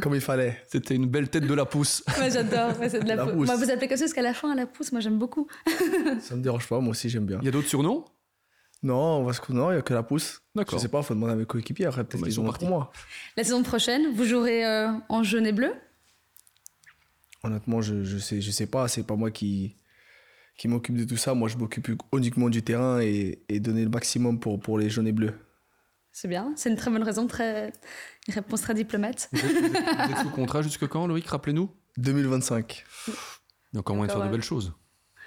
comme 0.00 0.14
il 0.14 0.20
fallait. 0.20 0.62
C'était 0.68 0.94
une 0.94 1.06
belle 1.06 1.28
tête 1.28 1.46
de 1.46 1.54
la 1.54 1.66
pousse. 1.66 2.04
Moi, 2.16 2.28
j'adore. 2.30 2.72
c'est 2.88 3.02
de 3.02 3.08
la, 3.08 3.26
pousse. 3.26 3.46
Moi, 3.46 3.56
vous 3.56 3.70
appelez 3.70 3.88
comme 3.88 3.96
ça 3.96 4.04
parce 4.04 4.14
qu'à 4.14 4.22
la 4.22 4.34
fin, 4.34 4.54
la 4.54 4.66
pousse, 4.66 4.92
moi, 4.92 5.00
j'aime 5.00 5.18
beaucoup. 5.18 5.48
ça 6.20 6.36
me 6.36 6.42
dérange 6.42 6.68
pas, 6.68 6.78
moi 6.78 6.90
aussi, 6.92 7.10
j'aime 7.10 7.26
bien. 7.26 7.38
Il 7.42 7.46
y 7.46 7.48
a 7.48 7.50
d'autres 7.50 7.68
surnoms? 7.68 8.04
Non, 8.82 9.24
parce 9.24 9.40
que 9.40 9.52
non, 9.52 9.70
il 9.70 9.74
n'y 9.74 9.78
a 9.78 9.82
que 9.82 9.94
la 9.94 10.02
pousse. 10.02 10.42
D'accord. 10.54 10.78
Je 10.78 10.82
sais 10.82 10.88
pas, 10.88 10.98
il 10.98 11.04
faut 11.04 11.14
demander 11.14 11.32
à 11.32 11.36
mes 11.36 11.46
coéquipiers. 11.46 11.86
Après, 11.86 12.04
peut-être 12.04 12.24
qu'ils 12.24 12.40
ont 12.40 12.52
pour 12.52 12.68
moi. 12.68 12.92
La 13.36 13.44
saison 13.44 13.62
prochaine, 13.62 14.14
vous 14.14 14.24
jouerez 14.24 14.64
euh, 14.64 14.92
en 15.08 15.22
jaune 15.22 15.46
et 15.46 15.52
bleu? 15.52 15.72
Honnêtement, 17.42 17.80
je, 17.80 18.04
je 18.04 18.18
sais, 18.18 18.40
je 18.40 18.50
sais 18.50 18.66
pas. 18.66 18.88
C'est 18.88 19.02
pas 19.02 19.16
moi 19.16 19.30
qui, 19.30 19.76
qui 20.56 20.68
m'occupe 20.68 20.96
de 20.96 21.04
tout 21.04 21.16
ça. 21.16 21.34
Moi, 21.34 21.48
je 21.48 21.56
m'occupe 21.56 21.90
uniquement 22.12 22.48
du 22.48 22.62
terrain 22.62 23.00
et, 23.00 23.42
et, 23.48 23.60
donner 23.60 23.82
le 23.82 23.90
maximum 23.90 24.38
pour, 24.38 24.60
pour 24.60 24.78
les 24.78 24.90
jaunes 24.90 25.08
et 25.08 25.12
bleus. 25.12 25.34
C'est 26.12 26.28
bien. 26.28 26.52
C'est 26.56 26.70
une 26.70 26.76
très 26.76 26.90
bonne 26.90 27.02
raison, 27.02 27.26
très, 27.26 27.72
une 28.28 28.34
réponse 28.34 28.62
très 28.62 28.74
diplomate. 28.74 29.28
Vous 29.32 29.38
êtes, 29.38 30.18
sous 30.22 30.30
contrat 30.30 30.62
jusque 30.62 30.86
quand, 30.86 31.06
Loïc? 31.06 31.26
Rappelez-nous 31.26 31.70
2025. 31.98 32.84
Il 33.08 33.12
y 33.74 33.76
a 33.76 33.80
encore 33.80 33.96
moyen 33.96 34.08
de 34.08 34.18
faire 34.18 34.26
de 34.26 34.30
belles 34.30 34.42
choses. 34.42 34.72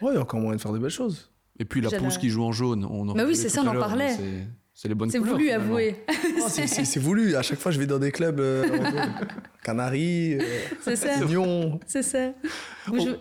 Oui, 0.01 0.12
il 0.13 0.15
y 0.15 0.17
a 0.17 0.21
encore 0.21 0.39
moyen 0.39 0.55
de 0.55 0.62
faire 0.62 0.71
de 0.71 0.79
belles 0.79 0.89
choses. 0.89 1.28
Et 1.59 1.65
puis 1.65 1.81
la 1.81 1.91
pousse 1.91 2.17
qui 2.17 2.29
joue 2.29 2.43
en 2.43 2.51
jaune. 2.51 2.85
On 2.85 3.07
en 3.09 3.13
Mais 3.13 3.23
oui, 3.23 3.35
c'est 3.35 3.49
ça, 3.49 3.61
on 3.63 3.67
en 3.67 3.79
parlait. 3.79 4.15
C'est 4.73 4.87
les 4.87 4.95
bonnes 4.95 5.09
C'est 5.09 5.19
voulu, 5.19 5.51
avouer. 5.51 5.97
Oh, 6.41 6.45
c'est 6.47 6.99
voulu. 6.99 7.35
À 7.35 7.41
chaque 7.41 7.59
fois, 7.59 7.69
je 7.69 7.77
vais 7.77 7.85
dans 7.85 7.99
des 7.99 8.13
clubs. 8.13 8.39
Euh, 8.39 8.65
Canaries, 9.61 10.35
euh, 10.35 10.41
c'est 10.79 10.95
ça. 10.95 11.09
C'est 11.85 12.01
ça. 12.01 12.31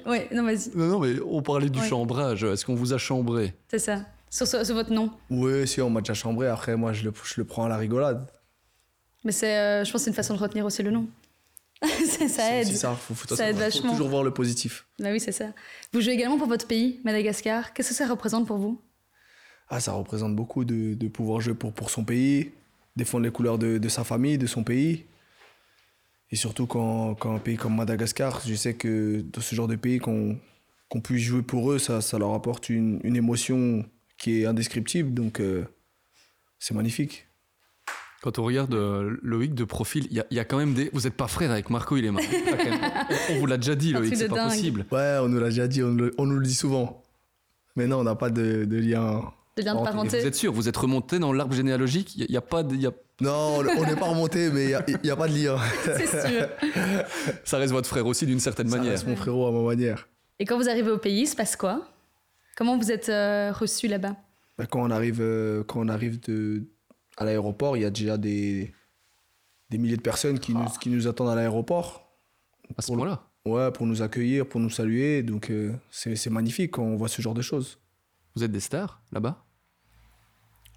Ouais, 0.07 0.29
non, 0.33 0.45
vas-y. 0.45 0.71
Non, 0.77 0.87
non, 0.87 1.01
mais 1.01 1.15
on 1.29 1.43
parlait 1.43 1.69
du 1.69 1.83
chambrage. 1.83 2.45
Est-ce 2.45 2.65
qu'on 2.65 2.77
vous 2.77 2.93
a 2.93 2.99
chambré? 2.99 3.55
C'est 3.67 3.81
ça. 3.81 4.03
Sur, 4.31 4.47
votre 4.47 4.93
nom 4.93 5.11
Oui, 5.31 5.67
si, 5.67 5.81
on 5.81 5.91
m'a 5.91 6.01
déjà 6.01 6.15
chambré. 6.15 6.47
Après, 6.47 6.77
moi, 6.77 6.93
je 6.93 7.03
le, 7.03 7.13
je 7.25 7.35
le 7.39 7.45
prends 7.45 7.65
à 7.65 7.69
la 7.69 7.77
rigolade. 7.77 8.25
Mais 9.25 9.33
c'est, 9.33 9.59
euh, 9.59 9.85
je 9.85 9.91
pense 9.91 10.03
que 10.03 10.05
c'est 10.05 10.11
une 10.11 10.17
façon 10.17 10.35
de 10.35 10.39
retenir 10.39 10.65
aussi 10.65 10.85
le 10.85 10.93
nom. 10.93 11.09
ça 12.29 12.57
aide. 12.57 12.67
ça, 12.67 12.95
faut, 12.95 13.15
ça 13.37 13.51
aide 13.51 13.57
vachement. 13.57 13.91
Faut 13.91 13.91
toujours 13.91 14.09
voir 14.09 14.25
le 14.25 14.33
positif. 14.33 14.87
Bah 14.99 15.11
oui, 15.13 15.21
c'est 15.21 15.33
ça. 15.33 15.53
Vous 15.93 16.01
jouez 16.01 16.13
également 16.13 16.39
pour 16.39 16.49
votre 16.49 16.67
pays, 16.67 17.01
Madagascar. 17.05 17.73
Qu'est-ce 17.73 17.91
que 17.91 17.95
ça 17.95 18.07
représente 18.09 18.47
pour 18.47 18.59
vous? 18.59 18.81
Ah, 19.69 19.81
ça 19.81 19.93
représente 19.93 20.35
beaucoup 20.35 20.65
de, 20.65 20.95
de, 20.95 21.09
pouvoir 21.09 21.41
jouer 21.41 21.55
pour, 21.55 21.73
pour 21.73 21.91
son 21.91 22.05
pays, 22.05 22.53
défendre 22.97 23.25
les 23.25 23.31
couleurs 23.31 23.59
de, 23.59 23.79
de, 23.79 23.89
sa 23.89 24.03
famille, 24.03 24.39
de 24.39 24.47
son 24.47 24.65
pays. 24.65 25.05
Et 26.31 26.37
surtout 26.37 26.67
quand, 26.67 27.15
quand, 27.15 27.35
un 27.35 27.39
pays 27.39 27.57
comme 27.57 27.77
Madagascar, 27.77 28.41
je 28.47 28.55
sais 28.55 28.75
que 28.75 29.21
dans 29.33 29.41
ce 29.41 29.55
genre 29.55 29.69
de 29.69 29.77
pays, 29.77 29.99
qu'on 29.99 30.41
puisse 31.03 31.23
jouer 31.23 31.43
pour 31.43 31.71
eux, 31.71 31.79
ça, 31.79 32.01
ça 32.01 32.19
leur 32.19 32.35
apporte 32.35 32.71
une, 32.71 32.99
une, 33.05 33.17
émotion 33.17 33.85
qui 34.19 34.43
est 34.43 34.47
indescriptible. 34.47 35.15
Donc 35.15 35.41
euh, 35.41 35.65
c'est 36.59 36.75
magnifique. 36.75 37.28
Quand 38.23 38.39
on 38.39 38.45
regarde 38.45 38.75
euh, 38.75 39.17
Loïc 39.23 39.55
de 39.55 39.65
profil, 39.65 40.09
il 40.11 40.25
y, 40.31 40.35
y, 40.35 40.39
a 40.41 40.45
quand 40.45 40.59
même 40.59 40.75
des. 40.75 40.91
Vous 40.93 41.03
n'êtes 41.03 41.15
pas 41.15 41.29
frère 41.29 41.51
avec 41.51 41.71
Marco, 41.71 41.97
il 41.97 42.05
est 42.05 42.11
marié. 42.11 42.29
on, 43.31 43.39
vous 43.39 43.47
l'a 43.47 43.57
déjà 43.57 43.77
dit, 43.77 43.93
Loïc, 43.93 44.17
c'est 44.17 44.29
pas 44.29 44.49
possible. 44.49 44.87
Ouais, 44.91 45.19
on 45.23 45.29
nous 45.29 45.39
l'a 45.39 45.51
déjà 45.51 45.69
dit, 45.69 45.83
on, 45.83 45.97
on, 46.19 46.27
nous 46.27 46.39
le 46.39 46.47
dit 46.47 46.55
souvent. 46.55 47.03
Mais 47.77 47.87
non, 47.87 47.99
on 48.01 48.05
n'a 48.05 48.17
pas 48.17 48.31
de, 48.31 48.65
de 48.65 48.77
lien 48.77 49.23
vous 49.63 50.17
êtes 50.17 50.35
sûr, 50.35 50.53
vous 50.53 50.69
êtes 50.69 50.77
remonté 50.77 51.19
dans 51.19 51.33
l'arbre 51.33 51.55
généalogique 51.55 52.15
Il 52.17 52.27
n'y 52.31 52.37
a, 52.37 52.41
pas 52.41 52.63
de. 52.63 52.75
Y 52.75 52.87
a... 52.87 52.93
Non, 53.21 53.59
on 53.59 53.85
n'est 53.85 53.97
pas 53.97 54.07
remonté, 54.07 54.51
mais 54.51 54.73
il 54.87 54.99
n'y 55.03 55.11
a, 55.11 55.17
pas 55.17 55.29
de 55.29 55.35
lien. 55.35 55.57
C'est 55.85 56.07
sûr. 56.07 56.49
Ça 57.45 57.59
reste 57.59 57.73
votre 57.73 57.89
frère 57.89 58.07
aussi 58.07 58.27
d'une 58.27 58.41
certaine 58.41 58.69
manière. 58.69 58.87
Ça 58.87 58.91
reste 58.93 59.07
mon 59.07 59.17
frérot 59.17 59.47
à 59.47 59.53
ma 59.53 59.63
manière. 59.63 60.09
Et 60.39 60.45
quand 60.45 60.57
vous 60.57 60.69
arrivez 60.69 60.91
au 60.91 60.99
pays, 60.99 61.23
il 61.23 61.27
se 61.27 61.35
passe 61.35 61.57
quoi? 61.57 61.89
Comment 62.57 62.79
vous 62.79 62.93
êtes 62.93 63.09
euh, 63.09 63.53
reçu 63.53 63.89
là-bas? 63.89 64.17
Bah, 64.57 64.67
Quand 64.67 64.83
on 64.83 64.91
arrive, 64.91 65.21
euh, 65.21 65.65
quand 65.65 65.81
on 65.81 65.89
arrive 65.89 66.21
de, 66.21 66.63
à 67.19 67.25
l'aéroport, 67.25 67.77
il 67.77 67.83
y 67.83 67.85
a 67.85 67.91
déjà 67.91 68.17
des, 68.17 68.73
des 69.71 69.79
milliers 69.79 69.97
de 69.97 70.03
personnes 70.03 70.39
qui, 70.39 70.55
nous, 70.55 70.65
ah. 70.67 70.73
qui 70.81 70.89
nous 70.89 71.07
attendent 71.07 71.29
à 71.29 71.35
l'aéroport. 71.35 72.09
À 72.77 72.83
ce 72.83 72.93
moment-là 72.93 73.25
Ouais, 73.45 73.71
pour 73.73 73.87
nous 73.87 74.03
accueillir, 74.03 74.47
pour 74.47 74.61
nous 74.61 74.71
saluer. 74.71 75.23
Donc 75.23 75.51
euh, 75.51 75.75
c'est 75.91 76.31
magnifique 76.31 76.73
quand 76.73 76.83
on 76.83 76.97
voit 76.97 77.09
ce 77.09 77.23
genre 77.23 77.35
de 77.35 77.43
choses. 77.43 77.79
Vous 78.35 78.45
êtes 78.45 78.53
des 78.53 78.61
stars 78.61 79.01
là-bas? 79.11 79.45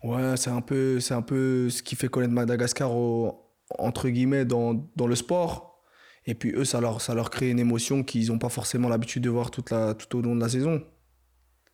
Ouais, 0.03 0.35
c'est 0.35 0.49
un 0.49 0.61
peu, 0.61 0.99
un 1.09 1.21
peu 1.21 1.69
ce 1.69 1.83
qui 1.83 1.95
fait 1.95 2.07
connaître 2.07 2.33
Madagascar 2.33 2.91
entre 3.77 4.09
guillemets 4.09 4.45
dans, 4.45 4.73
dans, 4.95 5.05
le 5.05 5.15
sport. 5.15 5.79
Et 6.25 6.33
puis 6.33 6.53
eux, 6.55 6.65
ça 6.65 6.81
leur, 6.81 7.01
ça 7.01 7.13
leur 7.13 7.29
crée 7.29 7.51
une 7.51 7.59
émotion 7.59 8.03
qu'ils 8.03 8.29
n'ont 8.29 8.39
pas 8.39 8.49
forcément 8.49 8.89
l'habitude 8.89 9.23
de 9.23 9.29
voir 9.29 9.51
toute 9.51 9.69
la, 9.69 9.93
tout 9.93 10.17
au 10.17 10.21
long 10.21 10.35
de 10.35 10.41
la 10.41 10.49
saison. 10.49 10.81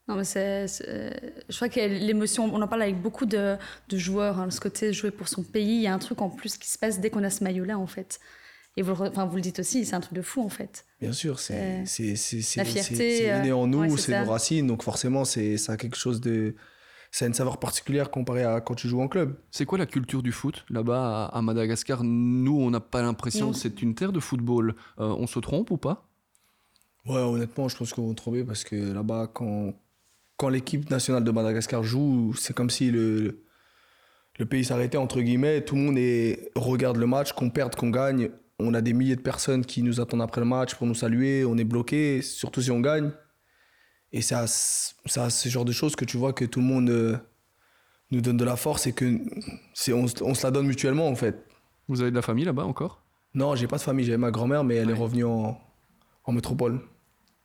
Non, 0.08 0.15
mais 0.15 0.24
c'est, 0.24 0.67
je 0.67 1.56
crois 1.56 1.67
que 1.67 1.80
l'émotion, 1.80 2.46
on 2.46 2.62
en 2.62 2.67
parle 2.67 2.84
avec 2.84 3.02
beaucoup 3.02 3.26
de, 3.26 3.58
de 3.89 3.98
joueurs, 3.98 4.39
hein, 4.39 4.50
ce 4.50 4.62
côté 4.62 4.93
jouer 4.93 5.12
pour 5.12 5.28
son 5.28 5.43
pays. 5.43 5.76
Il 5.76 5.82
y 5.82 5.88
a 5.88 5.93
un 5.93 6.00
truc 6.00 6.22
en 6.22 6.30
plus 6.30 6.58
qui 6.58 6.70
se 6.70 6.78
passe 6.78 7.02
dès 7.02 7.10
qu'on 7.10 7.24
a 7.24 7.30
ce 7.30 7.43
maillot-là, 7.43 7.78
en 7.78 7.88
fait. 7.88 8.20
Et 8.78 8.84
vous, 8.84 8.93
enfin, 8.93 9.26
vous 9.26 9.36
le 9.36 9.41
dites 9.41 9.60
aussi, 9.60 9.86
c'est 9.86 9.96
un 9.96 10.00
truc 10.00 10.13
de 10.13 10.22
fou, 10.22 10.41
en 10.41 10.50
fait. 10.50 10.86
Bien 11.02 11.12
sûr, 11.12 11.39
c'est, 11.39 11.84
c'est, 11.86 12.15
c'est, 12.15 12.58
la 12.58 12.63
fierté. 12.63 13.17
C'est 13.17 13.41
né 13.41 13.52
en 13.52 13.67
nous, 13.67 13.98
c'est 13.98 14.24
nos 14.24 14.32
racines, 14.32 14.67
donc 14.67 14.84
forcément, 14.84 15.26
c'est, 15.26 15.58
ça 15.58 15.74
a 15.74 15.78
quelque 15.78 15.98
chose 15.98 16.22
de 16.22 16.56
ça 17.12 17.26
a 17.26 17.28
une 17.28 17.34
saveur 17.34 17.58
particulière 17.58 18.12
comparé 18.12 18.43
à 18.43 18.62
quand 18.62 18.76
tu 18.76 18.88
joues 18.88 19.02
en 19.02 19.08
club. 19.08 19.39
C'est 19.50 19.65
quoi 19.65 19.78
la 19.78 19.86
culture 19.86 20.22
du 20.22 20.32
foot 20.32 20.65
là-bas 20.70 21.26
à 21.26 21.41
Madagascar? 21.41 22.04
Nous, 22.04 22.60
on 22.60 22.70
n'a 22.70 22.80
pas 22.80 23.02
l'impression 23.02 23.52
que 23.52 23.58
c'est 23.58 23.82
une 23.82 23.96
terre 23.96 24.12
de 24.12 24.20
football. 24.20 24.76
Euh, 25.00 25.15
on 25.17 25.26
se 25.26 25.39
trompe 25.39 25.72
ou 25.72 25.78
pas? 25.78 26.10
Ouais, 27.06 27.22
honnêtement, 27.22 27.70
je 27.70 27.78
pense 27.78 27.93
qu'on 27.93 28.10
va 28.10 28.13
tromper 28.13 28.43
parce 28.43 28.63
que 28.63 28.76
là-bas, 28.76 29.32
quand, 29.34 29.74
quand 30.38 30.50
l'équipe 30.50 30.89
nationale 30.89 31.23
de 31.23 31.32
Madagascar 31.32 31.84
joue, 31.84 32.34
c'est 32.36 32.54
comme 32.54 32.69
si 32.69 32.91
le, 32.91 33.43
le 34.38 34.45
pays 34.45 34.63
s'arrêtait, 34.63 34.97
entre 34.97 35.21
guillemets. 35.21 35.62
Tout 35.62 35.76
le 35.76 35.82
monde 35.82 35.97
est, 35.97 36.52
regarde 36.56 36.97
le 36.97 37.08
match, 37.08 37.34
qu'on 37.34 37.50
perde, 37.50 37.76
qu'on 37.76 37.89
gagne. 37.89 38.30
On 38.60 38.73
a 38.73 38.82
des 38.82 38.93
milliers 38.93 39.15
de 39.15 39.21
personnes 39.21 39.65
qui 39.65 39.84
nous 39.84 40.00
attendent 40.00 40.21
après 40.21 40.41
le 40.41 40.47
match 40.47 40.76
pour 40.76 40.88
nous 40.88 40.95
saluer. 40.95 41.43
On 41.45 41.58
est 41.58 41.63
bloqué, 41.63 42.21
surtout 42.21 42.62
si 42.62 42.71
on 42.71 42.80
gagne. 42.80 43.12
Et 44.12 44.21
c'est 44.21 44.36
à, 44.36 44.47
ce 44.47 45.50
genre 45.50 45.65
de 45.65 45.71
choses 45.71 45.95
que 45.95 46.06
tu 46.06 46.17
vois 46.17 46.34
que 46.34 46.45
tout 46.45 46.60
le 46.60 46.65
monde 46.65 46.89
euh, 46.89 47.17
nous 48.12 48.21
donne 48.21 48.38
de 48.38 48.45
la 48.45 48.56
force 48.56 48.88
et 48.88 48.93
que 48.93 49.19
c'est 49.73 49.91
on, 49.91 50.06
on, 50.21 50.34
se 50.34 50.43
la 50.43 50.52
donne 50.52 50.67
mutuellement 50.67 51.08
en 51.08 51.15
fait. 51.15 51.45
Vous 51.88 52.02
avez 52.02 52.12
de 52.12 52.15
la 52.15 52.21
famille 52.21 52.45
là-bas 52.45 52.63
encore? 52.63 53.04
Non, 53.34 53.56
j'ai 53.56 53.67
pas 53.67 53.78
de 53.78 53.82
famille. 53.82 54.06
J'avais 54.06 54.17
ma 54.17 54.32
grand-mère, 54.32 54.63
mais 54.63 54.76
elle 54.76 54.89
est 54.89 54.93
revenue 54.93 55.26
en, 55.26 55.60
en, 56.23 56.32
métropole. 56.32 56.82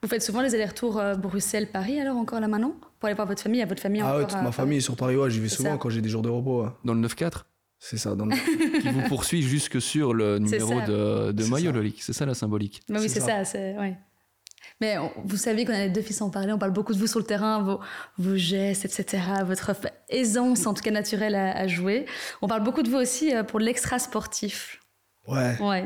Vous 0.03 0.09
faites 0.09 0.23
souvent 0.23 0.43
les 0.43 0.55
allers-retours 0.55 0.99
euh, 0.99 1.15
Bruxelles-Paris 1.15 2.01
alors 2.01 2.17
encore 2.17 2.41
là 2.41 2.49
maintenant? 2.49 2.75
Pour 2.99 3.07
aller 3.07 3.15
voir 3.15 3.29
votre 3.29 3.43
famille, 3.43 3.63
à 3.63 3.67
votre 3.67 3.81
famille 3.81 4.03
Ah 4.05 4.19
ouais, 4.19 4.27
toute 4.27 4.43
ma 4.43 4.53
famille 4.53 4.79
est 4.79 4.83
sur 4.83 4.97
Paris, 4.97 5.17
ouais, 5.17 5.31
j'y 5.31 5.41
vais 5.41 5.49
souvent 5.49 5.79
quand 5.79 5.91
j'ai 5.91 6.01
des 6.01 6.09
jours 6.09 6.23
de 6.23 6.29
repos. 6.29 6.67
Dans 6.85 6.95
le 6.95 7.07
9-4 7.07 7.45
c'est 7.85 7.99
ça. 7.99 8.15
Dans 8.15 8.27
le... 8.27 8.37
qui 8.81 8.89
vous 8.89 9.03
poursuit 9.09 9.43
jusque 9.43 9.81
sur 9.81 10.15
le 10.15 10.39
numéro 10.39 10.81
de, 10.83 11.33
de 11.33 11.45
maillot, 11.47 11.73
C'est 11.99 12.13
ça 12.13 12.25
la 12.25 12.35
symbolique. 12.35 12.81
Bah 12.89 12.99
oui, 13.01 13.09
c'est 13.09 13.19
ça. 13.19 13.45
ça 13.45 13.59
ouais. 13.59 13.99
Mais 14.81 14.97
vous 15.25 15.37
savez 15.37 15.65
qu'on 15.65 15.73
a 15.73 15.79
les 15.79 15.91
deux 15.91 16.01
fils 16.01 16.21
en 16.23 16.31
parler, 16.31 16.53
on 16.53 16.59
parle 16.59 16.73
beaucoup 16.73 16.93
de 16.93 16.99
vous 16.99 17.07
sur 17.07 17.19
le 17.19 17.25
terrain, 17.25 17.63
vos, 17.63 17.81
vos 18.19 18.37
gestes, 18.37 18.85
etc., 18.85 19.23
votre 19.45 19.73
aisance, 20.09 20.67
en 20.67 20.75
tout 20.75 20.83
cas 20.83 20.91
naturelle, 20.91 21.35
à, 21.35 21.67
jouer. 21.67 22.07
On 22.41 22.49
parle 22.49 22.63
beaucoup 22.63 22.83
de 22.83 22.91
vous 22.91 22.97
aussi 22.97 23.35
euh, 23.35 23.43
pour 23.43 23.59
l'extra 23.61 23.99
sportif. 23.99 24.81
Ouais. 25.27 25.57
Ouais. 25.61 25.85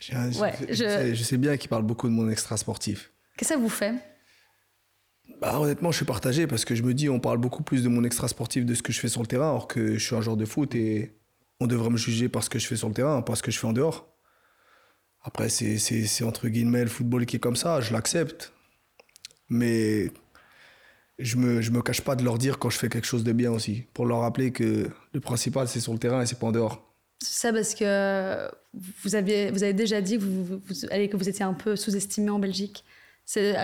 Je, 0.00 1.22
sais, 1.22 1.36
bien 1.36 1.56
qu'il 1.56 1.68
parle 1.68 1.82
beaucoup 1.82 2.08
de 2.08 2.12
mon 2.12 2.30
extra 2.30 2.56
sportif. 2.56 3.12
Qu'est-ce 3.36 3.50
que 3.50 3.54
ça 3.54 3.60
vous 3.60 3.68
fait? 3.68 3.94
Bah, 5.40 5.58
honnêtement, 5.58 5.90
je 5.90 5.96
suis 5.96 6.04
partagé 6.04 6.46
parce 6.46 6.64
que 6.64 6.74
je 6.74 6.82
me 6.82 6.92
dis, 6.92 7.08
on 7.08 7.20
parle 7.20 7.38
beaucoup 7.38 7.62
plus 7.62 7.82
de 7.82 7.88
mon 7.88 8.04
extra 8.04 8.28
sportif 8.28 8.66
de 8.66 8.74
ce 8.74 8.82
que 8.82 8.92
je 8.92 9.00
fais 9.00 9.08
sur 9.08 9.22
le 9.22 9.26
terrain, 9.26 9.48
alors 9.48 9.68
que 9.68 9.94
je 9.94 10.04
suis 10.04 10.14
un 10.14 10.20
joueur 10.20 10.36
de 10.36 10.44
foot 10.44 10.74
et 10.74 11.16
on 11.60 11.66
devrait 11.66 11.90
me 11.90 11.96
juger 11.96 12.28
par 12.28 12.42
ce 12.42 12.50
que 12.50 12.58
je 12.58 12.66
fais 12.66 12.76
sur 12.76 12.88
le 12.88 12.94
terrain, 12.94 13.22
pas 13.22 13.34
ce 13.36 13.42
que 13.42 13.50
je 13.50 13.58
fais 13.58 13.66
en 13.66 13.72
dehors. 13.72 14.14
Après, 15.22 15.48
c'est 15.48 16.24
entre 16.24 16.48
guillemets 16.48 16.82
le 16.82 16.90
football 16.90 17.26
qui 17.26 17.36
est 17.36 17.40
comme 17.40 17.56
ça, 17.56 17.80
je 17.80 17.92
l'accepte. 17.92 18.52
Mais 19.48 20.10
je 21.18 21.36
me, 21.36 21.60
je 21.60 21.70
me 21.70 21.82
cache 21.82 22.00
pas 22.00 22.16
de 22.16 22.24
leur 22.24 22.38
dire 22.38 22.58
quand 22.58 22.70
je 22.70 22.78
fais 22.78 22.88
quelque 22.88 23.06
chose 23.06 23.24
de 23.24 23.32
bien 23.32 23.50
aussi, 23.50 23.84
pour 23.92 24.06
leur 24.06 24.20
rappeler 24.20 24.52
que 24.52 24.88
le 25.12 25.20
principal 25.20 25.68
c'est 25.68 25.80
sur 25.80 25.92
le 25.92 25.98
terrain 25.98 26.22
et 26.22 26.26
c'est 26.26 26.38
pas 26.38 26.46
en 26.46 26.52
dehors. 26.52 26.86
C'est 27.18 27.48
ça 27.48 27.52
parce 27.52 27.74
que 27.74 28.48
vous, 29.02 29.14
aviez, 29.14 29.50
vous 29.50 29.62
avez 29.62 29.74
déjà 29.74 30.00
dit 30.00 30.16
que 30.16 30.22
vous, 30.22 30.44
vous, 30.44 30.58
que 30.58 31.16
vous 31.16 31.28
étiez 31.28 31.44
un 31.44 31.52
peu 31.52 31.76
sous-estimé 31.76 32.30
en 32.30 32.38
Belgique. 32.38 32.84
C'est, 33.32 33.54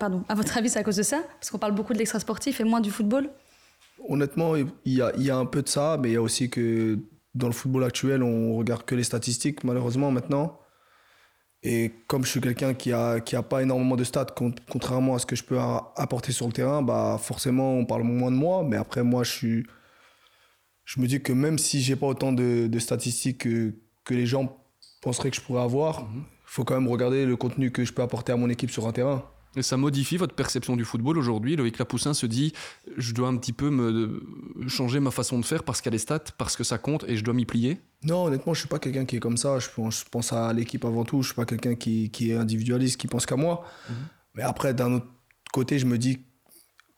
pardon, 0.00 0.24
à 0.28 0.34
votre 0.34 0.58
avis, 0.58 0.68
c'est 0.68 0.80
à 0.80 0.82
cause 0.82 0.96
de 0.96 1.04
ça? 1.04 1.22
Parce 1.38 1.52
qu'on 1.52 1.58
parle 1.58 1.72
beaucoup 1.72 1.92
de 1.92 1.98
l'extra-sportif 1.98 2.60
et 2.60 2.64
moins 2.64 2.80
du 2.80 2.90
football? 2.90 3.30
Honnêtement, 4.08 4.56
il 4.56 4.66
y 4.86 5.00
a, 5.00 5.12
y 5.18 5.30
a, 5.30 5.36
un 5.36 5.46
peu 5.46 5.62
de 5.62 5.68
ça, 5.68 5.98
mais 6.02 6.10
il 6.10 6.14
y 6.14 6.16
a 6.16 6.20
aussi 6.20 6.50
que 6.50 6.98
dans 7.32 7.46
le 7.46 7.52
football 7.52 7.84
actuel, 7.84 8.24
on 8.24 8.56
regarde 8.56 8.84
que 8.84 8.96
les 8.96 9.04
statistiques, 9.04 9.62
malheureusement, 9.62 10.10
maintenant. 10.10 10.58
Et 11.62 11.92
comme 12.08 12.24
je 12.24 12.30
suis 12.30 12.40
quelqu'un 12.40 12.74
qui 12.74 12.92
a, 12.92 13.20
qui 13.20 13.36
a 13.36 13.44
pas 13.44 13.62
énormément 13.62 13.94
de 13.94 14.02
stats, 14.02 14.34
contrairement 14.68 15.14
à 15.14 15.20
ce 15.20 15.26
que 15.26 15.36
je 15.36 15.44
peux 15.44 15.60
apporter 15.60 16.32
sur 16.32 16.48
le 16.48 16.52
terrain, 16.52 16.82
bah 16.82 17.20
forcément, 17.22 17.74
on 17.74 17.86
parle 17.86 18.02
moins 18.02 18.32
de 18.32 18.36
moi. 18.36 18.64
Mais 18.64 18.76
après, 18.76 19.04
moi, 19.04 19.22
je 19.22 19.30
suis. 19.30 19.66
Je 20.84 21.00
me 21.00 21.06
dis 21.06 21.22
que 21.22 21.32
même 21.32 21.56
si 21.56 21.80
j'ai 21.80 21.94
pas 21.94 22.08
autant 22.08 22.32
de, 22.32 22.66
de 22.66 22.78
statistiques 22.80 23.38
que, 23.42 23.76
que, 24.02 24.14
les 24.14 24.26
gens 24.26 24.58
penseraient 25.02 25.30
que 25.30 25.36
je 25.36 25.40
pourrais 25.40 25.62
avoir, 25.62 26.08
mhm. 26.08 26.24
Faut 26.52 26.64
quand 26.64 26.74
même 26.74 26.88
regarder 26.88 27.24
le 27.24 27.34
contenu 27.36 27.70
que 27.70 27.82
je 27.82 27.94
peux 27.94 28.02
apporter 28.02 28.30
à 28.30 28.36
mon 28.36 28.50
équipe 28.50 28.70
sur 28.70 28.86
un 28.86 28.92
terrain. 28.92 29.24
Et 29.56 29.62
ça 29.62 29.78
modifie 29.78 30.18
votre 30.18 30.34
perception 30.34 30.76
du 30.76 30.84
football 30.84 31.18
aujourd'hui 31.18 31.56
Loïc 31.56 31.78
Lapoussin 31.78 32.14
se 32.14 32.26
dit 32.26 32.52
je 32.96 33.12
dois 33.12 33.28
un 33.28 33.36
petit 33.36 33.52
peu 33.52 33.70
me 33.70 34.22
changer 34.68 35.00
ma 35.00 35.10
façon 35.10 35.38
de 35.38 35.44
faire 35.44 35.62
parce 35.62 35.80
qu'il 35.80 35.90
y 35.90 35.92
a 35.92 35.96
les 35.96 35.98
stats, 35.98 36.24
parce 36.36 36.56
que 36.56 36.64
ça 36.64 36.76
compte 36.76 37.04
et 37.08 37.16
je 37.16 37.24
dois 37.24 37.32
m'y 37.32 37.46
plier 37.46 37.80
Non, 38.02 38.24
honnêtement, 38.24 38.52
je 38.52 38.60
suis 38.60 38.68
pas 38.68 38.78
quelqu'un 38.78 39.06
qui 39.06 39.16
est 39.16 39.20
comme 39.20 39.38
ça. 39.38 39.58
Je 39.58 39.68
pense, 39.70 40.32
à 40.32 40.52
l'équipe 40.52 40.84
avant 40.84 41.04
tout. 41.04 41.22
Je 41.22 41.28
suis 41.28 41.34
pas 41.34 41.46
quelqu'un 41.46 41.74
qui, 41.74 42.10
est 42.20 42.34
individualiste, 42.34 43.00
qui 43.00 43.08
pense 43.08 43.24
qu'à 43.24 43.36
moi. 43.36 43.64
Mhm. 43.88 43.96
Mais 44.34 44.42
après, 44.42 44.74
d'un 44.74 44.92
autre 44.92 45.06
côté, 45.52 45.78
je 45.78 45.86
me 45.86 45.96
dis 45.96 46.18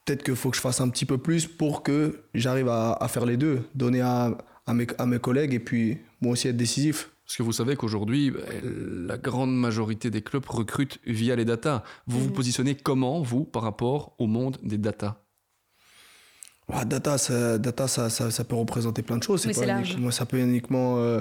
peut-être 0.04 0.24
qu'il 0.24 0.36
faut 0.36 0.50
que 0.50 0.56
je 0.56 0.60
fasse 0.60 0.80
un 0.80 0.88
petit 0.88 1.06
peu 1.06 1.18
plus 1.18 1.46
pour 1.46 1.82
que 1.82 2.24
j'arrive 2.34 2.68
à, 2.68 3.06
faire 3.08 3.24
les 3.24 3.36
deux, 3.36 3.62
donner 3.74 4.00
à, 4.00 4.36
mes, 4.72 4.86
à 4.98 5.06
mes 5.06 5.18
collègues 5.18 5.54
et 5.54 5.60
puis 5.60 5.98
moi 6.20 6.32
aussi 6.32 6.48
être 6.48 6.56
décisif. 6.56 7.13
Parce 7.26 7.36
que 7.36 7.42
vous 7.42 7.52
savez 7.52 7.76
qu'aujourd'hui, 7.76 8.30
bah, 8.30 8.40
la 8.62 9.16
grande 9.16 9.54
majorité 9.56 10.10
des 10.10 10.20
clubs 10.20 10.44
recrutent 10.46 10.98
via 11.06 11.36
les 11.36 11.44
datas. 11.44 11.82
Vous 12.06 12.20
vous 12.20 12.28
mhm. 12.28 12.34
positionnez 12.34 12.74
comment, 12.74 13.22
vous, 13.22 13.44
par 13.44 13.62
rapport 13.62 14.14
au 14.18 14.26
monde 14.26 14.58
des 14.62 14.78
datas? 14.78 15.16
Bah, 16.68 16.84
Data, 16.84 17.18
ça, 17.18 17.58
data 17.58 17.88
ça, 17.88 18.08
ça, 18.08 18.44
peut 18.44 18.56
représenter 18.56 19.02
plein 19.02 19.18
de 19.18 19.22
choses. 19.22 19.42
c'est 19.42 19.98
Moi, 19.98 20.12
ça 20.12 20.26
peut 20.26 20.38
être 20.38 20.46
uniquement 20.46 20.98
euh, 20.98 21.20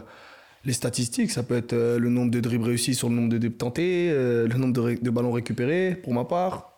les 0.64 0.74
statistiques. 0.74 1.32
Ça 1.32 1.44
peut 1.44 1.56
être 1.56 1.74
euh, 1.74 2.00
le 2.00 2.10
nombre 2.10 2.32
de 2.32 2.40
dribbles 2.40 2.66
réussis 2.66 2.96
sur 2.96 3.10
le 3.10 3.16
nombre 3.16 3.30
de 3.30 3.38
dribbles 3.38 3.58
tentés, 3.58 4.10
euh, 4.10 4.48
le 4.48 4.58
nombre 4.58 4.74
de, 4.74 5.02
de, 5.02 5.10
ballons 5.10 5.32
récupérés, 5.32 5.96
pour 5.96 6.14
ma 6.14 6.24
part, 6.24 6.78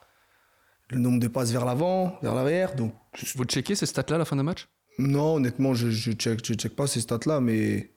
le 0.89 0.99
nombre 0.99 1.19
de 1.19 1.27
passes 1.27 1.51
vers 1.51 1.65
l'avant, 1.65 2.17
vers 2.23 2.33
l'arrière. 2.33 2.75
Donc, 2.75 2.93
vous 3.35 3.45
checkez 3.45 3.75
ces 3.75 3.85
stats-là 3.85 4.15
à 4.15 4.19
la 4.19 4.25
fin 4.25 4.35
d'un 4.35 4.43
match? 4.43 4.67
Non, 4.97 5.35
honnêtement, 5.35 5.73
je 5.73 5.87
ne 5.87 5.91
je 5.91 6.11
check, 6.13 6.43
je 6.43 6.53
check 6.53 6.75
pas 6.75 6.87
ces 6.87 7.01
stats-là, 7.01 7.41
mais 7.41 7.94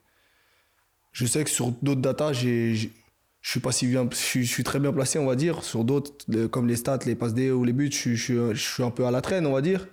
je 1.18 1.26
sais 1.26 1.42
que 1.42 1.50
sur 1.50 1.72
d'autres 1.82 2.00
datas, 2.00 2.32
j'ai, 2.32 2.76
je 2.76 3.50
suis 3.50 3.58
pas 3.58 3.72
si 3.72 3.88
bien, 3.88 4.08
je 4.08 4.42
suis, 4.42 4.62
très 4.62 4.78
bien 4.78 4.92
placé, 4.92 5.18
on 5.18 5.26
va 5.26 5.34
dire. 5.34 5.64
Sur 5.64 5.82
d'autres, 5.82 6.12
comme 6.46 6.68
les 6.68 6.76
stats, 6.76 7.00
les 7.06 7.16
passes 7.16 7.34
D 7.34 7.50
ou 7.50 7.64
les 7.64 7.72
buts, 7.72 7.90
je, 7.90 8.14
je, 8.14 8.54
suis 8.54 8.84
un 8.84 8.92
peu 8.92 9.04
à 9.04 9.10
la 9.10 9.20
traîne, 9.20 9.44
on 9.44 9.52
va 9.52 9.60
dire. 9.60 9.88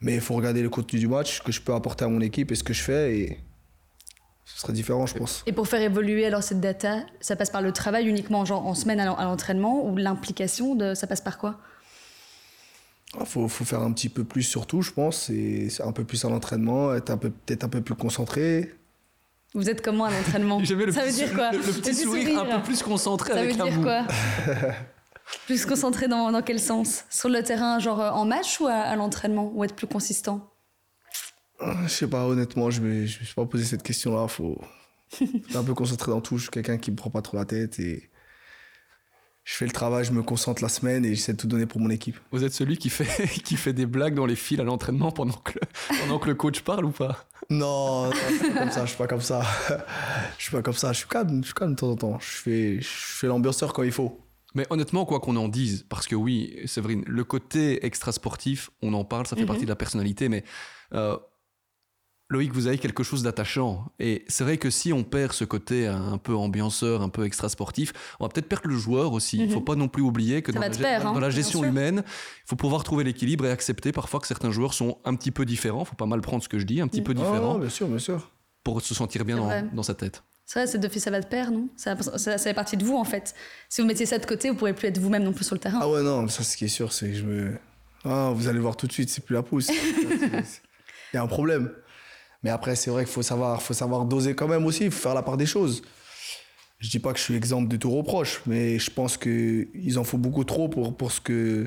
Mais 0.00 0.16
il 0.16 0.20
faut 0.20 0.34
regarder 0.34 0.60
le 0.60 0.68
contenu 0.68 0.98
du 0.98 1.08
match, 1.08 1.38
ce 1.38 1.40
que 1.40 1.52
je 1.52 1.62
peux 1.62 1.72
apporter 1.72 2.04
à 2.04 2.08
mon 2.08 2.20
équipe 2.20 2.52
et 2.52 2.54
ce 2.54 2.62
que 2.62 2.74
je 2.74 2.82
fais. 2.82 3.18
Et 3.18 3.40
ce 4.44 4.60
serait 4.60 4.74
différent, 4.74 5.06
je 5.06 5.14
pense. 5.14 5.42
Et 5.46 5.52
pour 5.52 5.68
faire 5.68 5.80
évoluer 5.80 6.26
alors 6.26 6.42
cette 6.42 6.60
data, 6.60 7.06
ça 7.22 7.34
passe 7.34 7.48
par 7.48 7.62
le 7.62 7.72
travail 7.72 8.06
uniquement, 8.06 8.44
genre 8.44 8.66
en 8.66 8.74
semaine 8.74 9.00
à 9.00 9.06
l'entraînement, 9.06 9.88
ou 9.88 9.96
l'implication, 9.96 10.74
de, 10.74 10.92
ça 10.92 11.06
passe 11.06 11.22
par 11.22 11.38
quoi? 11.38 11.60
Il 13.14 13.20
ah, 13.22 13.24
faut, 13.24 13.48
faut, 13.48 13.64
faire 13.64 13.80
un 13.80 13.92
petit 13.92 14.10
peu 14.10 14.22
plus 14.22 14.42
surtout, 14.42 14.82
je 14.82 14.90
pense. 14.90 15.30
C'est 15.30 15.82
un 15.82 15.92
peu 15.92 16.04
plus 16.04 16.26
à 16.26 16.28
l'entraînement, 16.28 16.94
être 16.94 17.16
peut-être 17.16 17.64
un 17.64 17.70
peu 17.70 17.80
plus 17.80 17.94
concentré, 17.94 18.74
vous 19.56 19.70
êtes 19.70 19.82
comment 19.82 20.04
à 20.04 20.10
l'entraînement 20.10 20.64
Ça 20.64 20.74
veut 20.74 21.12
dire 21.12 21.34
quoi 21.34 21.50
Le, 21.50 21.58
petit, 21.58 21.94
sourire, 21.94 22.40
un 22.40 22.58
peu 22.58 22.62
plus 22.62 22.82
concentré 22.82 23.32
ça 23.32 23.40
avec 23.40 23.56
veut 23.56 23.64
dire 23.64 23.80
quoi 23.80 24.06
Plus 25.46 25.66
concentré 25.66 26.06
dans, 26.06 26.30
dans, 26.30 26.42
quel 26.42 26.60
sens 26.60 27.04
Sur 27.10 27.28
le 27.28 27.42
terrain, 27.42 27.80
genre 27.80 28.00
euh, 28.00 28.10
en 28.10 28.24
match 28.24 28.60
ou 28.60 28.66
à, 28.66 28.94
l'entraînement 28.94 29.50
Ou 29.54 29.64
être 29.64 29.74
plus 29.74 29.88
consistant 29.88 30.52
euh, 31.62 31.72
Je 31.84 31.88
sais 31.88 32.06
pas, 32.06 32.26
honnêtement, 32.26 32.70
je 32.70 32.80
ne 32.80 32.86
me, 32.86 33.06
suis 33.06 33.34
pas 33.34 33.44
posé 33.44 33.64
cette 33.64 33.82
question-là. 33.82 34.28
Faut 34.28 34.60
être 35.20 35.56
un 35.56 35.64
peu 35.64 35.74
concentré 35.74 36.12
dans 36.12 36.20
tout. 36.20 36.36
Je 36.36 36.42
suis 36.42 36.50
quelqu'un 36.50 36.78
qui 36.78 36.92
me 36.92 36.96
prend 36.96 37.10
pas 37.10 37.22
trop 37.22 37.36
la 37.36 37.44
tête 37.44 37.80
et 37.80 38.08
je 39.46 39.54
fais 39.54 39.64
le 39.64 39.70
travail, 39.70 40.04
je 40.04 40.10
me 40.10 40.24
concentre 40.24 40.60
la 40.60 40.68
semaine 40.68 41.04
et 41.04 41.14
j'essaie 41.14 41.32
de 41.32 41.38
tout 41.38 41.46
donner 41.46 41.66
pour 41.66 41.80
mon 41.80 41.88
équipe. 41.88 42.18
Vous 42.32 42.42
êtes 42.42 42.52
celui 42.52 42.76
qui 42.78 42.90
fait, 42.90 43.28
qui 43.44 43.56
fait 43.56 43.72
des 43.72 43.86
blagues 43.86 44.16
dans 44.16 44.26
les 44.26 44.34
fils 44.34 44.58
à 44.58 44.64
l'entraînement 44.64 45.12
pendant 45.12 45.34
que, 45.34 45.52
pendant 46.00 46.18
que 46.18 46.26
le 46.26 46.34
coach 46.34 46.62
parle 46.62 46.84
ou 46.84 46.90
pas? 46.90 47.28
Non, 47.48 48.10
je 48.10 48.16
suis 48.16 48.52
pas 48.52 48.58
comme 48.58 48.70
ça, 48.72 48.84
je 48.84 48.88
suis 48.88 48.98
pas 48.98 49.06
comme 49.06 49.20
ça. 49.20 49.42
Je 50.36 50.42
suis 50.42 50.50
pas 50.50 50.62
comme 50.62 50.74
ça, 50.74 50.92
je 50.92 50.98
suis 50.98 51.08
calme, 51.08 51.42
je 51.42 51.46
suis 51.46 51.54
calme 51.54 51.74
de 51.74 51.76
temps 51.76 51.90
en 51.90 51.96
temps. 51.96 52.18
Je 52.18 52.26
fais, 52.26 52.80
je 52.80 52.88
fais 52.88 53.28
l'ambianceur 53.28 53.72
quand 53.72 53.84
il 53.84 53.92
faut. 53.92 54.20
Mais 54.56 54.66
honnêtement, 54.70 55.04
quoi 55.04 55.20
qu'on 55.20 55.36
en 55.36 55.46
dise, 55.46 55.86
parce 55.88 56.08
que 56.08 56.16
oui, 56.16 56.58
Séverine, 56.64 57.04
le 57.06 57.22
côté 57.22 57.86
extra 57.86 58.10
sportif, 58.10 58.70
on 58.82 58.94
en 58.94 59.04
parle, 59.04 59.28
ça 59.28 59.36
fait 59.36 59.42
mhm. 59.42 59.48
partie 59.48 59.64
de 59.64 59.68
la 59.68 59.76
personnalité, 59.76 60.28
mais 60.28 60.42
euh, 60.92 61.16
Loïc, 62.28 62.52
vous 62.52 62.66
avez 62.66 62.78
quelque 62.78 63.04
chose 63.04 63.22
d'attachant. 63.22 63.84
Et 64.00 64.24
c'est 64.26 64.42
vrai 64.42 64.58
que 64.58 64.68
si 64.68 64.92
on 64.92 65.04
perd 65.04 65.32
ce 65.32 65.44
côté 65.44 65.86
un 65.86 66.18
peu 66.18 66.34
ambianceur, 66.34 67.02
un 67.02 67.08
peu 67.08 67.24
extra 67.24 67.48
sportif, 67.48 67.92
on 68.18 68.24
va 68.24 68.28
peut-être 68.28 68.48
perdre 68.48 68.68
le 68.68 68.76
joueur 68.76 69.12
aussi. 69.12 69.38
Il 69.38 69.46
ne 69.46 69.52
faut 69.52 69.60
mhm. 69.60 69.64
pas 69.64 69.74
non 69.76 69.86
plus 69.86 70.02
oublier 70.02 70.42
que 70.42 70.50
dans 70.50 70.60
la, 70.60 70.66
hein, 70.66 71.30
gestion 71.30 71.62
humaine, 71.62 72.02
il 72.04 72.48
faut 72.48 72.56
pouvoir 72.56 72.82
trouver 72.82 73.04
l'équilibre 73.04 73.46
et 73.46 73.50
accepter 73.50 73.92
parfois 73.92 74.18
que 74.18 74.26
certains 74.26 74.50
joueurs 74.50 74.74
sont 74.74 74.98
un 75.04 75.14
petit 75.14 75.30
peu 75.30 75.44
différents. 75.44 75.82
Il 75.82 75.86
faut 75.86 75.94
pas 75.94 76.06
mal 76.06 76.20
prendre 76.20 76.42
ce 76.42 76.48
que 76.48 76.58
je 76.58 76.64
dis, 76.64 76.80
un 76.80 76.88
petit 76.88 77.02
peu 77.02 77.14
différents. 77.14 77.58
bien 77.58 77.70
sûr, 77.70 77.86
bien 77.86 77.98
sûr. 77.98 78.32
Pour 78.64 78.82
se 78.82 78.94
sentir 78.94 79.24
bien 79.24 79.38
dans, 79.72 79.82
sa 79.84 79.94
tête. 79.94 80.24
C'est 80.44 80.58
vrai, 80.58 80.66
c'est 80.66 80.78
de 80.78 80.98
ça 80.98 81.10
va 81.12 81.20
de 81.20 81.26
pair, 81.26 81.52
non? 81.52 81.68
Ça, 81.76 81.96
ça, 81.96 82.38
fait 82.38 82.54
partie 82.54 82.76
de 82.76 82.84
vous, 82.84 82.96
en 82.96 83.04
fait. 83.04 83.34
Si 83.68 83.80
vous 83.80 83.86
mettiez 83.86 84.06
ça 84.06 84.18
de 84.18 84.26
côté, 84.26 84.50
vous 84.50 84.56
pourrez 84.56 84.74
plus 84.74 84.88
être 84.88 84.98
vous-même 84.98 85.22
non 85.22 85.32
plus 85.32 85.44
sur 85.44 85.54
le 85.54 85.60
terrain. 85.60 85.78
Ah 85.80 85.88
ouais, 85.88 86.02
non, 86.02 86.26
ça, 86.26 86.42
ce 86.42 86.56
qui 86.56 86.64
est 86.64 86.68
sûr, 86.68 86.92
c'est 86.92 87.10
que 87.10 87.14
je 87.14 87.24
me. 87.24 87.58
Ah, 88.04 88.32
vous 88.34 88.48
allez 88.48 88.58
voir 88.58 88.76
tout 88.76 88.88
de 88.88 88.92
suite, 88.92 89.10
c'est 89.10 89.24
plus 89.24 89.34
la 89.34 89.42
pousse. 89.42 89.68
Il 91.12 91.14
y 91.14 91.16
a 91.16 91.22
un 91.22 91.26
problème. 91.28 91.70
Mais 92.46 92.52
après, 92.52 92.76
c'est 92.76 92.92
vrai 92.92 93.04
qu'il 93.04 93.12
faut 93.12 93.22
savoir, 93.22 93.60
faut 93.60 93.74
savoir 93.74 94.04
doser 94.04 94.36
quand 94.36 94.46
même 94.46 94.64
aussi, 94.66 94.88
faut 94.88 95.00
faire 95.00 95.14
la 95.14 95.24
part 95.24 95.36
des 95.36 95.46
choses. 95.46 95.82
Je 96.78 96.88
dis 96.88 97.00
pas 97.00 97.12
que 97.12 97.18
je 97.18 97.24
suis 97.24 97.34
exempt 97.34 97.62
de 97.62 97.76
tout 97.76 97.90
reproche, 97.90 98.40
mais 98.46 98.78
je 98.78 98.88
pense 98.88 99.16
qu'ils 99.16 99.98
en 99.98 100.04
font 100.04 100.16
beaucoup 100.16 100.44
trop 100.44 100.68
pour, 100.68 100.96
pour, 100.96 101.10
ce 101.10 101.20
que, 101.20 101.66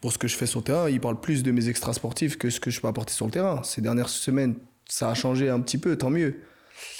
pour 0.00 0.12
ce 0.12 0.18
que 0.18 0.26
je 0.26 0.34
fais 0.34 0.46
sur 0.46 0.58
le 0.58 0.64
terrain. 0.64 0.90
Ils 0.90 1.00
parlent 1.00 1.20
plus 1.20 1.44
de 1.44 1.52
mes 1.52 1.68
extra 1.68 1.92
sportifs 1.92 2.36
que 2.36 2.50
ce 2.50 2.58
que 2.58 2.72
je 2.72 2.80
peux 2.80 2.88
apporter 2.88 3.12
sur 3.12 3.26
le 3.26 3.30
terrain. 3.30 3.62
Ces 3.62 3.80
dernières 3.80 4.08
semaines, 4.08 4.56
ça 4.88 5.08
a 5.08 5.14
changé 5.14 5.48
un 5.50 5.60
petit 5.60 5.78
peu, 5.78 5.96
tant 5.96 6.10
mieux. 6.10 6.40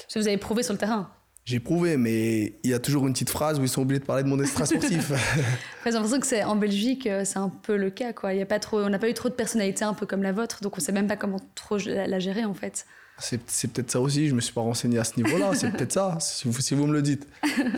Ce 0.07 0.13
que 0.13 0.19
vous 0.19 0.29
avez 0.29 0.37
prouvé 0.37 0.63
sur 0.63 0.71
le 0.71 0.79
terrain 0.79 1.11
j'ai 1.43 1.59
prouvé, 1.59 1.97
mais 1.97 2.59
il 2.63 2.69
y 2.69 2.73
a 2.73 2.79
toujours 2.79 3.07
une 3.07 3.13
petite 3.13 3.31
phrase 3.31 3.59
où 3.59 3.63
ils 3.63 3.69
sont 3.69 3.81
obligés 3.81 3.99
de 3.99 4.05
parler 4.05 4.23
de 4.23 4.27
mon 4.27 4.39
extra 4.39 4.65
sportif. 4.65 5.11
J'ai 5.83 5.91
l'impression 5.91 6.19
que 6.19 6.27
c'est 6.27 6.43
en 6.43 6.55
Belgique, 6.55 7.07
euh, 7.07 7.23
c'est 7.25 7.39
un 7.39 7.49
peu 7.49 7.77
le 7.77 7.89
cas, 7.89 8.13
quoi. 8.13 8.33
Il 8.33 8.39
y 8.39 8.43
a 8.43 8.45
pas 8.45 8.59
trop, 8.59 8.79
on 8.79 8.89
n'a 8.89 8.99
pas 8.99 9.09
eu 9.09 9.13
trop 9.15 9.27
de 9.27 9.33
personnalité 9.33 9.83
un 9.83 9.95
peu 9.95 10.05
comme 10.05 10.21
la 10.21 10.33
vôtre, 10.33 10.61
donc 10.61 10.77
on 10.77 10.79
sait 10.79 10.91
même 10.91 11.07
pas 11.07 11.17
comment 11.17 11.39
trop 11.55 11.77
la, 11.77 12.19
gérer 12.19 12.45
en 12.45 12.53
fait. 12.53 12.85
C'est, 13.17 13.39
peut-être 13.71 13.91
ça 13.91 13.99
aussi. 13.99 14.29
Je 14.29 14.35
me 14.35 14.41
suis 14.41 14.53
pas 14.53 14.61
renseigné 14.61 14.99
à 14.99 15.03
ce 15.03 15.17
niveau-là. 15.17 15.51
c'est 15.55 15.71
peut-être 15.71 15.91
ça, 15.91 16.17
si 16.19 16.47
vous, 16.47 16.61
si 16.61 16.75
vous, 16.75 16.85
me 16.85 16.93
le 16.93 17.01
dites. 17.01 17.27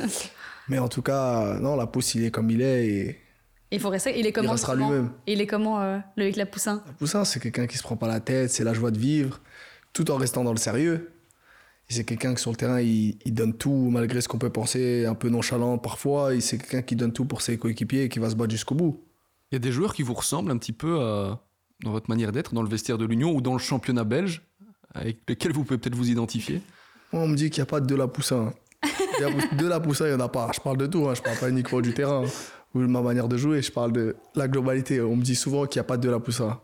mais 0.67 0.79
en 0.79 0.89
tout 0.89 1.01
cas, 1.01 1.57
non, 1.59 1.77
la 1.77 1.87
pousse, 1.87 2.15
il 2.15 2.25
est 2.25 2.31
comme 2.31 2.49
il 2.49 2.61
est 2.61 2.87
et. 2.87 3.19
Il 3.71 3.79
faut 3.79 3.89
rester. 3.89 4.19
Il 4.19 4.27
est 4.27 4.33
comment 4.33 4.49
Il 4.49 4.51
restera 4.51 4.75
lui-même. 4.75 5.09
il 5.25 5.41
est 5.41 5.47
comment 5.47 5.81
euh, 5.81 5.97
le 6.17 6.23
avec 6.23 6.35
la 6.35 6.45
poussin 6.45 6.83
La 6.85 6.93
poussin, 6.93 7.23
c'est 7.23 7.39
quelqu'un 7.39 7.65
qui 7.65 7.77
se 7.77 7.83
prend 7.83 7.95
pas 7.95 8.07
la 8.07 8.19
tête. 8.19 8.51
C'est 8.51 8.63
la 8.63 8.73
joie 8.73 8.91
de 8.91 8.99
vivre, 8.99 9.39
tout 9.93 10.11
en 10.11 10.17
restant 10.17 10.43
dans 10.43 10.51
le 10.51 10.59
sérieux 10.59 11.12
c'est 11.89 12.03
quelqu'un 12.05 12.33
qui 12.33 12.41
sur 12.41 12.51
le 12.51 12.57
terrain, 12.57 12.81
il, 12.81 13.15
donne 13.33 13.53
tout 13.53 13.89
malgré 13.91 14.21
ce 14.21 14.27
qu'on 14.27 14.39
peut 14.39 14.49
penser, 14.49 15.05
un 15.05 15.15
peu 15.15 15.29
nonchalant 15.29 15.77
parfois. 15.77 16.39
C'est 16.39 16.57
quelqu'un 16.57 16.81
qui 16.81 16.95
donne 16.95 17.13
tout 17.13 17.25
pour 17.25 17.41
ses 17.41 17.57
coéquipiers 17.57 18.03
et 18.03 18.09
qui 18.09 18.19
va 18.19 18.29
se 18.29 18.35
battre 18.35 18.51
jusqu'au 18.51 18.75
bout. 18.75 19.03
Il 19.51 19.55
y 19.55 19.57
a 19.57 19.59
des 19.59 19.71
joueurs 19.71 19.93
qui 19.93 20.01
vous 20.01 20.15
ressemblent 20.15 20.49
un 20.49 20.57
petit 20.57 20.71
peu 20.71 20.97
dans 21.83 21.91
votre 21.91 22.09
manière 22.09 22.31
d'être, 22.31 22.53
dans 22.53 22.63
le 22.63 22.69
vestiaire 22.69 22.97
de 22.97 23.05
l'Union 23.05 23.31
ou 23.31 23.41
dans 23.41 23.53
le 23.53 23.59
championnat 23.59 24.03
belge, 24.03 24.41
avec 24.93 25.19
lesquels 25.27 25.51
vous 25.51 25.63
pouvez 25.63 25.77
peut-être 25.77 25.95
vous 25.95 26.09
identifier? 26.09 26.61
On 27.11 27.27
me 27.27 27.35
dit 27.35 27.49
qu'il 27.49 27.61
n'y 27.61 27.67
a 27.67 27.69
pas 27.69 27.79
de 27.79 27.95
la 27.95 28.07
poussin. 28.07 28.53
de 29.57 29.67
la 29.67 29.79
poussin, 29.79 30.05
il 30.05 30.09
n'y 30.09 30.15
en 30.15 30.25
a 30.25 30.29
pas. 30.29 30.49
Je 30.53 30.59
parle 30.59 30.77
de 30.77 30.87
tout, 30.87 31.07
hein. 31.07 31.13
je 31.13 31.21
parle 31.21 31.37
pas 31.37 31.49
uniquement 31.49 31.81
du 31.81 31.93
terrain 31.93 32.23
ou 32.73 32.81
de 32.81 32.87
ma 32.87 33.01
manière 33.01 33.27
de 33.27 33.37
jouer, 33.37 33.61
je 33.61 33.71
parle 33.71 33.91
de 33.91 34.15
la 34.35 34.47
globalité. 34.47 34.99
On 35.01 35.15
me 35.15 35.21
dit 35.21 35.35
souvent 35.35 35.67
qu'il 35.67 35.79
n'y 35.79 35.81
a 35.81 35.87
pas 35.87 35.97
de 35.97 36.09
la 36.09 36.19
poussin. 36.19 36.59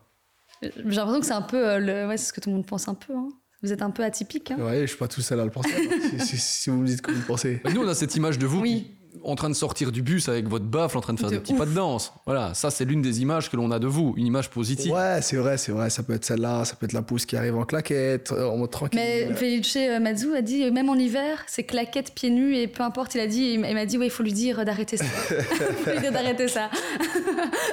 J'ai 0.62 0.72
l'impression 0.84 1.20
que 1.20 1.26
c'est 1.26 1.34
un 1.34 1.42
peu, 1.42 1.68
euh, 1.68 1.80
le... 1.80 2.08
ouais, 2.08 2.18
c'est 2.18 2.28
ce 2.28 2.34
que 2.34 2.42
tout 2.42 2.50
le 2.50 2.56
monde 2.56 2.66
pense 2.66 2.88
un 2.88 2.96
peu. 2.96 3.14
Hein. 3.14 3.30
Vous 3.62 3.74
êtes 3.74 3.82
un 3.82 3.92
peu 3.92 4.04
atypique. 4.04 4.52
Hein 4.52 4.58
ouais, 4.60 4.82
je 4.82 4.88
suis 4.88 4.98
pas 4.98 5.08
tout 5.08 5.22
seul 5.22 5.40
à 5.40 5.46
le 5.46 5.52
penser. 5.52 5.70
si, 6.20 6.70
vous 6.70 6.78
me 6.78 6.88
dites 6.88 7.02
que 7.02 7.12
vous 7.12 7.26
pensez. 7.26 7.62
Nous, 7.74 7.82
on 7.82 7.88
a 7.88 7.96
cette 7.96 8.16
image 8.16 8.40
de 8.40 8.48
vous 8.48 8.62
oui 8.62 8.88
en 9.24 9.36
train 9.36 9.50
de 9.50 9.56
sortir 9.56 9.92
du 9.92 10.02
bus 10.02 10.30
avec 10.30 10.48
votre 10.48 10.66
baffle, 10.66 10.98
en 10.98 11.02
train 11.02 11.14
de 11.14 11.20
faire 11.20 11.30
des 11.30 11.40
petits 11.40 11.54
pas 11.54 11.66
de 11.66 11.74
danse. 11.74 12.14
Voilà, 12.26 12.54
ça 12.54 12.72
c'est 12.72 12.86
l'une 12.86 13.02
des 13.02 13.22
images 13.22 13.50
que 13.50 13.58
l'on 13.58 13.72
a 13.72 13.80
de 13.80 13.88
vous, 13.88 14.14
une 14.18 14.26
image 14.26 14.50
positive. 14.50 14.92
Ouais, 14.92 15.20
c'est 15.22 15.38
vrai, 15.38 15.58
c'est 15.58 15.72
vrai. 15.72 15.90
Ça 15.90 16.04
peut 16.04 16.14
être 16.14 16.26
celle-là, 16.26 16.66
ça 16.66 16.76
peut 16.76 16.86
être 16.86 16.94
la 16.94 17.02
pousse 17.02 17.26
qui 17.26 17.36
arrive 17.36 17.56
en 17.56 17.66
claquette, 17.66 18.32
en 18.32 18.58
mode 18.58 18.72
tranquille. 18.72 19.00
Mais 19.00 19.34
Felice 19.34 19.76
euh, 19.76 20.00
Mazou 20.00 20.34
a 20.34 20.42
dit, 20.42 20.64
euh, 20.64 20.72
même 20.72 20.90
en 20.90 20.96
hiver, 20.96 21.44
c'est 21.48 21.64
claquettes 21.64 22.14
pieds 22.14 22.30
nus 22.30 22.56
et 22.56 22.68
peu 22.68 22.84
importe, 22.84 23.16
il 23.16 23.22
a 23.22 23.28
dit, 23.28 23.54
il 23.54 23.60
m'a 23.60 23.86
dit, 23.86 23.98
ouais, 23.98 24.08
il 24.08 24.12
faut 24.12 24.24
lui 24.24 24.34
dire 24.34 24.64
d'arrêter 24.66 24.98
ça. 24.98 25.06
il 25.32 25.36
faut 25.84 25.92
lui 25.92 26.00
dire 26.00 26.12
d'arrêter 26.12 26.48
ça. 26.48 26.70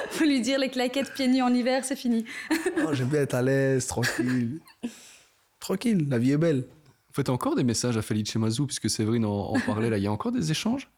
faut 0.09 0.25
lui 0.25 0.41
dire 0.41 0.59
les 0.59 0.69
claquettes 0.69 1.13
pieds 1.13 1.27
nus 1.27 1.41
en 1.41 1.53
hiver, 1.53 1.83
c'est 1.85 1.95
fini. 1.95 2.25
J'aime 2.93 3.07
bien 3.07 3.21
être 3.21 3.35
à 3.35 3.41
l'aise, 3.41 3.87
tranquille. 3.87 4.59
Tranquille, 5.67 6.07
la 6.09 6.17
vie 6.17 6.31
est 6.31 6.37
belle. 6.37 6.61
Vous 6.61 7.13
faites 7.13 7.29
encore 7.29 7.55
des 7.55 7.65
messages 7.65 7.97
à 7.97 8.01
Felice 8.01 8.35
Mazou, 8.37 8.67
puisque 8.67 8.89
Séverine 8.89 9.25
en, 9.25 9.51
en 9.51 9.59
parlait 9.59 9.89
là, 9.89 9.97
il 9.97 10.03
y 10.03 10.07
a 10.07 10.11
encore 10.11 10.31
des 10.31 10.49
échanges? 10.49 10.89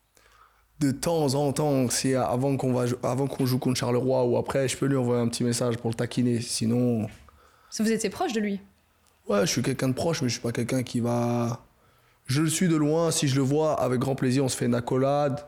De 0.79 0.91
temps 0.91 1.34
en 1.34 1.51
temps, 1.51 1.89
si 1.89 2.13
avant 2.13 2.55
qu'on 2.55 2.71
va 2.71 2.86
avant 3.03 3.27
qu'on 3.27 3.45
joue 3.45 3.58
contre 3.58 3.79
Charleroi 3.79 4.25
ou 4.25 4.38
après, 4.38 4.67
je 4.67 4.77
peux 4.77 4.86
lui 4.86 4.95
envoyer 4.95 5.21
un 5.21 5.27
petit 5.27 5.43
message 5.43 5.77
pour 5.77 5.89
le 5.89 5.95
taquiner. 5.95 6.39
Sinon. 6.39 7.08
Si 7.71 7.82
vous 7.82 7.91
étiez 7.91 8.10
proche 8.10 8.32
de 8.34 8.39
lui. 8.39 8.62
Ouais, 9.27 9.41
je 9.41 9.51
suis 9.51 9.62
quelqu'un 9.62 9.89
de 9.89 9.93
proche, 9.93 10.21
mais 10.21 10.29
je 10.29 10.34
suis 10.34 10.41
pas 10.41 10.51
quelqu'un 10.51 10.84
qui 10.84 10.99
va. 10.99 11.65
Je 12.27 12.41
le 12.41 12.49
suis 12.49 12.67
de 12.67 12.75
loin. 12.75 13.12
Si 13.12 13.27
je 13.27 13.36
le 13.36 13.41
vois, 13.41 13.73
avec 13.82 13.99
grand 13.99 14.15
plaisir, 14.15 14.45
on 14.45 14.49
se 14.49 14.55
fait 14.55 14.67
une 14.67 14.75
accolade, 14.75 15.43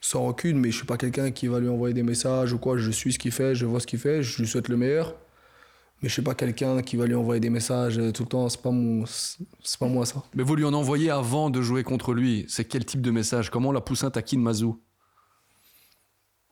sans 0.00 0.22
rancune. 0.22 0.58
Mais 0.58 0.72
je 0.72 0.76
suis 0.76 0.86
pas 0.86 0.98
quelqu'un 0.98 1.30
qui 1.30 1.46
va 1.46 1.60
lui 1.60 1.68
envoyer 1.68 1.94
des 1.94 2.02
messages 2.02 2.52
ou 2.52 2.58
quoi. 2.58 2.76
Je 2.76 2.90
suis 2.90 3.12
ce 3.12 3.18
qu'il 3.18 3.32
fait, 3.32 3.54
je 3.54 3.64
vois 3.64 3.80
ce 3.80 3.86
qu'il 3.86 4.00
fait, 4.00 4.22
je 4.22 4.42
lui 4.42 4.48
souhaite 4.48 4.68
le 4.68 4.76
meilleur. 4.76 5.14
Mais 6.02 6.08
je 6.08 6.12
suis 6.12 6.22
pas 6.22 6.34
quelqu'un 6.34 6.82
qui 6.82 6.96
va 6.96 7.06
lui 7.06 7.14
envoyer 7.14 7.40
des 7.40 7.50
messages 7.50 8.00
tout 8.12 8.24
le 8.24 8.28
temps. 8.28 8.48
C'est 8.48 8.60
pas 8.60 8.70
mon, 8.70 9.04
c'est 9.06 9.78
pas 9.78 9.86
moi 9.86 10.04
ça. 10.04 10.22
Mais 10.34 10.42
vous 10.42 10.54
lui 10.54 10.64
en 10.64 10.74
envoyez 10.74 11.10
avant 11.10 11.48
de 11.48 11.62
jouer 11.62 11.84
contre 11.84 12.12
lui. 12.12 12.44
C'est 12.48 12.66
quel 12.66 12.84
type 12.84 13.00
de 13.00 13.10
message? 13.10 13.50
Comment 13.50 13.72
la 13.72 13.80
poussin 13.80 14.10
taquine 14.10 14.42
Mazou? 14.42 14.80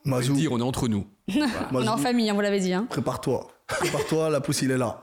Mazou. 0.04 0.34
dire, 0.34 0.52
on 0.52 0.58
est 0.58 0.62
entre 0.62 0.88
nous. 0.88 1.06
on 1.72 1.82
est 1.82 1.88
en 1.88 1.96
famille, 1.96 2.28
hein, 2.28 2.34
vous 2.34 2.40
l'avez 2.40 2.60
dit. 2.60 2.72
Hein. 2.72 2.86
Prépare-toi. 2.88 3.48
Prépare-toi, 3.66 4.28
la 4.28 4.40
pousse, 4.40 4.60
il 4.62 4.70
est 4.70 4.78
là. 4.78 5.00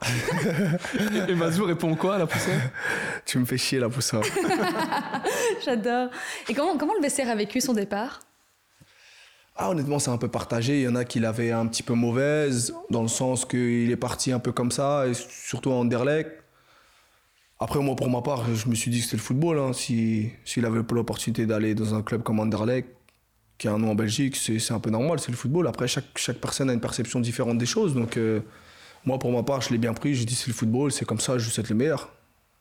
Et 1.27 1.33
Mazou 1.33 1.65
répond 1.65 1.95
quoi 1.95 2.15
à 2.15 2.17
la 2.19 2.27
poussin 2.27 2.59
Tu 3.25 3.39
me 3.39 3.45
fais 3.45 3.57
chier, 3.57 3.79
la 3.79 3.89
poussin. 3.89 4.21
J'adore. 5.65 6.09
Et 6.47 6.53
comment, 6.53 6.77
comment 6.77 6.93
le 6.93 7.01
vestiaire 7.01 7.29
a 7.29 7.35
vécu 7.35 7.59
son 7.59 7.73
départ? 7.73 8.19
Ah, 9.61 9.69
honnêtement, 9.69 9.99
c'est 9.99 10.09
un 10.09 10.17
peu 10.17 10.27
partagé. 10.27 10.81
Il 10.81 10.83
y 10.83 10.87
en 10.87 10.95
a 10.95 11.05
qui 11.05 11.19
l'avaient 11.19 11.51
un 11.51 11.67
petit 11.67 11.83
peu 11.83 11.93
mauvaise, 11.93 12.73
dans 12.89 13.03
le 13.03 13.07
sens 13.07 13.45
qu'il 13.45 13.91
est 13.91 13.97
parti 13.97 14.31
un 14.31 14.39
peu 14.39 14.51
comme 14.51 14.71
ça, 14.71 15.07
et 15.07 15.13
surtout 15.13 15.71
en 15.71 15.81
Anderlecht. 15.81 16.31
Après, 17.59 17.79
moi, 17.79 17.95
pour 17.95 18.09
ma 18.09 18.21
part, 18.21 18.43
je 18.55 18.67
me 18.67 18.73
suis 18.73 18.89
dit 18.89 18.99
que 18.99 19.05
c'était 19.05 19.17
le 19.17 19.21
football. 19.21 19.59
Hein. 19.59 19.73
S'il 19.73 20.31
si, 20.45 20.65
avait 20.65 20.81
l'opportunité 20.91 21.45
d'aller 21.45 21.75
dans 21.75 21.93
un 21.93 22.01
club 22.01 22.23
comme 22.23 22.39
Anderlecht, 22.39 22.89
qui 23.59 23.67
a 23.67 23.73
un 23.73 23.77
nom 23.77 23.91
en 23.91 23.95
Belgique, 23.95 24.35
c'est 24.35 24.71
un 24.71 24.79
peu 24.79 24.89
normal, 24.89 25.19
c'est 25.19 25.29
le 25.31 25.37
football. 25.37 25.67
Après, 25.67 25.87
chaque, 25.87 26.39
personne 26.41 26.71
a 26.71 26.73
une 26.73 26.81
perception 26.81 27.19
différente 27.19 27.59
des 27.59 27.67
choses. 27.67 27.93
Donc, 27.93 28.17
euh, 28.17 28.41
moi, 29.05 29.19
pour 29.19 29.31
ma 29.31 29.43
part, 29.43 29.61
je 29.61 29.69
l'ai 29.69 29.77
bien 29.77 29.93
pris. 29.93 30.15
J'ai 30.15 30.25
dit 30.25 30.33
c'est 30.33 30.47
le 30.47 30.53
football, 30.53 30.91
c'est 30.91 31.05
comme 31.05 31.19
ça, 31.19 31.37
je 31.37 31.47
souhaite 31.49 31.69
le 31.69 31.75
meilleur. 31.75 32.09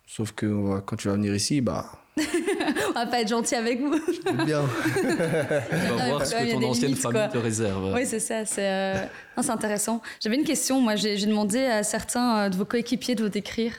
Sauf 0.07 0.32
que 0.32 0.80
quand 0.80 0.96
tu 0.96 1.09
vas 1.09 1.14
venir 1.14 1.34
ici, 1.34 1.62
bah. 1.62 1.99
on 2.88 2.92
va 2.92 3.06
pas 3.06 3.20
être 3.20 3.28
gentil 3.28 3.54
avec 3.54 3.80
vous. 3.80 3.98
bien. 4.44 4.62
on 4.62 5.96
va 5.96 6.08
voir 6.08 6.26
ce 6.26 6.34
que 6.34 6.52
ton 6.52 6.68
ancienne 6.68 6.94
famille 6.94 7.28
te 7.32 7.38
réserve. 7.38 7.92
Oui, 7.94 8.04
c'est 8.04 8.20
ça. 8.20 8.44
C'est 8.44 8.68
euh, 8.68 9.06
intéressant. 9.48 10.02
J'avais 10.20 10.36
une 10.36 10.44
question. 10.44 10.80
Moi, 10.80 10.96
j'ai 10.96 11.16
demandé 11.26 11.64
à 11.64 11.82
certains 11.82 12.38
euh, 12.38 12.48
de 12.48 12.56
vos 12.56 12.64
coéquipiers 12.64 13.14
de 13.14 13.22
vous 13.22 13.28
décrire. 13.28 13.74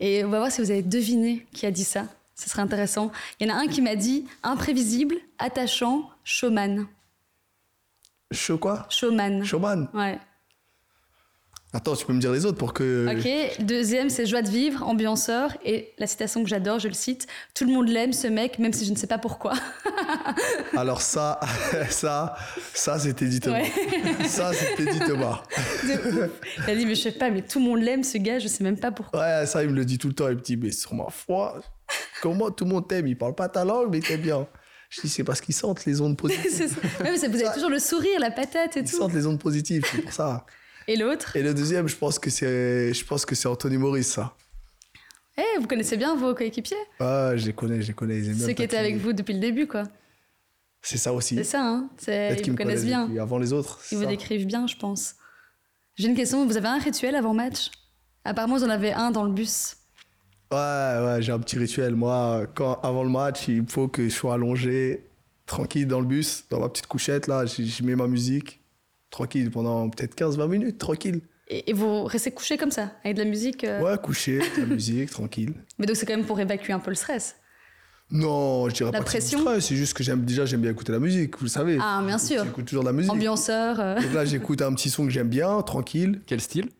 Et 0.00 0.24
on 0.24 0.28
va 0.28 0.38
voir 0.38 0.50
si 0.50 0.60
vous 0.60 0.70
avez 0.70 0.82
deviné 0.82 1.46
qui 1.52 1.66
a 1.66 1.70
dit 1.70 1.84
ça. 1.84 2.04
Ce 2.34 2.48
serait 2.48 2.62
intéressant. 2.62 3.10
Il 3.38 3.48
y 3.48 3.50
en 3.50 3.54
a 3.54 3.58
un 3.58 3.66
qui 3.66 3.82
m'a 3.82 3.96
dit 3.96 4.24
imprévisible, 4.42 5.16
attachant, 5.38 6.08
showman. 6.24 6.86
Show 8.30 8.58
quoi? 8.58 8.86
Showman. 8.90 9.44
Showman? 9.44 9.88
Ouais. 9.94 10.18
Attends, 11.74 11.94
tu 11.94 12.06
peux 12.06 12.14
me 12.14 12.20
dire 12.20 12.32
les 12.32 12.46
autres 12.46 12.56
pour 12.56 12.72
que. 12.72 13.06
Ok, 13.12 13.62
deuxième, 13.62 14.08
c'est 14.08 14.24
joie 14.24 14.40
de 14.40 14.48
vivre, 14.48 14.82
ambianceur. 14.86 15.54
Et 15.66 15.92
la 15.98 16.06
citation 16.06 16.42
que 16.42 16.48
j'adore, 16.48 16.78
je 16.78 16.88
le 16.88 16.94
cite 16.94 17.26
Tout 17.54 17.66
le 17.66 17.72
monde 17.72 17.88
l'aime, 17.88 18.14
ce 18.14 18.26
mec, 18.26 18.58
même 18.58 18.72
si 18.72 18.86
je 18.86 18.90
ne 18.90 18.96
sais 18.96 19.06
pas 19.06 19.18
pourquoi. 19.18 19.52
Alors, 20.76 21.02
ça, 21.02 21.38
ça, 21.90 22.36
ça, 22.72 22.98
c'était 22.98 23.26
dit 23.26 23.40
Thomas. 23.40 23.64
ça, 24.26 24.52
c'était 24.54 24.90
dit 24.90 24.98
Thomas. 25.00 25.42
Il 25.84 26.70
a 26.70 26.74
dit 26.74 26.86
Mais 26.86 26.94
je 26.94 27.02
sais 27.02 27.12
pas, 27.12 27.30
mais 27.30 27.42
tout 27.42 27.58
le 27.58 27.66
monde 27.66 27.80
l'aime, 27.82 28.02
ce 28.02 28.16
gars, 28.16 28.38
je 28.38 28.48
sais 28.48 28.64
même 28.64 28.78
pas 28.78 28.90
pourquoi. 28.90 29.20
Ouais, 29.20 29.44
ça, 29.44 29.62
il 29.62 29.68
me 29.68 29.74
le 29.74 29.84
dit 29.84 29.98
tout 29.98 30.08
le 30.08 30.14
temps. 30.14 30.28
Il 30.28 30.36
me 30.36 30.40
dit 30.40 30.56
Mais 30.56 30.72
sur 30.72 30.94
ma 30.94 31.10
foi, 31.10 31.60
comment 32.22 32.50
tout 32.50 32.64
le 32.64 32.70
monde 32.70 32.88
t'aime? 32.88 33.06
Il 33.08 33.18
parle 33.18 33.34
pas 33.34 33.50
ta 33.50 33.66
langue, 33.66 33.90
mais 33.90 34.00
t'aime 34.00 34.22
bien. 34.22 34.46
Je 34.88 35.02
dis, 35.02 35.10
c'est 35.10 35.22
parce 35.24 35.42
qu'ils 35.42 35.54
sentent 35.54 35.84
les 35.84 36.00
ondes 36.00 36.16
positives. 36.16 36.50
c'est 36.50 36.68
ça. 36.68 36.76
vous 36.98 37.24
avez 37.24 37.52
toujours 37.52 37.68
le 37.68 37.78
sourire, 37.78 38.18
la 38.20 38.30
patate 38.30 38.78
et 38.78 38.80
tout. 38.80 38.88
Ils 38.90 38.96
sentent 38.96 39.12
les 39.12 39.26
ondes 39.26 39.38
positives, 39.38 39.84
c'est 39.90 40.00
pour 40.00 40.14
ça. 40.14 40.46
Et 40.88 40.96
l'autre 40.96 41.36
Et 41.36 41.42
le 41.42 41.52
deuxième, 41.52 41.86
je 41.86 41.96
pense 41.96 42.18
que 42.18 42.30
c'est, 42.30 42.94
je 42.94 43.04
pense 43.04 43.26
que 43.26 43.34
c'est 43.34 43.46
Anthony 43.46 43.76
Maurice, 43.76 44.10
ça. 44.10 44.34
Eh, 45.36 45.60
vous 45.60 45.66
connaissez 45.66 45.98
bien 45.98 46.16
vos 46.16 46.34
coéquipiers 46.34 46.78
Ah, 46.98 47.32
je 47.36 47.44
les 47.44 47.52
connais, 47.52 47.82
je 47.82 47.88
les 47.88 47.92
connais. 47.92 48.18
Ils 48.18 48.40
Ceux 48.40 48.54
qui 48.54 48.62
étaient 48.62 48.78
avec 48.78 48.96
vous 48.96 49.12
depuis 49.12 49.34
le 49.34 49.38
début, 49.38 49.66
quoi. 49.66 49.84
C'est 50.80 50.96
ça 50.96 51.12
aussi. 51.12 51.34
C'est 51.34 51.44
ça, 51.44 51.62
hein. 51.62 51.90
Ils 52.08 52.50
vous 52.50 52.56
connaissent 52.56 52.86
bien. 52.86 53.08
Avant 53.20 53.38
les 53.38 53.52
autres. 53.52 53.80
Ils 53.92 53.98
vous 53.98 54.06
décrivent 54.06 54.46
bien, 54.46 54.66
je 54.66 54.76
pense. 54.76 55.16
J'ai 55.96 56.08
une 56.08 56.16
question. 56.16 56.46
Vous 56.46 56.56
avez 56.56 56.68
un 56.68 56.78
rituel 56.78 57.14
avant 57.14 57.34
match? 57.34 57.70
Apparemment, 58.24 58.56
vous 58.56 58.64
en 58.64 58.70
avez 58.70 58.92
un 58.92 59.10
dans 59.10 59.24
le 59.24 59.32
bus. 59.32 59.76
Ouais, 60.50 60.56
ouais, 60.56 61.18
j'ai 61.20 61.32
un 61.32 61.38
petit 61.38 61.58
rituel. 61.58 61.94
Moi, 61.96 62.46
quand, 62.54 62.80
avant 62.82 63.02
le 63.04 63.10
match, 63.10 63.46
il 63.48 63.68
faut 63.68 63.88
que 63.88 64.04
je 64.08 64.14
sois 64.14 64.34
allongé, 64.34 65.06
tranquille 65.44 65.86
dans 65.86 66.00
le 66.00 66.06
bus, 66.06 66.44
dans 66.48 66.60
ma 66.60 66.70
petite 66.70 66.86
couchette, 66.86 67.26
là. 67.26 67.44
Je 67.44 67.82
mets 67.82 67.94
ma 67.94 68.06
musique 68.06 68.58
tranquille 69.10 69.50
pendant 69.50 69.88
peut-être 69.90 70.16
15-20 70.16 70.48
minutes, 70.48 70.78
tranquille. 70.78 71.20
Et, 71.48 71.72
vous 71.72 72.04
restez 72.04 72.30
couché 72.30 72.58
comme 72.58 72.70
ça, 72.70 72.92
avec 73.04 73.16
de 73.16 73.22
la 73.22 73.28
musique 73.28 73.64
euh 73.64 73.80
Ouais, 73.80 73.96
couché, 74.02 74.38
de 74.38 74.60
la 74.60 74.66
musique, 74.66 75.10
tranquille. 75.10 75.54
Mais 75.78 75.86
donc 75.86 75.96
c'est 75.96 76.04
quand 76.04 76.16
même 76.16 76.26
pour 76.26 76.38
évacuer 76.38 76.72
un 76.72 76.78
peu 76.78 76.90
le 76.90 76.96
stress 76.96 77.36
non, 78.10 78.68
je 78.68 78.74
dirais 78.74 78.90
la 78.90 79.00
pas 79.00 79.04
pression. 79.04 79.44
que 79.44 79.60
c'est 79.60 79.76
juste 79.76 79.92
que 79.92 80.02
j'aime 80.02 80.24
déjà 80.24 80.46
j'aime 80.46 80.62
bien 80.62 80.70
écouter 80.70 80.92
la 80.92 80.98
musique, 80.98 81.36
vous 81.36 81.44
le 81.44 81.50
savez. 81.50 81.78
Ah, 81.80 82.02
bien 82.04 82.16
sûr. 82.16 82.42
J'écoute 82.44 82.64
toujours 82.64 82.82
de 82.82 82.88
la 82.88 82.94
musique. 82.94 83.12
Ambianceur. 83.12 83.78
Euh. 83.80 84.00
Donc 84.00 84.14
là, 84.14 84.24
j'écoute 84.24 84.62
un 84.62 84.72
petit 84.72 84.88
son 84.88 85.04
que 85.04 85.10
j'aime 85.10 85.28
bien, 85.28 85.60
tranquille. 85.60 86.22
Quel 86.26 86.40
style? 86.40 86.70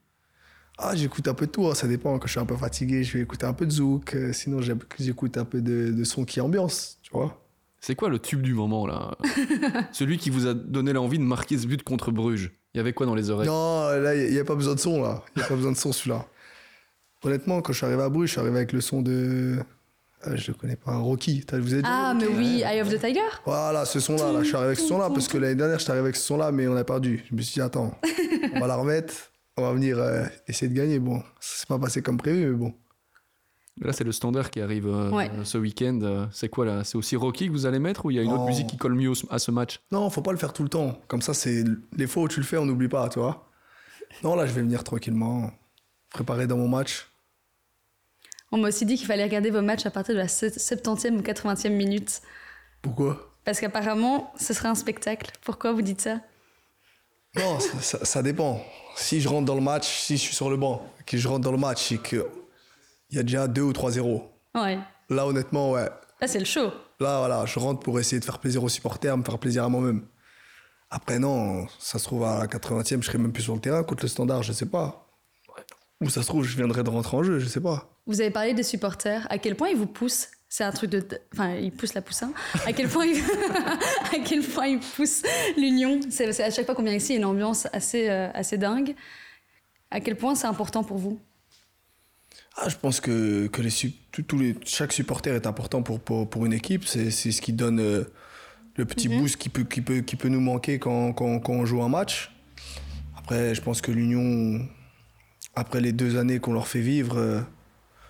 Ah, 0.79 0.97
j'écoute 0.97 1.29
un 1.29 1.35
peu 1.35 1.47
de 1.47 1.51
tout, 1.51 1.67
hein, 1.67 1.75
ça 1.75 1.87
dépend. 1.87 2.19
Quand 2.19 2.27
je 2.27 2.33
suis 2.33 2.41
un 2.41 2.47
peu 2.47 2.57
fatigué, 2.57 3.05
je 3.05 3.19
vais 3.19 3.25
écouter 3.25 3.45
un 3.45 3.53
peu 3.53 3.67
de 3.67 3.71
zouk. 3.71 4.15
Euh, 4.15 4.33
sinon, 4.33 4.61
j'écoute 4.99 5.37
un 5.37 5.45
peu 5.45 5.61
de, 5.61 5.91
de 5.91 6.05
son 6.05 6.25
qui 6.25 6.41
ambiance, 6.41 6.99
tu 7.03 7.11
vois. 7.13 7.45
C'est 7.81 7.95
quoi 7.95 8.09
le 8.09 8.19
tube 8.19 8.43
du 8.43 8.55
moment 8.55 8.87
là 8.87 9.17
Celui 9.93 10.19
qui 10.19 10.31
vous 10.31 10.47
a 10.47 10.55
donné 10.55 10.93
l'envie 10.93 11.19
de 11.19 11.25
marquer 11.25 11.59
ce 11.59 11.67
but 11.67 11.83
contre 11.83 12.11
Bruges. 12.11 12.53
Il 12.75 12.79
y 12.79 12.81
avait 12.81 12.93
quoi 12.93 13.07
dans 13.07 13.15
les 13.15 13.31
oreilles 13.31 13.49
Non, 13.49 13.89
là, 14.01 14.15
il 14.15 14.33
n'y 14.33 14.39
a, 14.39 14.45
pas 14.45 14.55
besoin 14.55 14.75
de 14.75 14.81
son 14.81 15.03
là. 15.03 15.23
Il 15.35 15.39
n'y 15.39 15.45
a 15.45 15.49
pas 15.49 15.55
besoin 15.55 15.73
de 15.73 15.77
son 15.77 15.93
celui-là. 15.93 16.27
Honnêtement, 17.25 17.61
quand 17.63 17.73
je 17.73 17.79
suis 17.79 17.87
arrivé 17.87 18.03
à 18.03 18.09
Bruges, 18.09 18.29
je 18.29 18.33
suis 18.33 18.41
arrivé 18.41 18.57
avec 18.57 18.73
le 18.73 18.81
son 18.81 19.03
de. 19.03 19.59
Euh, 20.27 20.37
je 20.37 20.51
ne 20.51 20.57
connais 20.57 20.77
pas, 20.77 20.97
Rocky. 20.97 21.45
Vous 21.53 21.75
êtes 21.75 21.85
ah, 21.87 22.15
mais 22.19 22.27
oui, 22.27 22.63
Eye 22.65 22.81
of 22.81 22.89
the 22.89 23.01
Tiger 23.01 23.21
Voilà, 23.45 23.85
ce 23.85 24.01
son-là. 24.01 24.33
Là, 24.33 24.41
je 24.43 24.47
suis 24.47 24.57
arrivé 24.57 24.69
avec 24.69 24.79
ce 24.79 24.87
son-là 24.87 25.11
parce 25.11 25.29
que 25.29 25.39
l'année 25.39 25.55
dernière, 25.55 25.79
je 25.79 25.85
suis 25.85 25.91
arrivé 25.91 26.05
avec 26.05 26.17
ce 26.17 26.23
son-là, 26.23 26.51
mais 26.53 26.67
on 26.67 26.77
a 26.77 26.85
perdu. 26.85 27.25
Je 27.31 27.35
me 27.35 27.41
suis 27.41 27.55
dit, 27.55 27.61
attends, 27.61 27.97
on 28.55 28.61
va 28.61 28.67
la 28.67 28.77
remettre, 28.77 29.15
on 29.57 29.63
va 29.63 29.73
venir 29.73 29.99
euh, 29.99 30.25
essayer 30.49 30.69
de 30.69 30.77
gagner. 30.77 30.99
Bon, 30.99 31.21
ça 31.41 31.61
s'est 31.61 31.67
pas 31.67 31.79
passé 31.79 32.03
comme 32.03 32.19
prévu, 32.19 32.47
mais 32.51 32.57
bon. 32.57 32.75
Là, 33.81 33.93
c'est 33.93 34.05
le 34.05 34.13
standard 34.13 34.51
qui 34.51 34.61
arrive 34.61 34.89
euh, 34.89 35.45
ce 35.45 35.59
week-end. 35.59 36.01
Euh, 36.03 36.27
c'est 36.33 36.49
quoi 36.49 36.65
là? 36.65 36.85
C'est 36.85 36.97
aussi 36.97 37.17
Rocky 37.17 37.47
que 37.47 37.53
vous 37.53 37.67
allez 37.67 37.79
mettre 37.79 38.07
ou 38.07 38.11
il 38.11 38.17
y 38.17 38.21
a 38.21 38.23
une 38.23 38.33
autre 38.33 38.47
musique 38.47 38.67
qui 38.67 38.77
colle 38.77 38.95
mieux 38.95 39.13
à 39.31 39.39
ce 39.39 39.51
match? 39.51 39.81
Non, 39.93 40.11
faut 40.11 40.23
pas 40.23 40.33
le 40.33 40.39
faire 40.39 40.53
tout 40.53 40.63
le 40.63 40.69
temps. 40.69 41.01
Comme 41.07 41.23
ça, 41.23 41.35
c'est 41.35 41.65
les 41.97 42.07
fois 42.07 42.25
où 42.25 42.29
tu 42.29 42.41
le 42.41 42.47
fais, 42.47 42.57
on 42.57 42.67
n'oublie 42.67 42.89
pas, 42.89 43.09
tu 43.09 43.21
vois. 43.21 43.49
Non, 44.25 44.35
là, 44.35 44.47
je 44.47 44.53
vais 44.53 44.63
venir 44.63 44.83
tranquillement, 44.83 45.53
préparer 46.11 46.47
dans 46.47 46.57
mon 46.57 46.69
match. 46.69 47.09
On 48.51 48.59
m'a 48.59 48.69
aussi 48.69 48.87
dit 48.87 48.97
qu'il 48.97 49.07
fallait 49.07 49.25
regarder 49.25 49.51
vos 49.51 49.63
matchs 49.63 49.87
à 49.87 49.91
partir 49.91 50.15
de 50.15 50.21
la 50.21 50.27
70e 50.27 51.19
ou 51.19 51.21
80e 51.21 51.69
minute. 51.69 52.23
Pourquoi? 52.83 53.31
Parce 53.45 53.61
qu'apparemment, 53.61 54.33
ce 54.39 54.55
serait 54.55 54.69
un 54.69 54.75
spectacle. 54.75 55.31
Pourquoi 55.43 55.73
vous 55.73 55.83
dites 55.83 56.01
ça? 56.01 56.21
Non, 57.37 57.61
ça, 57.61 58.05
ça, 58.05 58.23
dépend. 58.23 58.65
Si 58.97 59.21
je 59.21 59.29
rentre 59.29 59.45
dans 59.45 59.55
le 59.55 59.61
match, 59.61 59.87
si 59.87 60.17
je 60.17 60.23
suis 60.23 60.35
sur 60.35 60.51
le 60.51 60.57
banc, 60.57 60.85
que 61.07 61.17
je 61.17 61.29
rentre 61.29 61.45
dans 61.45 61.53
le 61.53 61.59
match 61.59 61.93
et 61.93 61.99
que 61.99 62.27
il 63.11 63.17
y 63.17 63.19
a 63.19 63.23
déjà 63.23 63.49
2 63.49 63.63
ou 63.63 63.73
3-0. 63.73 64.23
Ouais. 64.55 64.79
Là, 65.11 65.27
honnêtement, 65.27 65.73
ouais. 65.73 65.89
Là, 66.21 66.27
c'est 66.27 66.39
le 66.39 66.45
show. 66.45 66.71
Là, 67.01 67.19
voilà, 67.19 67.47
je 67.47 67.59
rentre 67.59 67.81
pour 67.81 67.99
essayer 68.01 68.19
de 68.19 68.25
faire 68.25 68.39
plaisir 68.39 68.63
aux 68.63 68.69
supporters, 68.69 69.17
me 69.17 69.23
faire 69.23 69.39
plaisir 69.39 69.65
à 69.65 69.69
moi-même. 69.69 70.07
Après, 70.91 71.19
non, 71.19 71.67
ça 71.79 71.99
se 71.99 72.05
trouve 72.05 72.25
à 72.25 72.41
la 72.41 72.47
80e, 72.47 73.03
je 73.03 73.07
serai 73.07 73.19
même 73.19 73.33
plus 73.33 73.43
sur 73.43 73.55
le 73.55 73.61
terrain 73.61 73.83
contre 73.83 74.05
le 74.05 74.09
standard, 74.09 74.43
je 74.43 74.53
sais 74.53 74.67
pas. 74.67 75.07
Ou 76.01 76.09
ça 76.09 76.23
se 76.23 76.29
trouve, 76.29 76.45
je 76.45 76.57
viendrai 76.57 76.83
de 76.83 76.91
rentrer 76.91 77.17
en 77.17 77.23
jeu, 77.23 77.39
je 77.39 77.47
sais 77.47 77.61
pas. 77.61 77.89
Vous 78.07 78.21
avez 78.21 78.31
parlé 78.31 78.55
des 78.55 78.63
supporters. 78.63 79.27
À 79.31 79.39
quel 79.39 79.55
point 79.55 79.69
ils 79.69 79.77
vous 79.77 79.87
poussent? 79.87 80.29
C'est 80.49 80.65
un 80.65 80.73
truc 80.73 80.91
de. 80.91 81.07
Enfin, 81.35 81.57
ils 81.57 81.73
poussent 81.73 81.93
la 81.93 82.01
poussin. 82.01 82.33
À 82.65 82.73
quel 82.73 82.89
point 82.89 83.05
ils, 83.05 83.21
à 84.13 84.19
quel 84.25 84.43
point 84.43 84.67
ils 84.67 84.81
poussent 84.81 85.23
l'union? 85.59 86.01
C'est 86.09 86.41
à 86.41 86.51
chaque 86.51 86.65
fois 86.65 86.75
qu'on 86.75 86.85
vient 86.85 86.95
ici, 86.95 87.13
il 87.13 87.17
y 87.17 87.19
a 87.19 87.19
une 87.19 87.27
ambiance 87.27 87.69
assez, 87.73 88.09
euh, 88.09 88.31
assez 88.33 88.57
dingue. 88.57 88.95
À 89.91 90.01
quel 90.01 90.17
point 90.17 90.35
c'est 90.35 90.47
important 90.47 90.85
pour 90.85 90.97
vous? 90.97 91.21
Ah, 92.61 92.69
je 92.69 92.77
pense 92.77 93.01
que, 93.01 93.47
que 93.47 93.63
les, 93.63 93.71
les, 94.33 94.57
chaque 94.65 94.93
supporter 94.93 95.35
est 95.35 95.47
important 95.47 95.83
pour, 95.83 96.01
pour, 96.01 96.29
pour 96.29 96.45
une 96.45 96.53
équipe. 96.53 96.85
C'est 96.85 97.11
ce 97.11 97.41
qui 97.41 97.53
donne 97.53 97.79
euh, 97.79 98.05
le 98.77 98.85
petit 98.85 99.09
mhm. 99.09 99.21
boost 99.21 99.37
qui 99.37 99.49
peut, 99.49 99.63
qui, 99.63 99.81
peut, 99.81 100.01
qui 100.01 100.17
peut 100.17 100.29
nous 100.29 100.41
manquer 100.41 100.79
quand, 100.79 101.13
quand, 101.13 101.39
quand 101.39 101.53
on 101.53 101.65
joue 101.65 101.83
un 101.83 101.89
match. 101.89 102.33
Après, 103.17 103.55
je 103.55 103.63
pense 103.63 103.81
que 103.81 103.93
l'Union, 103.93 104.67
après 105.55 105.81
les 105.81 105.93
deux 105.93 106.17
années 106.17 106.41
qu'on 106.41 106.53
leur 106.53 106.67
fait 106.67 106.81
vivre, 106.81 107.19
euh, 107.19 107.41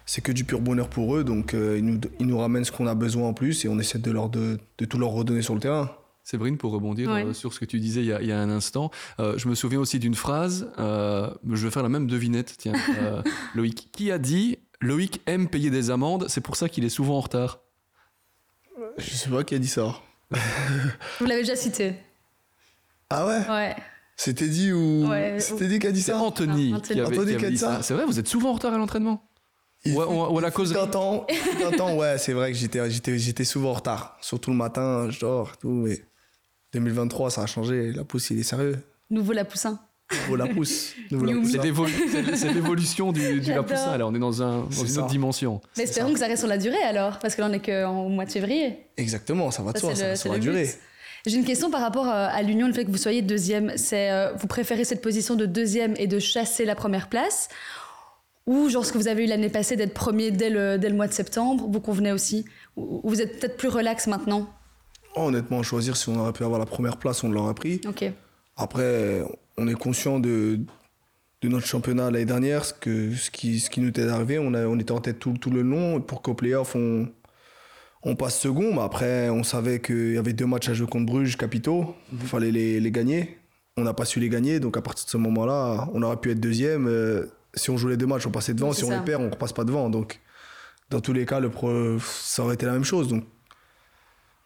c'est 0.06 0.22
que 0.22 0.32
du 0.32 0.44
pur 0.44 0.60
bonheur 0.60 0.88
pour 0.88 1.14
eux. 1.16 1.24
Donc, 1.24 1.52
euh, 1.52 1.76
ils, 1.76 1.84
nous, 1.84 2.00
ils 2.18 2.26
nous 2.26 2.38
ramènent 2.38 2.64
ce 2.64 2.72
qu'on 2.72 2.86
a 2.86 2.94
besoin 2.94 3.28
en 3.28 3.34
plus 3.34 3.66
et 3.66 3.68
on 3.68 3.78
essaie 3.78 3.98
de, 3.98 4.10
leur, 4.10 4.30
de, 4.30 4.58
de 4.78 4.84
tout 4.86 4.98
leur 4.98 5.10
redonner 5.10 5.42
sur 5.42 5.54
le 5.54 5.60
terrain. 5.60 5.90
Séverine, 6.28 6.58
pour 6.58 6.72
rebondir 6.72 7.10
euh, 7.10 7.32
sur 7.32 7.54
ce 7.54 7.58
que 7.58 7.64
tu 7.64 7.80
disais 7.80 8.02
il 8.02 8.26
y 8.26 8.32
a, 8.32 8.38
un 8.38 8.50
instant, 8.50 8.90
euh, 9.18 9.38
je 9.38 9.48
me 9.48 9.54
souviens 9.54 9.80
aussi 9.80 9.98
d'une 9.98 10.14
phrase, 10.14 10.70
euh, 10.78 11.30
je 11.50 11.64
vais 11.64 11.70
faire 11.70 11.82
la 11.82 11.88
même 11.88 12.06
devinette, 12.06 12.54
tiens, 12.58 12.74
Loïc. 13.54 13.88
Qui 13.92 14.12
a 14.12 14.18
dit 14.18 14.58
Loïc 14.82 15.22
aime 15.24 15.48
payer 15.48 15.70
des 15.70 15.90
amendes, 15.90 16.26
c'est 16.28 16.42
pour 16.42 16.56
ça 16.56 16.68
qu'il 16.68 16.84
est 16.84 16.90
souvent 16.90 17.16
en 17.16 17.20
retard 17.22 17.60
Je 18.98 19.08
sais 19.08 19.30
pas 19.30 19.42
qui 19.42 19.54
a 19.54 19.58
dit 19.58 19.68
ça. 19.68 19.94
Vous 21.18 21.24
l'avez 21.24 21.40
déjà 21.40 21.56
cité. 21.56 21.94
Ah 23.08 23.26
ouais 23.26 23.48
Ouais. 23.48 23.76
C'était 24.14 24.48
dit 24.48 24.70
ou. 24.70 25.08
C'était 25.38 25.68
dit 25.68 25.78
qui 25.78 25.86
a 25.86 25.92
dit 25.92 26.02
ça 26.02 26.18
Anthony, 26.18 26.74
qui 26.82 27.00
avait, 27.00 27.50
dit 27.50 27.56
ça. 27.56 27.80
C'est 27.80 27.94
vrai, 27.94 28.04
vous 28.04 28.18
êtes 28.18 28.28
souvent 28.28 28.50
en 28.50 28.52
retard 28.52 28.74
à 28.74 28.76
l'entraînement 28.76 29.24
ou, 29.86 30.38
à 30.38 30.42
la 30.42 30.50
cause 30.50 30.72
d'un 30.72 30.86
temps, 30.86 31.26
temps, 31.76 31.96
ouais, 31.96 32.18
c'est 32.18 32.32
vrai 32.32 32.52
que 32.52 32.58
j'étais, 32.58 32.90
j'étais, 32.90 33.18
j'étais 33.18 33.44
souvent 33.44 33.70
en 33.70 33.74
retard. 33.74 34.18
Surtout 34.20 34.50
le 34.50 34.56
matin, 34.56 35.08
je 35.10 35.20
dors, 35.20 35.56
tout, 35.56 35.70
mais 35.70 36.00
2023, 36.78 37.30
ça 37.30 37.42
a 37.42 37.46
changé. 37.46 37.92
La 37.92 38.04
pousse, 38.04 38.30
il 38.30 38.40
est 38.40 38.44
sérieux. 38.44 38.78
Nouveau 39.10 39.32
la 39.32 39.44
poussin. 39.44 39.80
Nouveau 40.12 40.36
la 40.36 40.46
pousse. 40.46 40.94
C'est 41.10 42.52
l'évolution 42.52 43.12
du, 43.12 43.40
du 43.40 43.50
la 43.50 43.62
poussin. 43.62 43.90
Alors, 43.90 44.10
on 44.10 44.14
est 44.14 44.18
dans, 44.18 44.42
un, 44.42 44.60
dans 44.60 44.70
une 44.70 44.98
autre 44.98 45.06
dimension. 45.08 45.60
Mais 45.76 45.84
espérons 45.84 46.12
que 46.12 46.18
ça 46.18 46.26
reste 46.26 46.40
sur 46.40 46.48
la 46.48 46.58
durée 46.58 46.82
alors, 46.82 47.18
parce 47.18 47.34
que 47.34 47.42
là, 47.42 47.48
on 47.50 47.52
est 47.52 47.64
qu'au 47.64 48.08
mois 48.08 48.24
de 48.24 48.30
février. 48.30 48.86
Exactement, 48.96 49.50
ça 49.50 49.62
va 49.62 49.72
de 49.72 49.78
soi, 49.78 49.94
ça 49.94 50.16
sur 50.16 50.32
la 50.32 50.38
durée. 50.38 50.68
J'ai 51.26 51.36
une 51.36 51.44
question 51.44 51.70
par 51.70 51.80
rapport 51.80 52.06
euh, 52.06 52.28
à 52.30 52.42
l'Union, 52.42 52.68
le 52.68 52.72
fait 52.72 52.84
que 52.84 52.90
vous 52.90 52.96
soyez 52.96 53.22
deuxième. 53.22 53.72
C'est, 53.76 54.10
euh, 54.10 54.32
vous 54.34 54.46
préférez 54.46 54.84
cette 54.84 55.02
position 55.02 55.34
de 55.34 55.46
deuxième 55.46 55.94
et 55.98 56.06
de 56.06 56.18
chasser 56.18 56.64
la 56.64 56.74
première 56.74 57.08
place? 57.08 57.48
Ou 58.46 58.70
genre 58.70 58.86
ce 58.86 58.92
que 58.92 58.98
vous 58.98 59.08
avez 59.08 59.24
eu 59.24 59.26
l'année 59.26 59.50
passée 59.50 59.76
d'être 59.76 59.92
premier 59.92 60.30
dès 60.30 60.48
le, 60.48 60.78
dès 60.78 60.88
le 60.88 60.94
mois 60.94 61.06
de 61.06 61.12
septembre, 61.12 61.66
vous 61.68 61.80
convenez 61.80 62.12
aussi? 62.12 62.46
Ou 62.76 63.02
vous 63.04 63.20
êtes 63.20 63.38
peut-être 63.38 63.58
plus 63.58 63.68
relax 63.68 64.06
maintenant? 64.06 64.48
Honnêtement, 65.26 65.62
choisir 65.62 65.96
si 65.96 66.08
on 66.08 66.18
aurait 66.18 66.32
pu 66.32 66.44
avoir 66.44 66.58
la 66.58 66.66
première 66.66 66.96
place, 66.96 67.24
on 67.24 67.30
l'aurait 67.30 67.54
pris. 67.54 67.80
Après, 68.56 69.22
on 69.56 69.68
est 69.68 69.74
conscient 69.74 70.18
de, 70.18 70.60
de 71.42 71.48
notre 71.48 71.66
championnat 71.66 72.10
l'année 72.10 72.24
dernière, 72.24 72.64
ce, 72.64 72.74
que, 72.74 73.14
ce, 73.14 73.30
qui, 73.30 73.60
ce 73.60 73.70
qui 73.70 73.80
nous 73.80 73.88
était 73.88 74.08
arrivé. 74.08 74.38
On, 74.38 74.54
a, 74.54 74.66
on 74.66 74.78
était 74.78 74.92
en 74.92 75.00
tête 75.00 75.18
tout, 75.18 75.34
tout 75.40 75.50
le 75.50 75.62
long. 75.62 76.00
Pour 76.00 76.22
qu'au 76.22 76.34
playoff, 76.34 76.74
on, 76.74 77.08
on 78.02 78.16
passe 78.16 78.40
second. 78.40 78.74
Mais 78.74 78.82
après, 78.82 79.30
on 79.30 79.44
savait 79.44 79.80
qu'il 79.80 80.14
y 80.14 80.18
avait 80.18 80.32
deux 80.32 80.46
matchs 80.46 80.68
à 80.68 80.74
jouer 80.74 80.88
contre 80.88 81.06
Bruges 81.06 81.36
capitaux. 81.36 81.94
Il 82.12 82.18
mhm. 82.18 82.24
fallait 82.24 82.50
les, 82.50 82.80
les, 82.80 82.90
gagner. 82.90 83.38
On 83.76 83.82
n'a 83.82 83.94
pas 83.94 84.04
su 84.04 84.18
les 84.18 84.28
gagner. 84.28 84.60
Donc 84.60 84.76
à 84.76 84.82
partir 84.82 85.04
de 85.04 85.10
ce 85.10 85.16
moment-là, 85.16 85.88
on 85.94 86.02
aurait 86.02 86.16
pu 86.16 86.30
être 86.30 86.40
deuxième. 86.40 86.88
Euh, 86.88 87.26
si 87.54 87.70
on 87.70 87.76
joue 87.76 87.88
les 87.88 87.96
deux 87.96 88.06
matchs, 88.06 88.26
on 88.26 88.30
passait 88.30 88.54
devant. 88.54 88.72
si 88.72 88.84
on 88.84 88.90
les 88.90 89.04
perd, 89.04 89.22
on 89.22 89.26
ne 89.26 89.30
repasse 89.30 89.52
pas 89.52 89.64
devant. 89.64 89.88
Donc 89.90 90.20
dans 90.90 91.00
tous 91.00 91.12
les 91.12 91.26
cas, 91.26 91.38
le 91.38 91.50
pro, 91.50 91.98
ça 92.00 92.42
aurait 92.42 92.54
été 92.54 92.66
la 92.66 92.72
même 92.72 92.84
chose. 92.84 93.08
Donc 93.08 93.24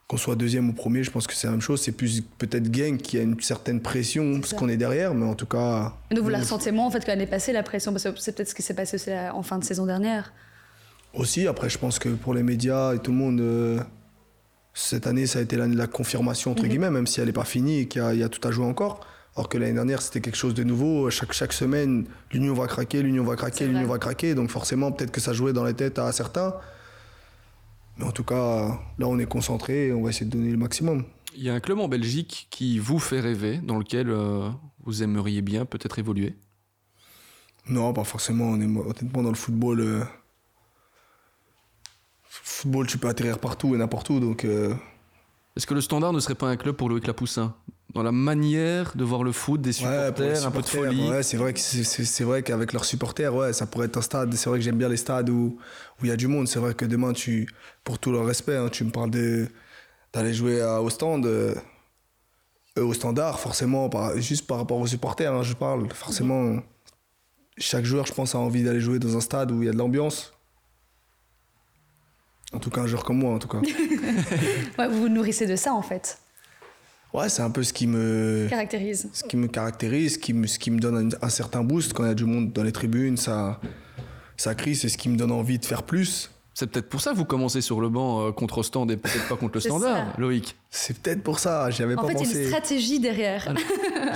qu'on 0.09 0.17
soit 0.17 0.37
deuxième 0.37 0.69
ou 0.69 0.73
premier, 0.73 1.05
je 1.05 1.11
pense 1.11 1.27
que 1.27 1.35
c'est 1.35 1.47
la 1.47 1.53
même 1.53 1.61
chose. 1.61 1.81
C'est 1.81 1.93
plus 1.93 2.23
peut-être 2.39 2.71
Gang 2.71 2.99
qui 2.99 3.19
a 3.19 3.23
une 3.23 3.41
certaine 3.41 3.81
pression 3.81 4.41
parce 4.41 4.53
qu'on 4.53 4.69
est 4.69 4.77
derrière, 4.77 5.15
mais 5.15 5.27
en 5.27 5.35
tout 5.35 5.47
cas. 5.47 5.95
Donc 6.11 6.21
vous 6.21 6.29
la 6.29 6.41
ressentez 6.41 6.73
moins 6.73 6.87
en 6.87 6.91
fait 6.91 7.01
que 7.01 7.09
l'année 7.09 7.27
passée, 7.27 7.53
la 7.53 7.63
pression, 7.63 7.93
parce 7.93 8.05
que 8.05 8.11
c'est 8.19 8.35
peut-être 8.35 8.49
ce 8.49 8.55
qui 8.55 8.63
s'est 8.63 8.75
passé 8.75 8.97
aussi 8.97 9.11
en 9.13 9.43
fin 9.43 9.59
de 9.59 9.65
saison 9.65 9.87
dernière. 9.87 10.33
Aussi, 11.15 11.47
après, 11.47 11.69
je 11.69 11.79
pense 11.79 11.99
que 11.99 12.09
pour 12.09 12.35
les 12.35 12.43
médias 12.43 12.95
et 12.95 12.99
tout 12.99 13.11
le 13.11 13.19
monde, 13.19 13.41
euh, 13.41 13.81
cette 14.73 15.07
année, 15.07 15.27
ça 15.27 15.41
a 15.41 15.43
été 15.43 15.57
l'année 15.57 15.75
de 15.75 15.79
la 15.79 15.87
confirmation, 15.87 16.53
entre 16.53 16.63
mhm. 16.63 16.69
guillemets, 16.69 16.91
même 16.91 17.07
si 17.07 17.21
elle 17.21 17.27
n'est 17.27 17.33
pas 17.33 17.45
finie 17.45 17.81
et 17.81 17.89
qu'il 17.89 18.03
y, 18.03 18.23
a 18.23 18.29
tout 18.29 18.47
à 18.47 18.51
jouer 18.51 18.65
encore. 18.65 19.07
Alors 19.37 19.49
que 19.49 19.59
l'année 19.59 19.75
dernière, 19.75 20.03
c'était 20.03 20.21
quelque 20.21 20.37
chose 20.37 20.55
de 20.55 20.65
nouveau. 20.65 21.11
Chaque, 21.11 21.33
chaque 21.33 21.53
semaine, 21.53 22.07
l'Union 22.33 22.55
va 22.55 22.67
craquer, 22.67 23.03
l'Union 23.03 23.25
va 23.25 23.37
craquer, 23.37 23.67
l'Union 23.67 23.87
va 23.87 23.99
craquer. 23.99 24.35
Donc 24.35 24.51
forcément, 24.51 24.93
peut-être 24.93 25.11
que 25.11 25.21
ça 25.21 25.33
jouait 25.33 25.53
dans 25.53 25.65
les 25.65 25.75
têtes 25.75 25.99
à 25.99 26.13
certains. 26.13 26.55
Mais 27.97 28.05
en 28.05 28.13
tout 28.13 28.25
cas, 28.25 28.81
là, 28.99 29.07
on 29.07 29.19
est 29.19 29.27
concentré 29.27 29.89
et 29.89 29.93
on 29.93 30.03
va 30.03 30.11
essayer 30.11 30.27
de 30.27 30.31
donner 30.31 30.51
le 30.51 30.57
maximum. 30.57 31.05
Il 31.35 31.43
y 31.43 31.51
a 31.51 31.55
un 31.55 31.61
club 31.61 31.79
en 31.79 31.89
Belgique 31.89 32.49
qui 32.51 32.79
vous 32.79 32.99
fait 32.99 33.21
rêver, 33.21 33.59
dans 33.59 33.79
lequel 33.79 34.11
euh, 34.11 34.51
vous 34.85 35.03
aimeriez 35.03 35.43
bien 35.43 35.65
peut-être 35.65 35.99
évoluer? 35.99 36.35
Non, 37.69 37.93
pas 37.93 38.05
forcément. 38.05 38.47
On 38.47 38.61
est 38.61 38.65
honnêtement 38.65 39.23
dans 39.23 39.31
le 39.31 39.37
football. 39.37 39.81
Euh, 39.81 40.05
football, 42.25 42.87
tu 42.87 42.99
peux 42.99 43.09
atterrir 43.09 43.39
partout 43.39 43.75
et 43.75 43.79
n'importe 43.79 44.11
où. 44.11 44.21
Donc. 44.21 44.45
Euh, 44.45 44.75
Est-ce 45.57 45.67
que 45.67 45.75
le 45.75 45.81
Standard 45.81 46.13
ne 46.13 46.21
serait 46.21 46.35
pas 46.35 46.49
un 46.49 46.57
club 46.57 46.77
pour 46.77 46.89
Loïc 46.89 47.07
Lapoussin? 47.07 47.55
Dans 47.95 48.03
la 48.03 48.13
manière 48.13 48.93
de 48.97 49.05
voir 49.05 49.23
le 49.23 49.33
foot, 49.33 49.61
des 49.61 49.73
supporters, 49.73 50.47
un 50.47 50.51
peu 50.51 50.63
de 50.63 50.67
folie. 50.67 51.11
Ouais, 51.11 51.23
c'est 51.23 51.37
vrai 51.37 51.53
que 51.53 51.61
c'est 51.61 52.25
vrai 52.25 52.43
qu'avec 52.43 52.73
leurs 52.73 52.85
supporters, 52.85 53.35
ouais, 53.35 53.53
ça 53.53 53.67
pourrait 53.67 53.87
être 53.87 53.99
un 53.99 54.03
stade. 54.03 54.33
C'est 54.35 54.49
vrai 54.49 54.59
que 54.59 54.65
j'aime 54.65 54.79
bien 54.79 54.89
les 54.89 54.97
stades 54.97 55.29
où 55.29 55.59
où 56.01 56.05
il 56.05 56.09
y 56.09 56.13
a 56.13 56.17
du 56.17 56.27
monde. 56.27 56.49
C'est 56.49 56.59
vrai 56.59 56.75
que 56.75 56.85
demain, 56.87 57.13
tu, 57.13 57.49
pour 57.85 57.99
tout 57.99 58.11
le 58.11 58.21
respect, 58.21 58.57
hein, 58.57 58.69
tu 58.71 58.85
me 58.85 58.91
parles 58.91 59.11
d'aller 59.11 60.33
jouer 60.33 60.63
à, 60.63 60.81
au 60.81 60.89
stand, 60.89 61.27
euh, 61.27 61.55
au 62.77 62.95
standard, 62.95 63.39
forcément, 63.39 63.91
juste 64.17 64.47
par 64.47 64.57
rapport 64.57 64.79
aux 64.79 64.87
supporters, 64.87 65.33
hein, 65.33 65.43
je 65.43 65.55
parle. 65.55 65.89
Forcément, 65.93 66.63
chaque 67.59 67.85
joueur, 67.85 68.07
je 68.07 68.15
pense, 68.15 68.35
a 68.35 68.39
envie 68.39 68.63
d'aller 68.63 68.81
jouer 68.81 68.99
dans 68.99 69.17
un 69.17 69.21
stade 69.21 69.51
où 69.53 69.63
il 69.63 69.67
y 69.67 69.69
a 69.69 69.73
de 69.73 69.79
l'ambiance. 69.79 70.33
En 72.55 72.59
tout 72.59 72.71
cas, 72.71 72.83
un 72.83 72.87
joueur 72.87 73.05
comme 73.05 73.19
moi, 73.19 73.35
en 73.35 73.39
tout 73.39 73.49
cas. 73.49 73.61
vous 74.89 75.01
vous 75.01 75.09
nourrissez 75.09 75.47
de 75.47 75.57
ça, 75.57 75.75
en 75.75 75.83
fait. 75.83 76.19
Ouais, 77.13 77.29
c'est 77.29 77.43
un 77.43 77.51
peu 77.51 77.63
ce 77.63 77.73
qui 77.73 77.87
me 77.87 78.47
caractérise. 78.49 79.09
Ce 79.13 79.23
qui 79.25 79.37
me 79.37 79.47
caractérise, 79.47 80.15
ce 80.15 80.19
qui 80.19 80.33
me, 80.33 80.47
ce 80.47 80.59
qui 80.59 80.71
me 80.71 80.81
donne 80.81 81.15
un, 81.21 81.29
certain 81.29 81.63
boost 81.63 81.93
quand 81.93 82.05
il 82.05 82.09
y 82.09 82.11
a 82.11 82.15
du 82.15 82.25
monde 82.25 82.53
dans 82.53 82.63
les 82.63 82.73
tribunes, 82.73 83.17
ça, 83.17 83.61
ça 84.37 84.55
crie, 84.55 84.75
c'est 84.75 84.89
ce 84.89 84.97
qui 84.97 85.09
me 85.09 85.17
donne 85.17 85.33
envie 85.33 85.59
de 85.59 85.65
faire 85.65 85.83
plus. 85.83 86.31
C'est 86.55 86.67
peut-être 86.71 86.89
pour 86.89 87.01
ça 87.01 87.13
que 87.13 87.17
vous 87.17 87.25
commencez 87.25 87.61
sur 87.61 87.81
le 87.81 87.89
banc 87.89 88.29
euh, 88.29 88.33
contre 88.33 88.63
stand 88.63 88.91
et 88.91 88.97
peut-être 88.97 89.27
pas 89.29 89.37
contre 89.37 89.55
le 89.55 89.61
standard, 89.61 90.15
Loïc. 90.19 90.57
C'est 90.71 90.99
peut-être 90.99 91.23
pour 91.23 91.39
ça, 91.39 91.71
j'y 91.71 91.83
avais 91.83 91.97
pas 91.97 92.03
pensé. 92.03 92.15
En 92.15 92.19
fait, 92.19 92.25
il 92.25 92.35
y 92.35 92.37
a 92.37 92.43
une 92.43 92.49
stratégie 92.49 93.01
derrière. 93.01 93.55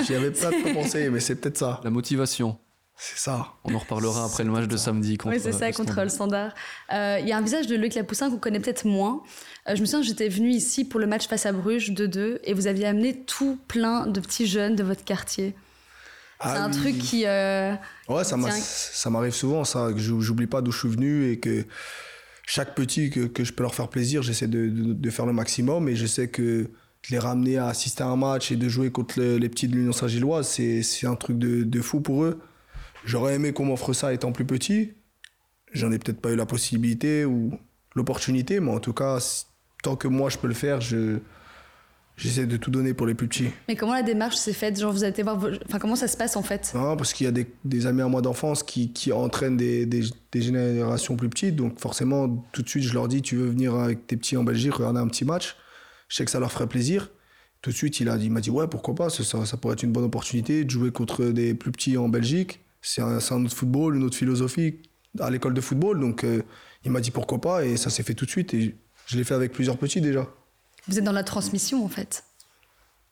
j'y 0.07 0.15
avais 0.15 0.31
pas 0.31 0.51
pensé, 0.75 1.09
mais 1.11 1.21
c'est 1.21 1.37
peut-être 1.37 1.59
ça. 1.59 1.81
La 1.83 1.91
motivation. 1.91 2.59
C'est 2.99 3.19
ça. 3.19 3.53
On 3.65 3.75
en 3.75 3.79
reparlera 3.79 4.25
après 4.25 4.43
le 4.43 4.51
match 4.51 4.69
de 4.69 4.77
samedi 4.79 5.19
contre. 5.19 5.37
Oui, 5.37 5.43
c'est 5.43 5.53
ça, 5.53 5.71
contre 5.71 6.01
le 6.01 6.09
Standard. 6.09 6.55
Euh, 6.93 7.19
il 7.21 7.29
y 7.29 7.33
a 7.33 7.37
un 7.37 7.43
visage 7.43 7.67
de 7.67 7.77
Loïc 7.77 7.95
Lapoussin 7.95 8.31
qu'on 8.31 8.39
connaît 8.39 8.61
peut-être 8.61 8.87
moins. 8.87 9.23
Euh, 9.69 9.77
je 9.77 9.81
me 9.83 9.87
souviens 9.87 10.01
que 10.01 10.07
j'étais 10.07 10.29
venue 10.29 10.51
ici 10.51 10.85
pour 10.87 10.99
le 10.99 11.07
match 11.07 11.29
face 11.29 11.45
à 11.45 11.53
Bruges 11.53 11.91
2-2 11.91 12.39
et 12.43 12.55
vous 12.55 12.67
aviez 12.67 12.87
amené 12.87 13.23
tout 13.25 13.59
plein 13.69 14.07
de 14.07 14.19
petits 14.19 14.47
jeunes 14.47 14.77
de 14.77 14.83
votre 14.83 15.05
quartier. 15.05 15.55
c'est 16.41 16.49
ah 16.49 16.65
un 16.65 16.71
truc 16.71 16.97
qui. 16.99 17.25
Euh, 17.27 17.75
ouais, 18.09 18.25
ça 18.25 18.37
m'arrive 19.11 19.35
souvent, 19.35 19.65
ça, 19.65 19.91
que 19.93 19.99
j'oublie 19.99 20.47
pas 20.47 20.63
d'où 20.63 20.73
je 20.73 20.79
suis 20.79 20.89
venu 20.89 21.31
et 21.31 21.39
que 21.39 21.67
chaque 22.47 22.75
petit 22.75 23.11
que, 23.11 23.27
que 23.27 23.45
je 23.45 23.53
peux 23.53 23.63
leur 23.63 23.75
faire 23.75 23.89
plaisir, 23.89 24.23
j'essaie 24.23 24.49
de, 24.49 24.69
de, 24.71 25.11
faire 25.11 25.27
le 25.27 25.33
maximum 25.35 25.89
et 25.91 25.97
je 25.97 26.07
sais 26.07 26.29
que 26.29 26.63
de 26.63 26.69
les 27.11 27.19
ramener 27.19 27.59
à 27.59 27.67
assister 27.67 28.05
à 28.05 28.07
un 28.07 28.17
match 28.17 28.53
et 28.53 28.57
de 28.57 28.69
jouer 28.71 28.91
contre 28.91 29.21
les, 29.21 29.49
petits 29.51 29.69
de 29.69 29.75
l'Union 29.75 29.93
Saint-Gilloise, 29.93 30.49
c'est 30.49 31.07
un 31.07 31.17
truc 31.17 31.39
de, 31.39 31.63
de 31.63 31.81
fou 31.83 32.01
pour 32.01 32.25
eux. 32.25 32.41
J'aurais 33.07 33.37
aimé 33.37 33.53
qu'on 33.53 33.65
m'offre 33.65 33.93
ça 33.93 34.13
étant 34.13 34.33
plus 34.33 34.45
petit. 34.45 34.93
J'en 35.73 35.93
ai 35.93 35.99
peut-être 35.99 36.21
pas 36.21 36.33
eu 36.33 36.37
la 36.37 36.45
possibilité 36.45 37.25
ou 37.25 37.53
l'opportunité, 37.95 38.59
mais 38.59 38.73
en 38.73 38.81
tout 38.81 38.93
cas, 38.93 39.19
tant 39.83 39.95
que 39.95 40.09
moi 40.09 40.29
je 40.29 40.39
peux 40.39 40.49
le 40.49 40.55
faire, 40.55 40.81
je, 40.81 41.19
j'essaie 42.17 42.47
de 42.47 42.57
tout 42.57 42.73
donner 42.73 42.95
pour 42.95 43.07
les 43.07 43.15
plus 43.15 43.29
petits. 43.29 43.51
Mais 43.69 43.77
comment 43.77 43.95
la 43.95 44.03
démarche 44.03 44.35
s'est 44.35 44.53
faite? 44.53 44.81
Genre, 44.81 44.93
vous 44.93 45.05
avez 45.05 45.11
été 45.11 45.23
voir. 45.23 45.39
Enfin, 45.67 45.79
comment 45.79 45.95
ça 45.95 46.09
se 46.09 46.17
passe 46.17 46.37
en 46.37 46.43
fait? 46.43 46.73
Non, 46.75 46.97
parce 46.97 47.13
qu'il 47.13 47.27
y 47.27 47.29
a 47.29 47.33
des, 47.33 47.47
des, 47.65 47.87
amis 47.87 48.03
à 48.03 48.09
moi 48.09 48.23
d'enfance 48.23 48.65
qui, 48.65 48.93
qui 48.93 49.13
entraînent 49.13 49.57
des, 49.57 49.87
des, 49.87 50.03
des, 50.33 50.43
générations 50.43 51.15
plus 51.15 51.29
petites. 51.29 51.55
Donc, 51.55 51.79
forcément, 51.79 52.45
tout 52.53 52.63
de 52.63 52.69
suite, 52.69 52.83
je 52.83 52.93
leur 52.93 53.07
dis 53.07 53.23
Tu 53.23 53.37
veux 53.37 53.47
venir 53.47 53.77
avec 53.77 54.09
tes 54.09 54.17
petits 54.17 54.37
en 54.37 54.43
Belgique, 54.43 54.75
regarder 54.75 54.99
un 54.99 55.07
petit 55.07 55.25
match? 55.25 55.57
Je 56.09 56.17
sais 56.17 56.25
que 56.25 56.31
ça 56.33 56.41
leur 56.41 56.51
ferait 56.51 56.67
plaisir. 56.67 57.11
Tout 57.63 57.71
de 57.71 57.77
suite, 57.77 58.01
il, 58.01 58.09
a, 58.09 58.17
il 58.17 58.33
m'a 58.33 58.41
dit 58.41 58.51
Ouais, 58.51 58.67
pourquoi 58.67 58.97
pas? 58.97 59.11
Ça, 59.11 59.47
ça 59.47 59.57
pourrait 59.57 59.75
être 59.75 59.85
une 59.85 59.93
bonne 59.93 60.05
opportunité 60.05 60.65
de 60.65 60.71
jouer 60.71 60.91
contre 60.91 61.27
des 61.27 61.55
plus 61.55 61.71
petits 61.71 61.97
en 61.97 62.09
Belgique 62.09 62.66
c'est 62.87 63.03
un, 63.03 63.19
un, 63.19 63.45
autre 63.45 63.57
football, 63.57 63.97
une 63.97 64.05
autre 64.05 64.17
philosophie 64.17 64.77
à 65.19 65.31
l'école 65.31 65.55
de 65.55 65.61
football. 65.61 66.01
Donc 66.01 66.25
euh, 66.25 66.43
il 66.85 66.91
m'a 66.91 67.01
dit 67.01 67.11
pourquoi 67.11 67.41
pas 67.41 67.65
et 67.65 67.77
ça 67.77 67.91
s'est 67.91 68.03
fait 68.03 68.15
tout 68.15 68.25
de 68.27 68.31
suite 68.31 68.55
et 68.55 68.77
je 69.07 69.17
l'ai 69.17 69.25
fait 69.25 69.35
avec 69.35 69.53
plusieurs 69.53 69.77
petits 69.77 70.01
déjà. 70.01 70.29
Vous 70.87 70.99
êtes 70.99 71.05
dans 71.05 71.13
la 71.13 71.25
transmission 71.25 71.85
en 71.85 71.89
fait 71.89 72.25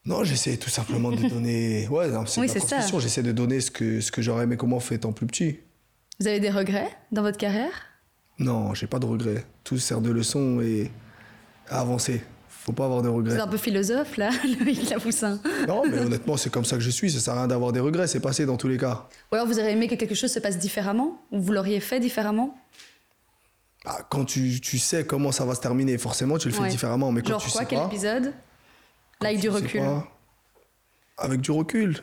Non, 0.05 0.22
j'essaie 0.22 0.57
tout 0.59 0.70
simplement 0.70 1.11
de 1.11 1.29
donner. 1.29 1.89
Ouais, 1.91 2.09
c'est 2.27 2.41
oui, 2.41 2.47
la 2.47 2.55
transmission. 2.55 3.01
J'essaie 3.01 3.22
de 3.22 3.33
donner 3.33 3.61
ce 3.61 3.70
que, 3.70 4.01
ce 4.01 4.12
que 4.12 4.22
j'aurais 4.22 4.45
aimé 4.45 4.57
comment 4.57 4.79
fait 4.79 4.95
étant 4.95 5.12
plus 5.12 5.27
petit. 5.27 5.59
Vous 6.20 6.29
avez 6.29 6.39
des 6.39 6.51
regrets 6.51 6.97
dans 7.11 7.22
votre 7.22 7.39
carrière? 7.39 7.72
Non, 8.39 8.75
j'ai 8.75 8.87
pas 8.87 9.01
de 9.01 9.07
regrets. 9.07 9.45
Tout 9.64 9.79
sert 9.79 10.01
de 10.01 10.11
leçon 10.11 10.61
et 10.61 10.91
à 11.68 11.81
avancer 11.81 12.22
faut 12.64 12.72
pas 12.72 12.86
avoir 12.86 13.02
de 13.02 13.08
regrets. 13.08 13.34
C'est 13.34 13.42
un 13.42 13.46
peu 13.46 13.58
philosophe, 13.58 14.16
là, 14.16 14.30
Loïc 14.60 14.88
Lapoussin. 14.88 15.38
Non, 15.68 15.82
mais 15.86 15.98
honnêtement, 15.98 16.38
c'est 16.38 16.48
comme 16.48 16.64
ça 16.64 16.76
que 16.76 16.82
je 16.82 16.88
suis. 16.88 17.10
Ça 17.12 17.20
sert 17.20 17.34
à 17.34 17.38
rien 17.40 17.46
d'avoir 17.46 17.72
des 17.72 17.80
regrets. 17.80 18.06
C'est 18.06 18.20
passé 18.20 18.46
dans 18.46 18.56
tous 18.56 18.68
les 18.68 18.78
cas. 18.78 19.06
Ou 19.30 19.34
alors, 19.34 19.46
vous 19.46 19.58
auriez 19.58 19.72
aimé 19.72 19.86
que 19.86 19.96
quelque 19.96 20.14
chose 20.14 20.32
se 20.32 20.38
passe 20.38 20.56
différemment 20.58 21.20
Ou 21.30 21.40
vous 21.40 21.52
l'auriez 21.52 21.80
fait 21.80 22.00
différemment? 22.00 22.56
Bah, 23.84 23.98
Quand 24.08 24.24
tu, 24.24 24.62
tu, 24.62 24.78
sais 24.78 25.04
comment 25.04 25.30
ça 25.30 25.44
va 25.44 25.54
se 25.54 25.60
terminer, 25.60 25.98
forcément, 25.98 26.38
tu 26.38 26.48
le 26.48 26.54
fais 26.54 26.68
différemment. 26.68 27.12
Mais 27.12 27.20
quand 27.20 27.32
Genre 27.32 27.44
tu 27.44 27.50
quoi, 27.50 27.60
sais 27.60 27.66
quel 27.66 27.84
épisode? 27.84 28.32
Là, 29.20 29.28
avec 29.28 29.40
du 29.40 29.50
recul. 29.50 29.82
avec 31.18 31.40
du 31.42 31.50
recul 31.50 31.98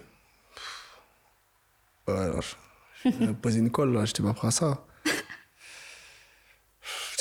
Ouais, 2.07 2.30
je, 3.03 3.09
je 3.09 3.26
vais 3.26 3.34
poser 3.34 3.59
une 3.59 3.72
colle, 3.72 3.93
là. 3.93 4.05
J'étais 4.05 4.22
pas 4.22 4.34
prêt 4.34 4.49
à 4.49 4.51
ça 4.51 4.86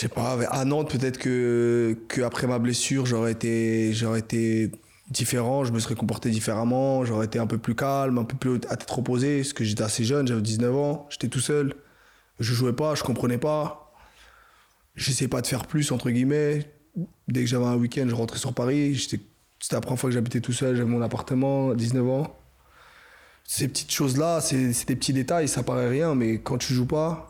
sais 0.00 0.08
pas, 0.08 0.38
à 0.50 0.64
Nantes, 0.64 0.90
peut-être 0.90 1.18
que, 1.18 1.96
que 2.08 2.46
ma 2.46 2.58
blessure, 2.58 3.04
j'aurais 3.06 3.32
été, 3.32 3.92
j'aurais 3.92 4.20
été 4.20 4.72
différent, 5.10 5.64
je 5.64 5.72
me 5.72 5.78
serais 5.78 5.94
comporté 5.94 6.30
différemment, 6.30 7.04
j'aurais 7.04 7.26
été 7.26 7.38
un 7.38 7.46
peu 7.46 7.58
plus 7.58 7.74
calme, 7.74 8.16
un 8.18 8.24
peu 8.24 8.36
plus 8.36 8.56
à 8.70 8.76
tête 8.76 8.90
reposée, 8.90 9.38
parce 9.38 9.52
que 9.52 9.64
j'étais 9.64 9.82
assez 9.82 10.04
jeune, 10.04 10.26
j'avais 10.26 10.40
19 10.40 10.74
ans, 10.74 11.06
j'étais 11.10 11.28
tout 11.28 11.40
seul, 11.40 11.74
je 12.38 12.54
jouais 12.54 12.72
pas, 12.72 12.94
je 12.94 13.02
comprenais 13.02 13.36
pas, 13.36 13.92
j'essayais 14.94 15.28
pas 15.28 15.42
de 15.42 15.46
faire 15.46 15.66
plus, 15.66 15.92
entre 15.92 16.10
guillemets. 16.10 16.70
Dès 17.28 17.40
que 17.40 17.46
j'avais 17.46 17.66
un 17.66 17.76
week-end, 17.76 18.06
je 18.08 18.14
rentrais 18.14 18.38
sur 18.38 18.54
Paris, 18.54 18.98
c'était 18.98 19.22
la 19.72 19.80
première 19.80 20.00
fois 20.00 20.08
que 20.08 20.14
j'habitais 20.14 20.40
tout 20.40 20.52
seul, 20.52 20.76
j'avais 20.76 20.88
mon 20.88 21.02
appartement, 21.02 21.74
19 21.74 22.08
ans. 22.08 22.36
Ces 23.44 23.68
petites 23.68 23.92
choses-là, 23.92 24.40
c'est 24.40 24.86
des 24.86 24.96
petits 24.96 25.12
détails, 25.12 25.48
ça 25.48 25.62
paraît 25.62 25.88
rien, 25.88 26.14
mais 26.14 26.40
quand 26.40 26.56
tu 26.56 26.72
joues 26.72 26.86
pas, 26.86 27.29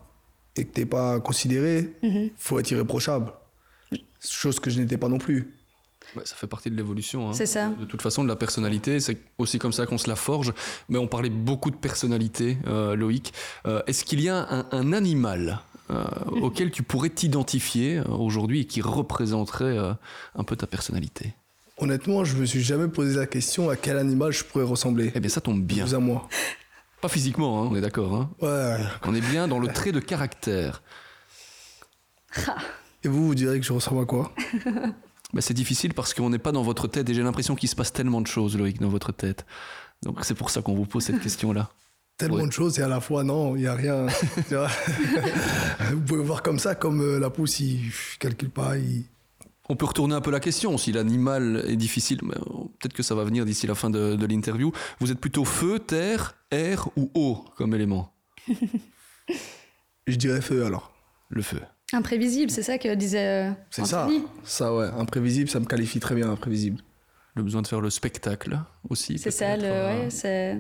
et 0.57 0.65
que 0.65 0.73
t'es 0.73 0.87
pas 0.87 1.21
considéré, 1.21 1.93
il 2.03 2.11
mhm. 2.11 2.31
faut 2.37 2.59
être 2.59 2.71
irréprochable. 2.71 3.33
Chose 4.21 4.61
que 4.61 4.71
je 4.71 4.81
n'étais 4.81 4.99
pas 4.99 5.09
non 5.09 5.19
plus. 5.19 5.55
ça 6.25 6.35
fait 6.37 6.47
partie 6.47 6.71
de 6.71 6.77
l'évolution. 6.77 7.31
Hein. 7.31 7.33
C'est 7.33 7.47
ça. 7.47 7.69
De 7.69 7.85
toute 7.85 8.03
façon, 8.03 8.23
de 8.23 8.29
la 8.29 8.37
personnalité, 8.37 9.01
c'est 9.01 9.19
aussi 9.39 9.59
comme 9.59 9.73
ça 9.73 9.87
qu'on 9.87 9.99
se 9.99 10.09
la 10.09 10.17
forge. 10.17 10.53
Mais 10.89 10.99
on 10.99 11.07
parlait 11.07 11.31
beaucoup 11.31 11.71
de 11.71 11.77
personnalité, 11.77 12.59
euh, 12.67 12.95
Loïc. 12.95 13.33
Euh, 13.67 13.83
est-ce 13.87 14.05
qu'il 14.05 14.21
y 14.21 14.29
a 14.29 14.67
un, 14.73 14.93
animal 14.93 15.61
euh, 15.91 16.05
auquel 16.43 16.71
tu 16.71 16.83
pourrais 16.83 17.11
t'identifier 17.11 18.01
aujourd'hui 18.09 18.61
et 18.61 18.65
qui 18.65 18.83
représenterait 18.83 19.79
un 20.35 20.45
peu 20.45 20.57
ta 20.57 20.67
personnalité? 20.67 21.35
Honnêtement, 21.79 22.25
je 22.25 22.37
me 22.37 22.45
suis 22.45 22.61
jamais 22.61 22.89
posé 22.89 23.19
la 23.19 23.27
question 23.27 23.71
à 23.71 23.77
quel 23.77 23.97
animal 23.97 24.33
je 24.33 24.45
pourrais 24.45 24.65
ressembler. 24.65 25.13
Eh 25.15 25.21
bien, 25.21 25.31
ça 25.31 25.41
tombe 25.41 25.63
bien. 25.63 25.87
Vous 25.87 25.95
à 25.95 25.99
moi. 25.99 26.29
Pas 27.01 27.09
physiquement, 27.09 27.63
hein, 27.63 27.69
on 27.71 27.77
est 27.77 27.81
d'accord. 27.81 28.15
Hein 28.15 28.31
ouais. 28.43 28.77
On 29.07 29.15
est 29.15 29.21
bien 29.23 29.49
dans 29.49 29.59
le 29.59 29.69
trait 29.69 29.93
de 29.93 30.01
caractère. 30.01 30.83
Et 33.03 33.09
vous, 33.09 33.27
vous 33.29 33.35
direz 33.35 33.59
que 33.59 33.65
je 33.67 33.73
ressemble 33.73 34.03
à 34.03 34.05
quoi? 34.05 34.33
Bah, 35.33 35.41
C'est 35.41 35.55
difficile 35.55 35.95
parce 35.95 36.13
qu'on 36.13 36.29
n'est 36.31 36.39
pas 36.39 36.53
dans 36.53 36.63
votre 36.63 36.89
tête 36.89 37.09
et 37.09 37.15
j'ai 37.15 37.23
l'impression 37.23 37.55
qu'il 37.55 37.69
se 37.69 37.77
passe 37.77 37.93
tellement 37.93 38.21
de 38.21 38.27
choses, 38.27 38.57
Loïc, 38.59 38.81
dans 38.81 38.89
votre 38.89 39.13
tête. 39.13 39.47
Donc 40.03 40.25
c'est 40.25 40.35
pour 40.35 40.51
ça 40.51 40.61
qu'on 40.61 40.75
vous 40.75 40.87
pose 40.87 41.05
cette 41.05 41.21
question-là. 41.21 41.71
tellement 42.19 42.47
de 42.47 42.53
choses 42.53 42.79
et 42.79 42.83
à 42.83 42.89
la 42.89 43.01
fois 43.01 43.23
non, 43.25 43.55
il 43.57 43.63
n'y 43.63 43.67
a 43.69 43.75
rien. 43.75 44.07
Vous 45.93 46.01
pouvez 46.01 46.23
voir 46.23 46.43
comme 46.43 46.59
ça, 46.59 46.75
comme 46.75 47.01
euh, 47.01 47.19
la 47.19 47.31
pousse, 47.31 47.61
il 47.61 47.87
ne 47.87 48.19
calcule 48.19 48.51
pas. 48.51 48.75
On 49.71 49.77
peut 49.77 49.87
retourner 49.87 50.17
un 50.17 50.21
peu 50.21 50.33
la 50.33 50.41
question. 50.41 50.77
Si 50.79 50.91
l'animal 50.91 51.65
est 51.69 51.77
difficile, 51.77 52.19
euh, 52.25 52.41
peut-être 52.81 52.93
que 52.93 53.05
ça 53.05 53.15
va 53.15 53.23
venir 53.23 53.45
d'ici 53.45 53.69
la 53.69 53.77
fin 53.77 53.89
de, 53.89 54.17
de 54.17 54.27
l'interview. 54.27 54.73
Vous 54.99 55.13
êtes 55.13 55.21
plutôt 55.21 55.45
feu, 55.45 55.79
terre, 55.79 56.35
air 56.51 56.89
ou 56.97 57.09
eau 57.15 57.45
comme 57.57 57.73
élément? 57.73 58.13
Je 60.09 60.17
dirais 60.17 60.41
feu 60.41 60.67
alors. 60.67 60.93
Le 61.29 61.43
feu. 61.43 61.61
Imprévisible, 61.93 62.51
c'est 62.51 62.65
ça 62.65 62.79
que 62.79 62.93
disait. 62.97 63.51
Euh, 63.51 63.53
c'est 63.71 63.87
ça. 63.87 64.09
Ça, 64.43 64.75
ouais. 64.75 64.89
Imprévisible, 64.99 65.49
ça 65.49 65.61
me 65.61 65.67
qualifie 65.67 66.01
très 66.01 66.17
bien, 66.17 66.29
imprévisible. 66.29 66.83
Le 67.37 67.45
besoin 67.45 67.63
de 67.63 67.69
faire 67.69 67.81
le 67.81 67.91
spectacle 67.91 68.59
aussi. 68.89 69.21
C'est 69.21 69.31
ça, 69.31 69.57
le, 69.57 69.63
ouais, 69.63 70.11
c'est 70.11 70.59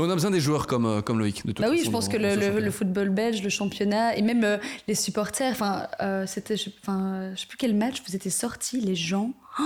on 0.00 0.10
a 0.10 0.14
besoin 0.14 0.30
des 0.30 0.40
joueurs 0.40 0.66
comme, 0.66 0.86
euh, 0.86 1.00
comme 1.02 1.18
Loïc. 1.18 1.46
De 1.46 1.52
toute 1.52 1.60
bah 1.60 1.70
oui, 1.70 1.82
je 1.84 1.90
pense 1.90 2.08
que 2.08 2.16
le, 2.16 2.60
le, 2.60 2.70
football 2.70 3.10
belge, 3.10 3.42
le 3.42 3.48
championnat, 3.48 4.16
et 4.16 4.22
même 4.22 4.44
euh, 4.44 4.58
les 4.88 4.94
supporters, 4.94 5.52
enfin, 5.52 5.88
euh, 6.00 6.26
c'était, 6.26 6.56
je, 6.56 6.70
ne 6.88 7.36
sais 7.36 7.46
plus 7.46 7.56
quel 7.56 7.74
match, 7.74 8.02
vous 8.06 8.16
étiez 8.16 8.30
sortis, 8.30 8.80
les 8.80 8.94
gens 8.94 9.32
oh, 9.60 9.64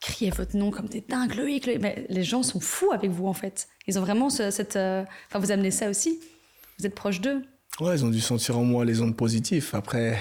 criaient 0.00 0.30
votre 0.30 0.56
nom 0.56 0.70
comme 0.70 0.86
des 0.86 1.00
dingues, 1.00 1.34
Loïc, 1.34 1.68
Mais 1.80 2.06
les 2.08 2.22
gens 2.22 2.42
sont 2.42 2.60
fous 2.60 2.92
avec 2.92 3.10
vous, 3.10 3.26
en 3.26 3.34
fait. 3.34 3.68
Ils 3.86 3.98
ont 3.98 4.02
vraiment 4.02 4.30
cette. 4.30 4.76
Enfin, 4.76 5.38
vous 5.38 5.50
amenez 5.50 5.70
ça 5.70 5.88
aussi. 5.88 6.20
Vous 6.78 6.86
êtes 6.86 6.94
proche 6.94 7.20
d'eux. 7.20 7.42
Ouais, 7.80 7.94
ils 7.96 8.04
ont 8.04 8.10
dû 8.10 8.20
sentir 8.20 8.58
en 8.58 8.64
moi 8.64 8.84
les 8.84 9.00
ondes 9.00 9.16
positives. 9.16 9.70
Après, 9.72 10.18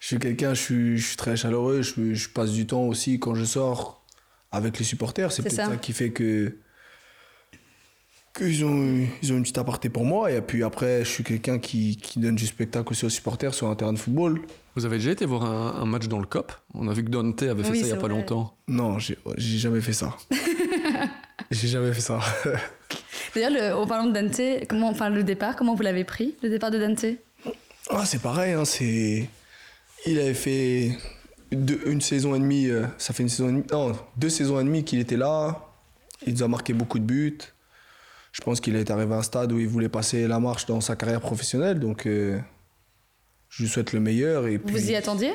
je 0.00 0.06
suis 0.06 0.18
quelqu'un, 0.18 0.54
je 0.54 0.60
suis, 0.60 0.98
je 0.98 1.06
suis 1.08 1.16
très 1.16 1.36
chaleureux, 1.36 1.82
je, 1.82 2.14
je, 2.14 2.28
passe 2.28 2.52
du 2.52 2.66
temps 2.66 2.84
aussi 2.84 3.18
quand 3.18 3.34
je 3.34 3.44
sors 3.44 4.04
avec 4.52 4.78
les 4.78 4.84
supporters. 4.84 5.32
C'est 5.32 5.42
peut-être 5.42 5.54
ça 5.54 5.76
qui 5.76 5.92
fait 5.92 6.10
que 6.10 6.56
qu'ils 8.36 8.64
ont, 8.64 9.06
ils 9.22 9.32
ont 9.32 9.36
une 9.36 9.42
petite 9.42 9.58
aparté 9.58 9.88
pour 9.88 10.04
moi. 10.04 10.30
Et 10.30 10.40
puis 10.40 10.62
après, 10.62 11.04
je 11.04 11.08
suis 11.08 11.24
quelqu'un 11.24 11.58
qui, 11.58 11.96
qui, 11.96 12.18
donne 12.18 12.36
du 12.36 12.46
spectacle 12.46 12.92
aussi 12.92 13.04
aux 13.04 13.10
supporters 13.10 13.54
sur 13.54 13.68
un 13.68 13.74
terrain 13.74 13.92
de 13.92 13.98
football. 13.98 14.40
Vous 14.74 14.84
avez 14.84 14.98
déjà 14.98 15.12
été 15.12 15.24
voir 15.24 15.44
un, 15.44 15.84
match 15.86 16.06
dans 16.08 16.18
le 16.18 16.26
COP? 16.26 16.52
On 16.74 16.88
a 16.88 16.92
vu 16.92 17.04
que 17.04 17.10
Dante 17.10 17.42
avait 17.42 17.62
fait 17.62 17.74
ça 17.74 17.80
il 17.80 17.84
n'y 17.84 17.92
a 17.92 17.96
pas 17.96 18.08
longtemps. 18.08 18.54
Non, 18.68 18.98
j'ai 18.98 19.16
jamais 19.38 19.80
fait 19.80 19.94
ça. 19.94 20.14
j'ai 21.50 21.68
jamais 21.68 21.92
fait 21.92 22.00
ça. 22.00 22.20
D'ailleurs, 23.34 23.78
en 23.78 23.86
parlant 23.86 24.06
de 24.06 24.12
Dante, 24.12 24.66
comment, 24.68 24.90
enfin, 24.90 25.08
le 25.08 25.22
départ, 25.22 25.56
comment 25.56 25.74
vous 25.74 25.82
l'avez 25.82 26.04
pris, 26.04 26.34
le 26.42 26.50
départ 26.50 26.70
de 26.70 26.78
Dante? 26.78 27.06
Ah, 27.88 28.04
C'est 28.04 28.20
pareil, 28.20 28.52
hein, 28.52 28.64
c'est... 28.64 29.28
il 30.06 30.18
avait 30.18 30.34
fait 30.34 30.90
une 31.52 32.00
saison 32.00 32.34
et 32.34 32.38
demie, 32.38 32.68
euh, 32.68 32.86
ça 32.98 33.14
fait 33.14 33.22
une 33.22 33.28
saison 33.28 33.48
et 33.48 33.52
demie, 33.52 33.64
non, 33.70 33.92
deux 34.16 34.28
saisons 34.28 34.60
et 34.60 34.64
demie 34.64 34.84
qu'il 34.84 34.98
était 34.98 35.16
là. 35.16 35.62
Il 36.26 36.34
nous 36.34 36.42
a 36.42 36.48
marqué 36.48 36.72
beaucoup 36.72 36.98
de 36.98 37.04
buts 37.04 37.38
je 38.36 38.42
pense 38.42 38.60
qu'il 38.60 38.76
est 38.76 38.90
arrivé 38.90 39.14
à 39.14 39.18
un 39.18 39.22
stade 39.22 39.50
où 39.50 39.58
il 39.58 39.66
voulait 39.66 39.88
passer 39.88 40.28
la 40.28 40.38
marche 40.38 40.66
dans 40.66 40.82
sa 40.82 40.94
carrière 40.94 41.22
professionnelle. 41.22 41.80
Donc, 41.80 42.06
euh, 42.06 42.38
je 43.48 43.62
lui 43.62 43.68
souhaite 43.70 43.94
le 43.94 44.00
meilleur. 44.00 44.46
Et 44.46 44.58
Vous 44.58 44.90
y 44.90 44.94
attendiez? 44.94 45.32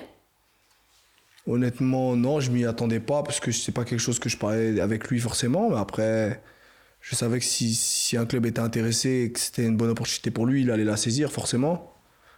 Honnêtement, 1.47 2.15
non, 2.15 2.39
je 2.39 2.51
m'y 2.51 2.63
attendais 2.63 2.99
pas 2.99 3.23
parce 3.23 3.39
que 3.39 3.51
c'est 3.51 3.71
pas 3.71 3.85
quelque 3.85 3.99
chose 3.99 4.19
que 4.19 4.29
je 4.29 4.37
parlais 4.37 4.79
avec 4.79 5.07
lui 5.07 5.19
forcément. 5.19 5.71
Mais 5.71 5.77
après, 5.77 6.43
je 6.99 7.15
savais 7.15 7.39
que 7.39 7.45
si, 7.45 7.73
si 7.73 8.17
un 8.17 8.27
club 8.27 8.45
était 8.45 8.59
intéressé 8.59 9.23
et 9.25 9.31
que 9.31 9.39
c'était 9.39 9.65
une 9.65 9.77
bonne 9.77 9.89
opportunité 9.89 10.29
pour 10.29 10.45
lui, 10.45 10.61
il 10.61 10.69
allait 10.69 10.83
la 10.83 10.95
saisir 10.95 11.31
forcément 11.31 11.91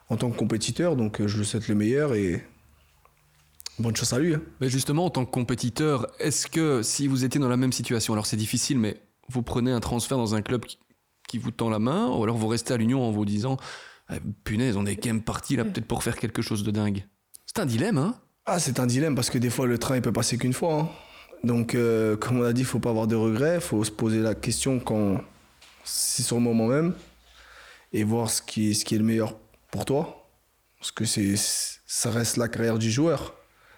en 0.07 0.16
tant 0.16 0.32
que 0.32 0.38
compétiteur. 0.38 0.95
Donc, 0.95 1.20
euh, 1.20 1.28
je 1.28 1.39
lui 1.39 1.45
souhaite 1.45 1.68
le 1.68 1.76
meilleur 1.76 2.14
et 2.14 2.41
bonne 3.80 3.97
chance 3.97 4.14
à 4.14 4.20
lui. 4.20 4.36
Hein. 4.36 4.41
Mais 4.61 4.70
justement, 4.70 5.03
en 5.07 5.09
tant 5.09 5.26
que 5.26 5.32
compétiteur, 5.32 6.07
est-ce 6.20 6.47
que 6.47 6.82
si 6.84 7.07
vous 7.07 7.26
étiez 7.26 7.41
dans 7.41 7.49
la 7.49 7.57
même 7.57 7.74
situation, 7.74 8.14
alors 8.14 8.28
c'est 8.28 8.38
difficile, 8.38 8.80
mais 8.80 9.01
vous 9.30 9.41
prenez 9.41 9.71
un 9.71 9.80
transfert 9.80 10.17
dans 10.17 10.36
un 10.36 10.41
club 10.41 10.65
qui, 11.28 11.38
vous 11.38 11.51
tend 11.51 11.69
la 11.69 11.80
main, 11.80 12.09
ou 12.09 12.24
alors 12.24 12.38
vous 12.38 12.47
restez 12.47 12.76
à 12.76 12.78
l'Union 12.78 13.03
en 13.03 13.11
vous 13.11 13.26
disant 13.26 13.57
eh, 14.11 14.19
punaise, 14.43 14.78
on 14.78 14.86
est 14.86 14.95
quand 14.95 15.09
même 15.09 15.24
parti 15.24 15.55
là 15.55 15.65
peut-être 15.65 15.88
pour 15.88 16.03
faire 16.03 16.15
quelque 16.15 16.43
chose 16.43 16.63
de 16.63 16.69
dingue. 16.69 17.07
C'est 17.47 17.59
un 17.59 17.65
dilemme, 17.65 17.97
hein? 17.97 18.19
Ah, 18.45 18.59
c'est 18.59 18.80
un 18.80 18.86
dilemme 18.86 19.15
parce 19.15 19.32
que 19.32 19.39
des 19.39 19.49
fois 19.49 19.65
le 19.65 19.80
train 19.80 19.95
il 19.95 20.01
peut 20.03 20.11
passer 20.11 20.38
qu'une 20.38 20.53
fois. 20.53 20.82
Hein. 20.82 20.89
Donc, 21.43 21.76
euh, 21.76 22.15
comme 22.15 22.39
on 22.39 22.43
a 22.43 22.53
dit, 22.53 22.63
faut 22.63 22.80
pas 22.80 22.91
avoir 22.91 23.07
de 23.07 23.15
regrets, 23.15 23.59
faut 23.59 23.84
se 23.84 23.91
poser 23.91 24.21
la 24.21 24.36
question 24.36 24.80
quand 24.80 25.21
c'est 25.84 26.24
sur 26.24 26.38
le 26.38 26.41
moment 26.41 26.67
même 26.67 26.93
et 27.91 28.03
voir 28.03 28.30
ce 28.30 28.41
qui, 28.41 28.76
ce 28.76 28.86
qui 28.86 28.95
est 28.95 28.97
le 28.97 29.03
meilleur 29.03 29.36
pour 29.71 29.86
toi. 29.86 30.30
Parce 30.80 30.91
que 30.91 31.05
c'est, 31.05 31.36
ça 31.38 32.11
reste 32.11 32.38
la 32.38 32.47
carrière 32.47 32.78
du 32.78 32.91
joueur. 32.91 33.36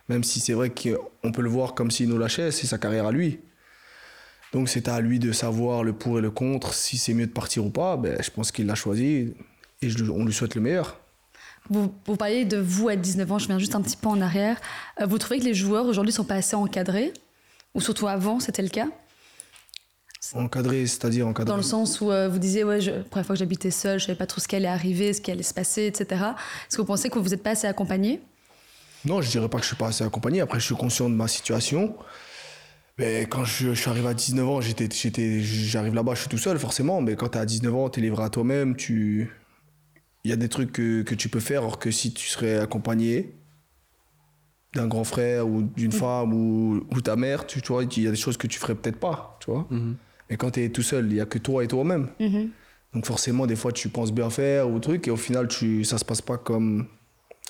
Même 0.09 0.23
si 0.23 0.39
c'est 0.39 0.53
vrai 0.53 0.71
qu'on 0.71 1.31
peut 1.31 1.41
le 1.41 1.49
voir 1.49 1.73
comme 1.73 1.89
s'il 1.89 2.09
nous 2.09 2.17
lâchait, 2.17 2.51
c'est 2.51 2.67
sa 2.67 2.77
carrière 2.77 3.07
à 3.07 3.11
lui. 3.11 3.39
Donc 4.55 4.69
c'est 4.69 4.87
à 4.87 5.01
lui 5.01 5.19
de 5.19 5.33
savoir 5.33 5.83
le 5.83 5.91
pour 5.91 6.17
et 6.17 6.21
le 6.21 6.31
contre, 6.31 6.73
si 6.73 6.97
c'est 6.97 7.13
mieux 7.13 7.27
de 7.27 7.31
partir 7.33 7.65
ou 7.65 7.69
pas. 7.69 7.97
Ben, 7.97 8.17
je 8.23 8.31
pense 8.31 8.53
qu'il 8.53 8.65
l'a 8.67 8.75
choisi 8.75 9.35
et 9.81 9.91
on 10.09 10.23
lui 10.23 10.31
souhaite 10.31 10.55
le 10.55 10.61
meilleur. 10.61 10.97
Vous, 11.69 11.93
vous, 12.05 12.15
parliez 12.15 12.45
de 12.45 12.55
vous 12.55 12.87
à 12.87 12.95
19 12.95 13.31
ans, 13.33 13.37
je 13.37 13.47
viens 13.47 13.59
juste 13.59 13.75
un 13.75 13.81
petit 13.81 13.97
peu 13.97 14.07
en 14.07 14.21
arrière. 14.21 14.61
Euh, 15.01 15.07
vous 15.07 15.17
trouvez 15.17 15.39
que 15.39 15.43
les 15.43 15.53
joueurs 15.53 15.85
aujourd'hui 15.85 16.13
sont 16.13 16.23
pas 16.23 16.35
assez 16.35 16.55
encadrés? 16.55 17.11
Ou 17.73 17.81
surtout 17.81 18.07
avant, 18.07 18.39
c'était 18.39 18.61
le 18.61 18.69
cas? 18.69 18.87
Encadré, 20.33 20.87
c'est-à-dire 20.87 21.27
encadré 21.27 21.51
Dans 21.51 21.57
le 21.57 21.61
sens 21.61 21.99
où 21.99 22.09
euh, 22.09 22.29
vous 22.29 22.39
disiez, 22.39 22.63
ouais, 22.63 22.79
la 22.79 23.03
première 23.03 23.25
fois 23.25 23.35
que 23.35 23.39
j'habitais 23.39 23.71
seul, 23.71 23.99
je 23.99 24.05
savais 24.05 24.17
pas 24.17 24.25
trop 24.25 24.39
ce 24.39 24.47
qui 24.47 24.55
allait 24.55 24.69
arriver, 24.69 25.11
ce 25.11 25.19
qui 25.19 25.31
allait 25.31 25.43
se 25.43 25.53
passer, 25.53 25.87
etc. 25.87 26.05
Est-ce 26.69 26.77
que 26.77 26.81
vous 26.81 26.87
pensez 26.87 27.09
que 27.09 27.19
vous 27.19 27.27
n'êtes 27.27 27.43
pas 27.43 27.51
assez 27.51 27.67
accompagné 27.67 28.21
Non, 29.03 29.21
je 29.21 29.29
dirais 29.29 29.49
pas 29.49 29.57
que 29.57 29.63
je 29.63 29.67
suis 29.67 29.75
pas 29.75 29.87
assez 29.87 30.05
accompagné. 30.05 30.39
Après, 30.39 30.61
je 30.61 30.65
suis 30.65 30.75
conscient 30.75 31.09
de 31.09 31.15
ma 31.15 31.27
situation. 31.27 31.93
Mais 32.97 33.25
quand 33.29 33.43
je, 33.43 33.73
suis 33.73 33.89
arrivé 33.89 34.07
à 34.07 34.13
19 34.13 34.47
ans, 34.47 34.61
j'étais, 34.61 34.87
j'étais, 34.91 35.41
j'arrive 35.41 35.93
là-bas, 35.93 36.13
je 36.13 36.21
suis 36.21 36.29
tout 36.29 36.37
seul 36.37 36.57
forcément. 36.57 37.01
Mais 37.01 37.15
quand 37.15 37.29
tu 37.29 37.37
à 37.37 37.45
19 37.45 37.75
ans, 37.75 37.89
tu 37.89 37.99
es 37.99 38.03
livré 38.03 38.23
à 38.23 38.29
toi-même. 38.29 38.75
Tu... 38.75 39.29
Il 40.23 40.29
y 40.29 40.33
a 40.33 40.37
des 40.37 40.49
trucs 40.49 40.71
que, 40.71 41.01
que, 41.01 41.13
tu 41.13 41.29
peux 41.29 41.41
faire, 41.41 41.61
alors 41.61 41.77
que 41.77 41.91
si 41.91 42.13
tu 42.13 42.27
serais 42.27 42.57
accompagné 42.57 43.35
d'un 44.73 44.87
grand 44.87 45.03
frère 45.03 45.47
ou 45.47 45.61
d'une 45.61 45.89
mm. 45.89 45.99
femme 45.99 46.33
ou, 46.33 46.85
ou, 46.89 47.01
ta 47.01 47.15
mère, 47.15 47.45
tu, 47.45 47.59
vois, 47.67 47.83
il 47.83 48.03
y 48.03 48.07
a 48.07 48.11
des 48.11 48.17
choses 48.17 48.37
que 48.37 48.47
tu 48.47 48.59
ferais 48.59 48.75
peut-être 48.75 48.99
pas. 48.99 49.37
Tu 49.41 49.51
vois 49.51 49.67
mm-hmm. 49.71 49.93
Mais 50.29 50.37
quand 50.37 50.51
tu 50.51 50.63
es 50.63 50.69
tout 50.69 50.81
seul, 50.81 51.05
il 51.07 51.13
n'y 51.13 51.19
a 51.19 51.25
que 51.25 51.37
toi 51.37 51.63
et 51.63 51.67
toi-même. 51.67 52.09
Mm-hmm. 52.19 52.49
Donc 52.93 53.05
forcément, 53.05 53.45
des 53.45 53.57
fois, 53.57 53.73
tu 53.73 53.89
penses 53.89 54.13
bien 54.13 54.29
faire 54.29 54.69
ou 54.69 54.79
truc, 54.79 55.07
et 55.07 55.11
au 55.11 55.17
final, 55.17 55.49
tu, 55.49 55.83
ça 55.83 55.97
se 55.97 56.05
passe 56.05 56.21
pas 56.21 56.37
comme. 56.37 56.87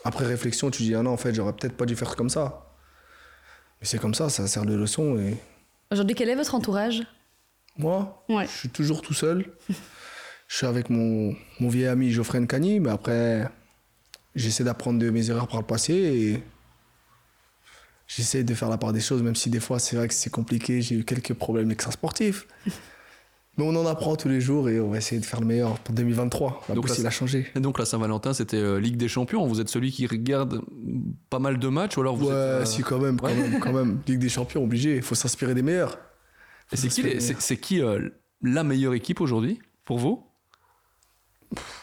Après 0.03 0.25
réflexion, 0.25 0.69
tu 0.69 0.83
dis, 0.83 0.93
ah 0.95 1.03
non, 1.03 1.11
en 1.11 1.17
fait, 1.17 1.33
j'aurais 1.33 1.53
peut-être 1.53 1.77
pas 1.77 1.85
dû 1.85 1.95
faire 1.95 2.15
comme 2.15 2.29
ça 2.29 2.64
c'est 3.85 3.99
comme 3.99 4.13
ça, 4.13 4.29
ça 4.29 4.47
sert 4.47 4.65
de 4.65 4.75
leçon. 4.75 5.17
Et... 5.17 5.35
Aujourd'hui, 5.91 6.15
quel 6.15 6.29
est 6.29 6.35
votre 6.35 6.55
entourage? 6.55 7.03
Moi? 7.77 8.25
Je 8.29 8.47
suis 8.47 8.69
toujours 8.69 9.01
tout 9.01 9.13
seul. 9.13 9.45
je 10.47 10.57
suis 10.57 10.65
avec 10.65 10.89
mon, 10.89 11.35
mon 11.59 11.69
vieil 11.69 11.87
ami 11.87 12.11
Geoffrey 12.11 12.39
Nkani, 12.39 12.79
mais 12.79 12.89
après, 12.89 13.49
j'essaie 14.35 14.63
d'apprendre 14.63 14.99
de 14.99 15.09
mes 15.09 15.29
erreurs 15.29 15.47
par 15.47 15.59
le 15.59 15.65
passé 15.65 15.93
et 15.93 16.43
j'essaie 18.07 18.43
de 18.43 18.53
faire 18.53 18.69
la 18.69 18.77
part 18.77 18.93
des 18.93 19.01
choses, 19.01 19.21
même 19.21 19.35
si 19.35 19.49
des 19.49 19.59
fois, 19.59 19.79
c'est 19.79 19.95
vrai 19.95 20.07
que 20.07 20.13
c'est 20.13 20.29
compliqué. 20.29 20.81
J'ai 20.81 20.95
eu 20.95 21.05
quelques 21.05 21.33
problèmes 21.33 21.71
extrasportifs. 21.71 22.47
Mais 23.57 23.63
on 23.63 23.75
en 23.75 23.85
apprend 23.85 24.17
tous 24.17 24.27
les 24.27 24.41
jours 24.41 24.69
et 24.69 24.81
on 24.81 24.89
va 24.89 24.97
essayer 24.97 25.21
de 25.21 25.25
faire 25.25 25.39
le 25.39 25.45
meilleur 25.45 25.79
pour 25.79 25.95
2023. 25.95 26.63
La 26.67 26.75
donc, 26.75 26.89
il 26.97 27.07
a 27.07 27.09
changé. 27.09 27.47
Et 27.55 27.61
donc 27.61 27.79
la 27.79 27.85
Saint-Valentin, 27.85 28.33
c'était 28.33 28.57
euh, 28.57 28.79
Ligue 28.81 28.97
des 28.97 29.07
Champions. 29.07 29.47
Vous 29.47 29.61
êtes 29.61 29.69
celui 29.69 29.91
qui 29.91 30.05
regarde 30.07 30.61
pas 31.29 31.39
mal 31.39 31.57
de 31.57 31.67
matchs 31.69 31.95
ou 31.95 32.01
alors 32.01 32.17
vous 32.17 32.27
ouais, 32.27 32.33
euh, 32.33 32.65
si 32.65 32.81
quand 32.81 32.99
même, 32.99 33.17
quand 33.17 33.33
même, 33.33 33.59
quand 33.59 33.71
même. 33.71 33.99
Ligue 34.07 34.19
des 34.19 34.29
Champions, 34.29 34.63
obligé. 34.63 34.97
Il 34.97 35.01
faut 35.01 35.15
s'inspirer 35.15 35.53
des 35.53 35.61
meilleurs. 35.61 35.97
c'est 36.73 36.89
qui, 36.89 37.21
c'est, 37.21 37.57
qui 37.57 37.81
euh, 37.81 38.09
la 38.41 38.65
meilleure 38.65 38.93
équipe 38.93 39.21
aujourd'hui 39.21 39.59
pour 39.85 39.99
vous? 39.99 40.25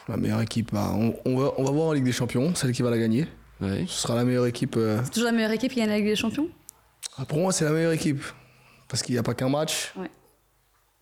La 0.07 0.17
meilleure 0.17 0.41
équipe, 0.41 0.71
bah, 0.71 0.91
on, 0.93 1.15
on, 1.25 1.37
va, 1.37 1.53
on 1.57 1.63
va 1.63 1.71
voir 1.71 1.87
en 1.87 1.93
Ligue 1.93 2.03
des 2.03 2.11
Champions, 2.11 2.53
celle 2.53 2.73
qui 2.73 2.83
va 2.83 2.91
la 2.91 2.99
gagner. 2.99 3.27
Ce 3.61 3.85
sera 3.87 4.13
la 4.13 4.25
meilleure 4.25 4.45
équipe. 4.45 4.77
C'est 4.77 5.09
toujours 5.09 5.27
la 5.27 5.31
meilleure 5.31 5.51
équipe 5.51 5.71
qui 5.71 5.79
gagne 5.79 5.89
la 5.89 5.97
Ligue 5.97 6.05
des 6.05 6.15
Champions? 6.15 6.49
Ah, 7.17 7.25
Pour 7.25 7.39
moi, 7.39 7.51
c'est 7.51 7.65
la 7.65 7.71
meilleure 7.71 7.93
équipe. 7.93 8.21
Parce 8.89 9.01
qu'il 9.01 9.15
n'y 9.15 9.19
a 9.19 9.23
pas 9.23 9.33
qu'un 9.33 9.49
match. 9.49 9.93
Ouais 9.97 10.11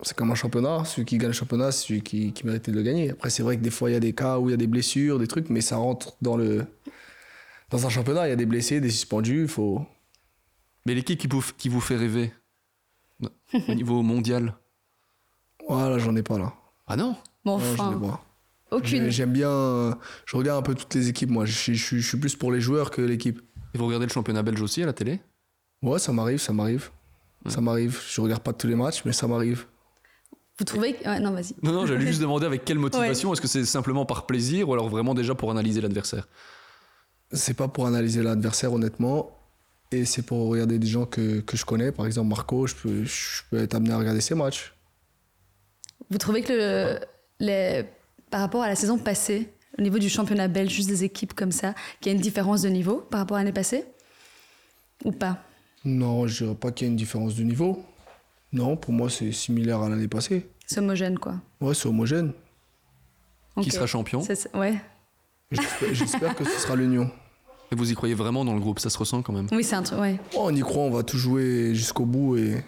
c'est 0.02 0.16
comme 0.16 0.30
un 0.30 0.34
championnat. 0.34 0.84
Celui 0.84 1.04
qui 1.04 1.18
gagne 1.18 1.28
le 1.28 1.34
championnat, 1.34 1.72
c'est 1.72 1.86
celui 1.86 2.02
qui, 2.02 2.32
qui 2.32 2.46
méritait 2.46 2.70
de 2.72 2.76
le 2.76 2.82
gagner. 2.82 3.10
Après, 3.10 3.30
c'est 3.30 3.42
vrai 3.42 3.56
que 3.56 3.62
des 3.62 3.70
fois, 3.70 3.90
il 3.90 3.94
y 3.94 3.96
a 3.96 4.00
des 4.00 4.12
cas 4.12 4.38
où 4.38 4.48
il 4.48 4.52
y 4.52 4.54
a 4.54 4.58
des 4.58 4.66
blessures, 4.66 5.18
des 5.18 5.26
trucs, 5.26 5.50
mais 5.50 5.60
ça 5.60 5.76
rentre 5.76 6.16
dans 6.22 6.36
le. 6.36 6.66
Dans 7.70 7.86
un 7.86 7.88
championnat, 7.88 8.26
il 8.26 8.30
y 8.30 8.32
a 8.32 8.36
des 8.36 8.46
blessés, 8.46 8.80
des 8.80 8.90
suspendus, 8.90 9.42
il 9.42 9.48
faut. 9.48 9.84
Mais 10.84 10.94
l'équipe 10.94 11.18
qui 11.18 11.28
vous, 11.28 11.42
qui 11.56 11.68
vous 11.68 11.80
fait 11.80 11.96
rêver 11.96 12.32
au 13.22 13.28
niveau 13.74 14.02
mondial? 14.02 14.56
Voilà, 15.68 15.98
j'en 15.98 16.14
ai 16.16 16.22
pas 16.22 16.38
là. 16.38 16.52
Ah 16.86 16.96
non? 16.96 17.16
Bon, 17.44 17.54
enfin. 17.54 18.20
Aucune. 18.70 19.10
J'aime 19.10 19.32
bien. 19.32 19.98
Je 20.26 20.36
regarde 20.36 20.58
un 20.58 20.62
peu 20.62 20.74
toutes 20.74 20.94
les 20.94 21.08
équipes, 21.08 21.30
moi. 21.30 21.44
Je, 21.44 21.72
je, 21.72 21.96
je 21.96 22.08
suis 22.08 22.18
plus 22.18 22.34
pour 22.36 22.50
les 22.52 22.60
joueurs 22.60 22.90
que 22.90 23.02
l'équipe. 23.02 23.40
Et 23.74 23.78
vous 23.78 23.86
regardez 23.86 24.06
le 24.06 24.12
championnat 24.12 24.42
belge 24.42 24.60
aussi 24.60 24.82
à 24.82 24.86
la 24.86 24.92
télé? 24.92 25.20
Ouais, 25.82 25.98
ça 25.98 26.12
m'arrive, 26.12 26.38
ça 26.38 26.52
m'arrive. 26.52 26.90
Ça 27.46 27.60
m'arrive. 27.60 28.00
Je 28.08 28.20
regarde 28.20 28.42
pas 28.42 28.52
tous 28.52 28.66
les 28.66 28.74
matchs, 28.74 29.02
mais 29.04 29.12
ça 29.12 29.26
m'arrive. 29.26 29.66
Vous 30.58 30.64
trouvez 30.64 30.94
que... 30.94 31.18
Non, 31.20 31.32
vas-y. 31.32 31.54
Non, 31.62 31.72
non, 31.72 31.86
j'allais 31.86 32.06
juste 32.06 32.20
demander 32.22 32.46
avec 32.46 32.64
quelle 32.64 32.78
motivation. 32.78 33.32
Est-ce 33.32 33.40
que 33.40 33.48
c'est 33.48 33.64
simplement 33.64 34.04
par 34.04 34.26
plaisir 34.26 34.68
ou 34.68 34.72
alors 34.72 34.88
vraiment 34.88 35.14
déjà 35.14 35.34
pour 35.34 35.50
analyser 35.50 35.80
l'adversaire 35.80 36.28
C'est 37.32 37.54
pas 37.54 37.68
pour 37.68 37.86
analyser 37.86 38.22
l'adversaire, 38.22 38.72
honnêtement. 38.72 39.38
Et 39.90 40.04
c'est 40.04 40.22
pour 40.22 40.48
regarder 40.48 40.78
des 40.78 40.86
gens 40.86 41.04
que, 41.04 41.40
que, 41.40 41.56
je 41.56 41.64
connais. 41.64 41.92
Par 41.92 42.06
exemple, 42.06 42.28
Marco, 42.28 42.66
je 42.66 42.74
peux, 42.74 43.04
je 43.04 43.42
peux 43.50 43.58
être 43.58 43.74
amené 43.74 43.92
à 43.92 43.98
regarder 43.98 44.20
ses 44.20 44.34
matchs. 44.34 44.74
Vous 46.10 46.18
trouvez 46.18 46.42
que 46.42 46.98
les, 47.40 47.84
par 48.30 48.40
rapport 48.40 48.62
à 48.62 48.68
la 48.68 48.74
saison 48.74 48.98
passée, 48.98 49.52
au 49.78 49.82
niveau 49.82 49.98
du 49.98 50.08
championnat 50.08 50.48
belge, 50.48 50.72
juste 50.72 50.88
des 50.88 51.04
équipes 51.04 51.34
comme 51.34 51.52
ça, 51.52 51.74
qu'il 52.00 52.10
y 52.10 52.14
a 52.14 52.16
une 52.16 52.22
différence 52.22 52.62
de 52.62 52.68
niveau 52.68 52.96
par 53.10 53.20
rapport 53.20 53.36
à 53.36 53.40
l'année 53.40 53.52
passée 53.52 53.84
Ou 55.04 55.12
pas? 55.12 55.38
Non, 55.84 56.26
je 56.26 56.44
dirais 56.44 56.54
pas 56.54 56.70
qu'il 56.70 56.86
y 56.86 56.90
a 56.90 56.92
une 56.92 56.96
différence 56.96 57.34
de 57.34 57.42
niveau. 57.42 57.84
Non, 58.52 58.76
pour 58.76 58.92
moi, 58.92 59.08
c'est 59.08 59.32
similaire 59.32 59.80
à 59.80 59.88
l'année 59.88 60.08
passée. 60.08 60.48
C'est 60.66 60.78
homogène, 60.78 61.18
quoi. 61.18 61.34
Ouais, 61.60 61.74
c'est 61.74 61.88
homogène. 61.88 62.32
Qui 63.60 63.70
sera 63.70 63.86
champion 63.86 64.22
Ouais. 64.54 64.80
J'espère 65.92 66.34
que 66.34 66.44
ce 66.44 66.58
sera 66.58 66.76
l'Union. 66.76 67.10
Et 67.70 67.74
vous 67.74 67.90
y 67.90 67.94
croyez 67.94 68.14
vraiment 68.14 68.44
dans 68.44 68.54
le 68.54 68.60
groupe? 68.60 68.78
Ça 68.78 68.90
se 68.90 68.98
ressent 68.98 69.22
quand 69.22 69.32
même 69.32 69.46
Oui, 69.52 69.64
c'est 69.64 69.76
un 69.76 69.82
truc, 69.82 69.98
ouais. 69.98 70.18
Oh, 70.34 70.42
on 70.44 70.54
y 70.54 70.60
croit, 70.60 70.82
on 70.82 70.90
va 70.90 71.02
tout 71.02 71.18
jouer 71.18 71.74
jusqu'au 71.74 72.04
bout 72.04 72.36
et 72.36 72.62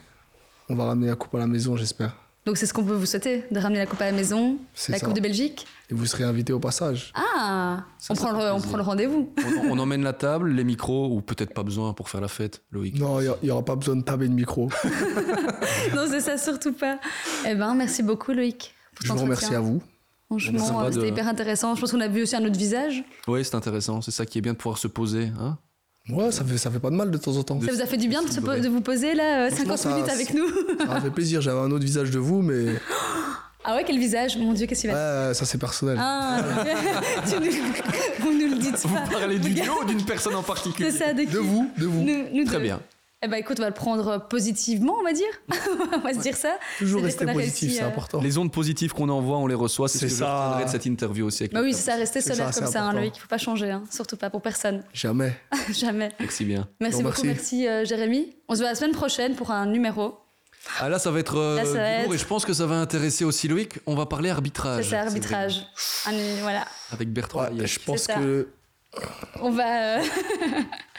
on 0.68 0.74
va 0.74 0.84
ramener 0.86 1.08
la 1.08 1.16
coupe 1.16 1.34
à 1.34 1.38
la 1.38 1.46
maison, 1.46 1.76
j'espère. 1.76 2.16
Donc 2.46 2.58
c'est 2.58 2.66
ce 2.66 2.74
qu'on 2.74 2.84
peut 2.84 2.92
vous 2.92 3.06
souhaiter, 3.06 3.44
de 3.50 3.58
ramener 3.58 3.78
la 3.78 3.86
coupe 3.86 4.02
à 4.02 4.04
la 4.04 4.12
maison, 4.12 4.58
la 4.90 5.00
coupe 5.00 5.14
de 5.14 5.20
Belgique. 5.20 5.66
Et 5.90 5.94
vous 5.94 6.04
serez 6.04 6.24
invité 6.24 6.52
au 6.52 6.60
passage. 6.60 7.10
Ah, 7.14 7.84
on, 8.10 8.14
prend 8.14 8.32
le, 8.32 8.52
on, 8.52 8.60
prend 8.60 8.76
le, 8.76 8.82
rendez-vous. 8.82 9.32
On, 9.70 9.78
emmène 9.78 10.02
la 10.02 10.12
table, 10.12 10.50
les 10.50 10.64
micros, 10.64 11.08
ou 11.10 11.22
peut-être 11.22 11.54
pas 11.54 11.62
besoin 11.62 11.94
pour 11.94 12.10
faire 12.10 12.20
la 12.20 12.28
fête, 12.28 12.62
Loïc? 12.70 12.98
Non, 12.98 13.20
il 13.20 13.34
n'y 13.42 13.50
aura 13.50 13.64
pas 13.64 13.76
besoin 13.76 13.96
de 13.96 14.02
table 14.02 14.24
et 14.24 14.28
de 14.28 14.34
micro. 14.34 14.68
non, 15.94 16.06
c'est 16.08 16.20
ça 16.20 16.36
surtout 16.36 16.74
pas. 16.74 16.98
Eh 17.46 17.54
ben, 17.54 17.74
merci 17.74 18.02
beaucoup 18.02 18.32
Loïc. 18.32 18.74
Pour 18.94 19.06
Je 19.06 19.12
vous 19.12 19.18
remercie 19.20 19.54
à 19.54 19.60
vous. 19.60 19.82
Franchement, 20.26 20.90
c'était 20.92 21.08
hyper 21.08 21.28
intéressant. 21.28 21.74
Je 21.74 21.80
pense 21.80 21.92
qu'on 21.92 22.00
a 22.00 22.08
vu 22.08 22.22
aussi 22.22 22.36
un 22.36 22.44
autre 22.44 22.58
visage. 22.58 23.04
Oui, 23.26 23.42
c'est 23.42 23.54
intéressant. 23.54 24.02
C'est 24.02 24.10
ça 24.10 24.26
qui 24.26 24.38
est 24.38 24.40
bien 24.42 24.52
de 24.52 24.58
pouvoir 24.58 24.78
se 24.78 24.88
poser. 24.88 25.30
Hein 25.40 25.56
Ouais, 26.10 26.30
ça 26.30 26.44
fait, 26.44 26.58
ça 26.58 26.70
fait 26.70 26.78
pas 26.80 26.90
de 26.90 26.96
mal 26.96 27.10
de 27.10 27.16
temps 27.16 27.34
en 27.34 27.42
temps. 27.42 27.58
Ça 27.62 27.72
vous 27.72 27.80
a 27.80 27.86
fait 27.86 27.96
du 27.96 28.08
bien 28.08 28.22
de, 28.22 28.60
de 28.60 28.68
vous 28.68 28.82
poser 28.82 29.14
là 29.14 29.48
50 29.50 29.86
minutes 29.86 30.08
avec 30.10 30.34
nous 30.34 30.46
Ça 30.78 30.84
m'a 30.86 31.00
fait 31.00 31.10
plaisir, 31.10 31.40
j'avais 31.40 31.60
un 31.60 31.70
autre 31.70 31.84
visage 31.84 32.10
de 32.10 32.18
vous, 32.18 32.42
mais. 32.42 32.74
Ah 33.66 33.76
ouais, 33.76 33.84
quel 33.86 33.98
visage 33.98 34.36
Mon 34.36 34.52
Dieu, 34.52 34.66
qu'est-ce 34.66 34.82
qu'il 34.82 34.90
a 34.90 35.28
Ouais, 35.28 35.32
ça 35.32 35.46
c'est 35.46 35.56
personnel. 35.56 35.96
Ah, 35.98 36.38
tu 37.26 37.36
nous... 37.36 37.50
vous 38.20 38.32
nous 38.34 38.50
le 38.54 38.58
dites 38.58 38.82
pas. 38.82 39.04
Vous 39.06 39.10
parlez 39.10 39.38
du 39.38 39.54
duo 39.54 39.72
ou 39.80 39.84
d'une 39.86 40.04
personne 40.04 40.34
en 40.34 40.42
particulier 40.42 40.90
ça, 40.90 41.14
de, 41.14 41.24
de 41.24 41.38
vous, 41.38 41.70
de 41.78 41.86
vous. 41.86 42.02
Nous, 42.02 42.44
Très 42.44 42.58
bien. 42.60 42.78
Eh 43.24 43.28
ben 43.28 43.38
écoute, 43.38 43.56
on 43.58 43.62
va 43.62 43.68
le 43.68 43.74
prendre 43.74 44.28
positivement, 44.28 44.96
on 45.00 45.02
va 45.02 45.14
dire. 45.14 45.26
on 45.94 46.00
va 46.00 46.12
se 46.12 46.18
dire 46.18 46.36
ça. 46.36 46.58
Toujours 46.78 47.02
rester 47.02 47.24
positif, 47.24 47.72
c'est 47.72 47.82
euh, 47.82 47.88
important. 47.88 48.20
Les 48.20 48.36
ondes 48.36 48.52
positives 48.52 48.92
qu'on 48.92 49.08
envoie, 49.08 49.38
on 49.38 49.46
les 49.46 49.54
reçoit. 49.54 49.88
C'est 49.88 49.96
ce 49.96 50.04
que 50.04 50.10
ça. 50.10 50.58
je 50.60 50.66
de 50.66 50.70
cette 50.70 50.84
interview 50.84 51.24
aussi. 51.24 51.48
bah 51.48 51.62
oui, 51.62 51.72
c'est 51.72 51.90
ça, 51.90 51.96
rester 51.96 52.20
solaire 52.20 52.50
comme 52.52 52.66
ça, 52.66 52.84
hein, 52.84 52.92
Loïc. 52.92 53.14
Il 53.14 53.18
ne 53.18 53.22
faut 53.22 53.28
pas 53.28 53.38
changer, 53.38 53.70
hein. 53.70 53.82
surtout 53.90 54.18
pas 54.18 54.28
pour 54.28 54.42
personne. 54.42 54.84
Jamais. 54.92 55.34
Jamais. 55.72 56.10
Merci 56.20 56.44
bien. 56.44 56.68
Merci 56.80 57.02
beaucoup, 57.02 57.24
merci, 57.24 57.66
euh, 57.66 57.86
Jérémy. 57.86 58.36
On 58.50 58.54
se 58.54 58.60
voit 58.60 58.68
la 58.68 58.74
semaine 58.74 58.92
prochaine 58.92 59.34
pour 59.34 59.50
un 59.50 59.64
numéro. 59.64 60.18
Ah 60.78 60.90
là, 60.90 60.98
ça 60.98 61.10
va 61.10 61.18
être 61.18 61.38
euh, 61.38 62.12
et 62.12 62.18
je 62.18 62.24
pense 62.26 62.44
que 62.44 62.52
ça 62.52 62.66
va 62.66 62.74
intéresser 62.74 63.24
aussi 63.24 63.48
Loïc. 63.48 63.78
On 63.86 63.94
va 63.94 64.04
parler 64.04 64.28
arbitrage. 64.28 64.84
C'est 64.84 64.90
ça, 64.90 65.00
arbitrage. 65.00 65.66
voilà. 66.42 66.66
Avec 66.92 67.10
Bertrand. 67.10 67.46
je 67.56 67.78
pense 67.78 68.06
que. 68.06 68.48
On 69.40 69.50
va. 69.50 70.00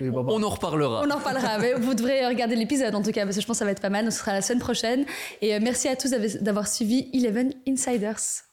On 0.00 0.42
en 0.42 0.48
reparlera. 0.48 1.02
On 1.04 1.10
en 1.10 1.16
reparlera. 1.16 1.58
vous 1.78 1.94
devrez 1.94 2.26
regarder 2.26 2.56
l'épisode 2.56 2.94
en 2.94 3.02
tout 3.02 3.12
cas, 3.12 3.24
parce 3.24 3.36
que 3.36 3.42
je 3.42 3.46
pense 3.46 3.56
que 3.56 3.58
ça 3.58 3.64
va 3.64 3.72
être 3.72 3.82
pas 3.82 3.90
mal. 3.90 4.10
Ce 4.10 4.18
sera 4.18 4.32
la 4.32 4.42
semaine 4.42 4.60
prochaine. 4.60 5.04
Et 5.42 5.54
euh, 5.54 5.58
merci 5.62 5.88
à 5.88 5.96
tous 5.96 6.10
d'avoir 6.10 6.68
suivi 6.68 7.08
Eleven 7.12 7.52
Insiders. 7.66 8.47